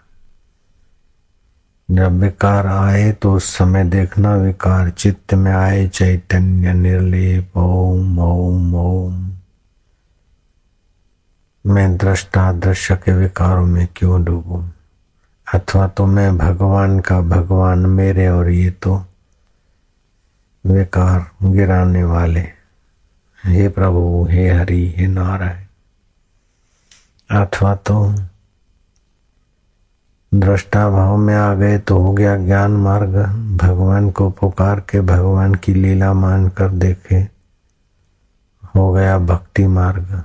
जब 1.90 2.12
विकार 2.12 2.66
आए 2.66 3.12
तो 3.12 3.34
उस 3.34 3.56
समय 3.56 3.84
देखना 3.84 4.34
विकार, 4.34 4.90
चित्त 4.90 5.34
में 5.34 5.52
आए 5.52 5.88
चैतन्य 5.88 6.74
निर्लेप, 6.74 7.56
ओम 7.56 8.18
ओम 8.18 8.74
ओम। 8.74 9.32
मैं 11.66 11.96
दृष्टा 11.96 12.52
दृश्य 12.52 12.96
के 12.96 13.12
विकारों 13.12 13.66
में 13.66 13.88
क्यों 13.96 14.24
डूबू? 14.24 14.64
अथवा 15.54 15.86
तो 15.86 16.06
मैं 16.06 16.38
भगवान 16.38 17.00
का 17.00 17.20
भगवान 17.20 17.78
मेरे 17.78 18.28
और 18.28 18.50
ये 18.50 18.70
तो 18.70 19.04
विकार 20.66 21.30
गिराने 21.42 22.04
वाले 22.04 22.40
हे 23.44 23.68
प्रभु, 23.68 24.28
हे 24.30 24.50
हरि, 24.50 24.94
हे 24.96 25.06
नारायण। 25.06 25.69
अथवा 27.30 27.74
तो 27.76 27.96
दृष्टा 30.32 30.88
भाव 30.90 31.16
में 31.16 31.34
आ 31.34 31.54
गए 31.54 31.78
तो 31.78 31.98
हो 31.98 32.12
गया 32.12 32.36
ज्ञान 32.36 32.72
मार्ग। 32.76 33.16
भगवान 33.56 34.10
को 34.10 34.28
पुकार 34.30 34.80
के 34.80 35.00
भगवान 35.00 35.54
की 35.54 35.74
लीला 35.74 36.12
मान 36.12 36.48
कर 36.48 36.68
देखे, 36.70 37.16
हो 38.76 38.92
गया 38.92 39.18
भक्ति 39.18 39.66
मार्ग। 39.66 40.22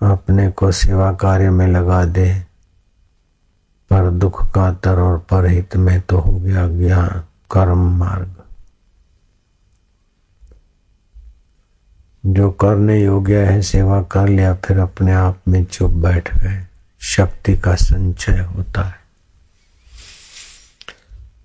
अपने 0.00 0.50
को 0.50 0.70
सेवा 0.72 1.12
कार्य 1.12 1.50
में 1.50 1.66
लगा 1.66 2.04
दे, 2.04 2.32
पर 3.90 4.10
दुख 4.10 4.44
का 4.50 4.72
तर 4.74 4.98
और 4.98 5.18
परहित 5.30 5.76
में 5.76 6.00
तो 6.00 6.18
हो 6.18 6.38
गया 6.38 6.66
ज्ञान, 6.68 7.22
कर्म 7.50 7.88
मार्ग। 7.98 8.39
जो 12.26 12.50
करने 12.50 13.02
योग्य 13.02 13.44
है, 13.44 13.62
सेवा 13.62 14.02
कर 14.02 14.28
लिया, 14.28 14.54
फिर 14.54 14.78
अपने 14.78 15.12
आप 15.12 15.40
में 15.48 15.64
चुप 15.64 15.90
बैठ 15.90 16.38
गए। 16.38 16.66
शक्ति 17.00 17.56
का 17.56 17.74
संचय 17.74 18.38
होता 18.38 18.82
है। 18.82 19.00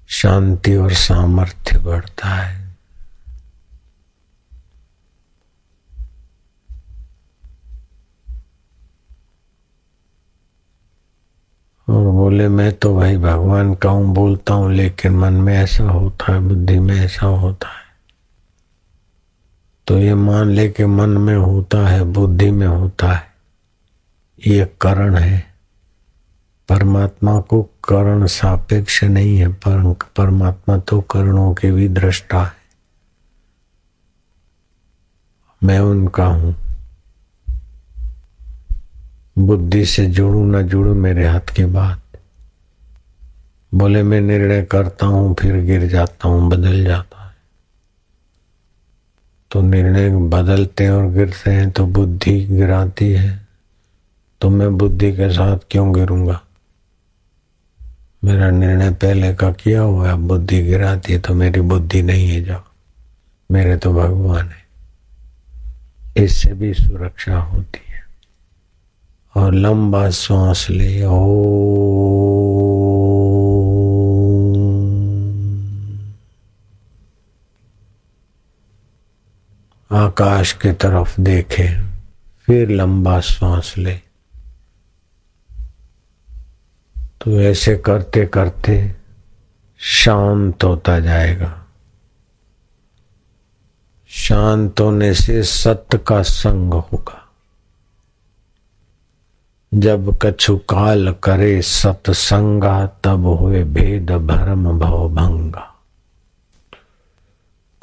शांति 0.08 0.76
और 0.76 0.94
सामर्थ्य 0.94 1.80
बढ़ता 1.80 2.28
है। 2.28 2.66
और 11.90 12.06
बोले, 12.06 12.48
मैं 12.48 12.74
तो 12.74 12.96
भाई 12.96 13.18
भगवान 13.18 13.76
का 13.76 13.90
हूँ, 13.90 14.14
बोलता 14.14 14.54
हूँ, 14.54 14.74
लेकिन 14.74 15.12
मन 15.12 15.34
में 15.34 15.58
ऐसा 15.58 15.84
होता 15.84 16.34
है, 16.34 16.40
बुद्धि 16.40 16.80
में 16.80 16.96
ऐसा 16.96 17.26
होता 17.26 17.68
है। 17.68 17.85
तो 19.88 19.98
ये 20.00 20.14
मान 20.16 20.50
ले 20.50 20.70
कि 20.70 20.86
मन 20.86 21.10
में 21.10 21.36
होता 21.36 21.88
है, 21.88 22.04
बुद्धि 22.04 22.52
में 22.52 22.68
होता 22.68 23.12
है। 23.12 23.28
ये 24.48 24.76
करण 24.82 25.16
है। 25.16 25.56
परमात्मा 26.70 27.40
को 27.40 27.62
करण 27.62 28.26
सापेक्ष 28.26 29.04
नहीं 29.04 29.38
है, 29.38 29.48
पर 29.48 29.94
परमात्मा 29.94 30.78
तो 30.78 31.02
करणों 31.02 31.54
के 31.54 31.72
भी 31.72 31.88
दृष्टा 31.88 32.44
है। 32.44 32.54
मैं 35.64 35.80
उनका 35.80 36.26
हूँ। 36.26 36.56
बुद्धि 39.38 39.86
से 39.86 40.06
जुड़ू 40.06 40.46
ना 40.46 40.62
जुड़ू 40.62 40.94
मेरे 40.94 41.28
हाथ 41.28 41.56
की 41.56 41.66
बात। 41.66 42.02
बोले, 43.74 44.04
मैं 44.04 44.22
निर्णय 44.22 44.62
करता 44.62 45.06
हूँ, 45.06 45.36
फिर 45.40 45.56
गिर 45.56 45.88
जाता 45.88 46.28
हूँ, 46.28 46.50
बदल 46.50 46.84
जाता 46.84 47.25
है। 47.25 47.25
तो 49.52 49.62
निर्णय 49.62 50.10
बदलते 50.10 50.90
और 50.90 51.12
गिरते 51.12 51.52
हैं 51.52 51.72
तो 51.72 51.86
बुद्धि 51.86 52.46
गिराती 52.46 53.12
है। 53.12 53.48
तो 54.42 54.50
मैं 54.50 54.78
बुद्धि 54.78 55.12
के 55.12 55.34
साथ 55.34 55.58
क्यों 55.72 55.94
गिरूँगा? 55.94 56.42
मेरा 58.24 58.50
निर्णय 58.50 58.92
पहले 58.92 59.34
का 59.34 59.52
किया 59.52 59.82
हुआ 59.82 60.10
है 60.10 60.16
बुद्धि 60.16 60.62
गिराती 60.62 61.14
है 61.14 61.20
तो 61.20 61.34
मेरी 61.34 61.62
बुद्धि 61.62 62.02
नहीं 62.02 62.28
है, 62.28 62.44
जाओ। 62.44 62.62
मेरे 63.52 63.78
तो 63.78 63.94
भगवान 63.94 64.50
है। 64.50 64.66
इससे 66.24 66.54
भी 66.54 66.74
सुरक्षा 66.74 67.38
होती 67.38 67.82
है। 67.92 68.02
और 69.36 69.54
लंबा 69.54 70.10
सांस 70.10 70.68
ले, 70.70 71.06
ओ 71.06 71.46
आकाश 79.96 80.54
की 80.54 80.72
तरफ़ 80.72 81.22
देखे, 81.22 81.84
फिर 82.46 82.70
लंबा 82.70 83.20
सांस 83.20 83.78
ले। 83.78 83.96
तो 87.22 87.42
ऐसे 87.42 87.78
करते 87.78 88.26
करते 88.26 88.96
शांत 89.78 90.64
होता 90.64 91.00
जाएगा। 91.00 91.66
शांत 94.08 94.80
होने 94.80 95.14
से 95.14 95.44
सत्य 95.44 95.98
का 95.98 96.22
संग 96.22 96.74
होगा। 96.74 97.30
जब 99.74 100.20
कछु 100.22 100.58
काल 100.58 101.16
करे 101.24 101.62
सत्संगा, 101.62 102.88
तब 102.88 103.26
हुए 103.26 103.64
भेद, 103.64 104.12
भरम, 104.12 104.80
भव, 104.80 105.10
भंगा। 105.10 105.75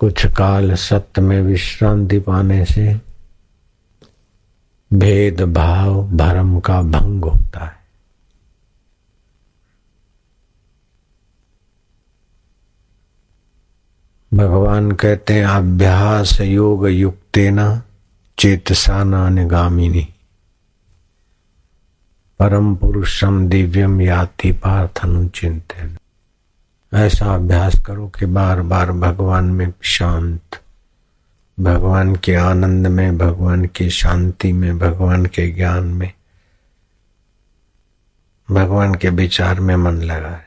कुछ 0.03 0.26
काल 0.26 0.74
सत्य 0.74 1.22
में 1.22 1.42
विश्रांति 1.42 2.18
पाने 2.18 2.64
से 2.64 3.00
भेद 4.92 5.40
भाव 5.40 6.09
भरम 6.09 6.61
का 6.61 6.82
भंग 6.82 7.24
होता 7.24 7.64
है। 7.64 7.76
भगवान 14.34 14.92
कहते 14.92 15.34
हैं, 15.34 15.46
अभ्यास 15.46 16.40
योग 16.40 16.88
युक्तेना 16.88 17.82
चेतसा 18.38 19.28
निगामिनी। 19.28 20.09
परम 22.38 22.76
पुरुषम 22.76 23.48
दिव्यम 23.48 24.00
याति 24.00 24.53
पार्थनु 24.53 25.28
चिंतन। 25.28 25.96
ऐसा 26.95 27.34
अभ्यास 27.34 27.80
करो 27.86 28.09
कि 28.09 28.26
बार 28.26 28.62
बार 28.62 28.93
भगवान 28.93 29.45
में 29.45 29.72
शांत, 29.82 30.61
भगवान 31.61 32.16
के 32.16 32.34
आनंद 32.34 32.86
में, 32.86 33.18
भगवान 33.18 33.64
की 33.64 33.90
शांति 33.90 34.53
में, 34.53 34.78
भगवान 34.78 35.26
के 35.26 35.53
ज्ञान 35.53 35.84
में, 35.84 36.12
भगवान 38.51 38.95
के 38.95 39.09
विचार 39.09 39.61
में 39.61 39.76
मन 39.76 39.95
लगाए। 39.95 40.45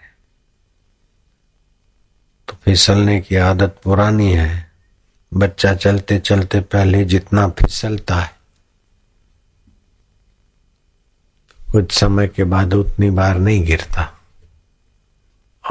तो 2.48 2.58
फिसलने 2.66 3.22
की 3.22 3.36
आदत 3.36 3.80
पुरानी 3.84 4.32
है। 4.34 4.72
बच्चा 5.34 5.74
चलते 5.76 6.20
चलते 6.20 6.60
पहले 6.62 7.06
जितना 7.06 7.48
फिसलता 7.50 8.16
है, 8.16 8.36
कुछ 11.72 11.92
समय 11.92 12.28
के 12.28 12.44
बाद 12.44 12.74
उतनी 12.74 13.10
बार 13.10 13.40
नहीं 13.40 13.66
गिरता। 13.66 14.15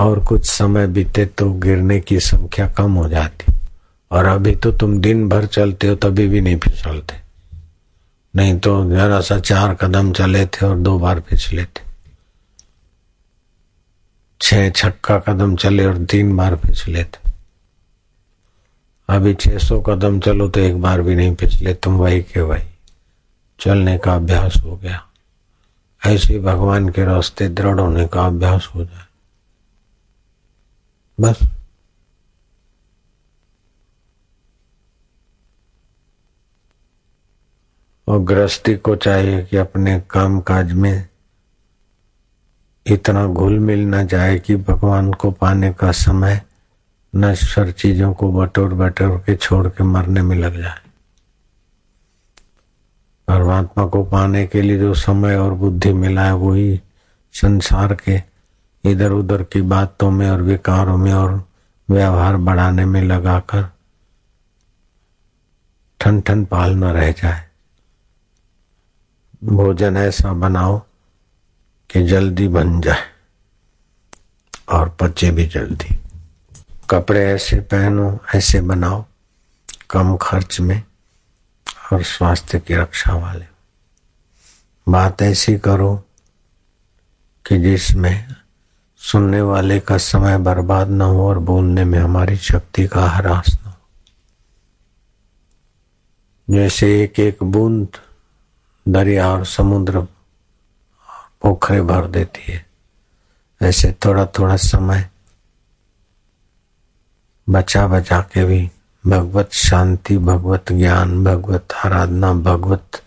और 0.01 0.25
कुछ 0.25 0.47
समय 0.47 0.87
बीते 0.87 1.27
तो 1.27 1.53
गिरने 1.53 2.01
की 2.01 2.21
संख्या 2.21 2.69
कम 2.69 2.95
हो 2.95 3.09
जाती। 3.09 3.53
और 4.11 4.25
अभी 4.25 4.55
तो 4.57 4.73
तुम 4.73 5.01
दिन 5.01 5.29
भर 5.29 5.47
चलते 5.47 5.89
हो, 5.89 5.95
तभी 5.95 6.29
भी 6.29 6.41
नहीं 6.41 6.57
फिसलते। 6.57 7.15
नहीं 8.37 8.59
तो 8.59 8.91
जरा 8.91 9.21
सा 9.21 9.39
चार 9.41 9.75
कदम 9.75 10.13
चले 10.13 10.47
थे 10.47 10.67
और 10.67 10.79
दो 10.79 10.99
बार 10.99 11.21
फिसले 11.21 11.65
थे। 11.65 11.83
छह 14.41 14.71
छक्का 14.71 15.19
कदम 15.19 15.57
चले 15.57 15.87
और 15.87 16.05
तीन 16.05 16.37
बार 16.37 16.57
फिसले 16.57 17.05
थे। 17.05 17.33
अभी 19.09 19.35
छह 19.35 19.59
सौ 19.59 19.81
कदम 19.81 20.21
चलो 20.21 20.49
तो 20.49 20.61
एक 20.61 20.81
बार 20.83 21.03
भी 21.03 21.15
नहीं 21.15 21.35
फिसले, 21.35 21.75
तुम 21.75 21.95
वही 21.95 22.23
के 22.23 22.41
वही। 22.41 22.69
चलने 23.61 23.99
का 23.99 24.15
अभ्यास 24.15 24.57
हो 24.65 24.77
गया। 24.77 25.05
ऐसे 26.07 26.39
भगवान 26.39 26.89
के 26.89 27.05
रास्ते 27.05 27.49
दृढ़ 27.49 27.81
होने 27.81 28.07
का 28.07 28.27
अभ्यास 28.27 28.71
हो 28.75 28.85
जाए। 28.85 29.07
बस 31.21 31.39
और 38.09 38.19
गृहस्थी 38.19 38.77
को 38.77 38.97
चाहिए 38.97 39.43
कि 39.45 39.57
अपने 39.57 40.01
काम 40.11 40.41
काज 40.41 40.73
में 40.73 41.09
इतना 42.87 43.27
घुल 43.27 43.59
मिल 43.59 43.81
न 43.81 44.07
जाए 44.07 44.39
कि 44.39 44.57
भगवान 44.57 45.13
को 45.13 45.31
पाने 45.31 45.73
का 45.73 45.93
समय 45.93 46.41
नश्वर 47.17 47.71
चीज़ों 47.71 48.15
को 48.15 48.33
बटोर 48.33 48.75
बटोर 48.75 49.19
के 49.19 49.37
छोड़ 49.37 49.69
के 49.69 49.85
मरने 49.85 50.23
में 50.23 50.37
लग 50.37 50.61
जाए। 50.61 50.81
परमात्मा 53.29 53.87
को 53.87 54.05
पाने 54.05 54.47
के 54.47 54.63
लिए 54.63 54.79
जो 54.79 54.95
समय 54.95 55.37
और 55.37 55.55
बुद्धि 55.55 55.93
मिला 55.93 56.25
है 56.25 56.35
वही 56.35 56.81
संसार 57.33 57.95
के 57.95 58.34
इधर 58.85 59.11
उधर 59.11 59.43
की 59.43 59.63
बातों 59.63 60.11
में 60.11 60.31
और 60.31 60.43
विकारों 60.43 60.97
में 60.97 61.13
और 61.13 61.49
व्यवहार 61.91 62.37
बढ़ाने 62.37 62.85
में 62.85 63.03
लगाकर 63.03 63.69
ठन 66.01 66.21
ठन 66.21 66.45
पाल 66.45 66.75
न 66.75 66.85
रह 66.85 67.13
जाए। 67.13 67.49
भोजन 69.45 69.97
ऐसा 69.97 70.33
बनाओ 70.33 70.83
कि 71.91 72.07
जल्दी 72.07 72.49
बन 72.49 72.81
जाए 72.81 73.11
और 74.69 74.89
पचे 74.89 75.31
भी 75.31 75.47
जल्दी। 75.47 76.01
कपड़े 76.91 77.27
ऐसे 77.27 77.61
पहनो, 77.61 78.19
ऐसे 78.35 78.61
बनाओ, 78.61 79.05
कम 79.91 80.17
खर्च 80.17 80.61
में 80.61 80.83
और 81.93 82.03
स्वास्थ्य 82.03 82.61
की 82.61 82.75
रक्षा 82.75 83.15
वाले। 83.15 83.47
बात 84.89 85.23
ऐसी 85.23 85.59
करो 85.59 86.05
कि 87.47 87.59
जिसमें 87.59 88.35
सुनने 89.05 89.41
वाले 89.41 89.79
का 89.81 89.97
समय 89.99 90.39
बर्बाद 90.39 90.89
न 90.89 91.03
हो 91.03 91.29
और 91.29 91.39
बोलने 91.39 91.85
में 91.85 91.99
हमारी 91.99 92.37
शक्ति 92.37 92.87
का 92.89 93.07
ह्रास 93.07 93.47
न 93.55 93.67
हो। 93.67 93.75
जैसे 96.51 97.03
एक 97.03 97.21
एक 97.21 97.43
बूंद 97.43 97.89
दरिया 98.87 99.29
और 99.29 99.45
समुद्र 99.47 100.01
पोखरे 101.43 101.83
भर 101.83 102.07
देती 102.07 102.53
है, 102.53 102.65
ऐसे 103.61 103.95
थोड़ा 104.05 104.27
थोड़ा 104.27 104.57
समय 104.57 105.09
बचा 107.49 107.87
बचा 107.87 108.21
के 108.33 108.45
भी 108.45 108.71
भगवत 109.05 109.53
शांति, 109.53 110.19
भगवत 110.19 110.73
ज्ञान, 110.73 111.25
भगवत 111.25 111.73
आराधना, 111.85 112.33
भगवत 112.33 113.03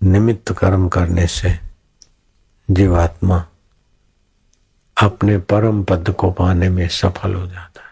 निमित्त 0.00 0.52
कर्म 0.52 0.88
करने 0.88 1.26
से 1.26 1.58
जीवात्मा 2.68 3.44
अपने 5.02 5.38
परम 5.38 5.82
पद 5.84 6.10
को 6.10 6.30
पाने 6.30 6.68
में 6.68 6.88
सफल 6.88 7.34
हो 7.34 7.46
जाता 7.46 7.80
है। 7.82 7.87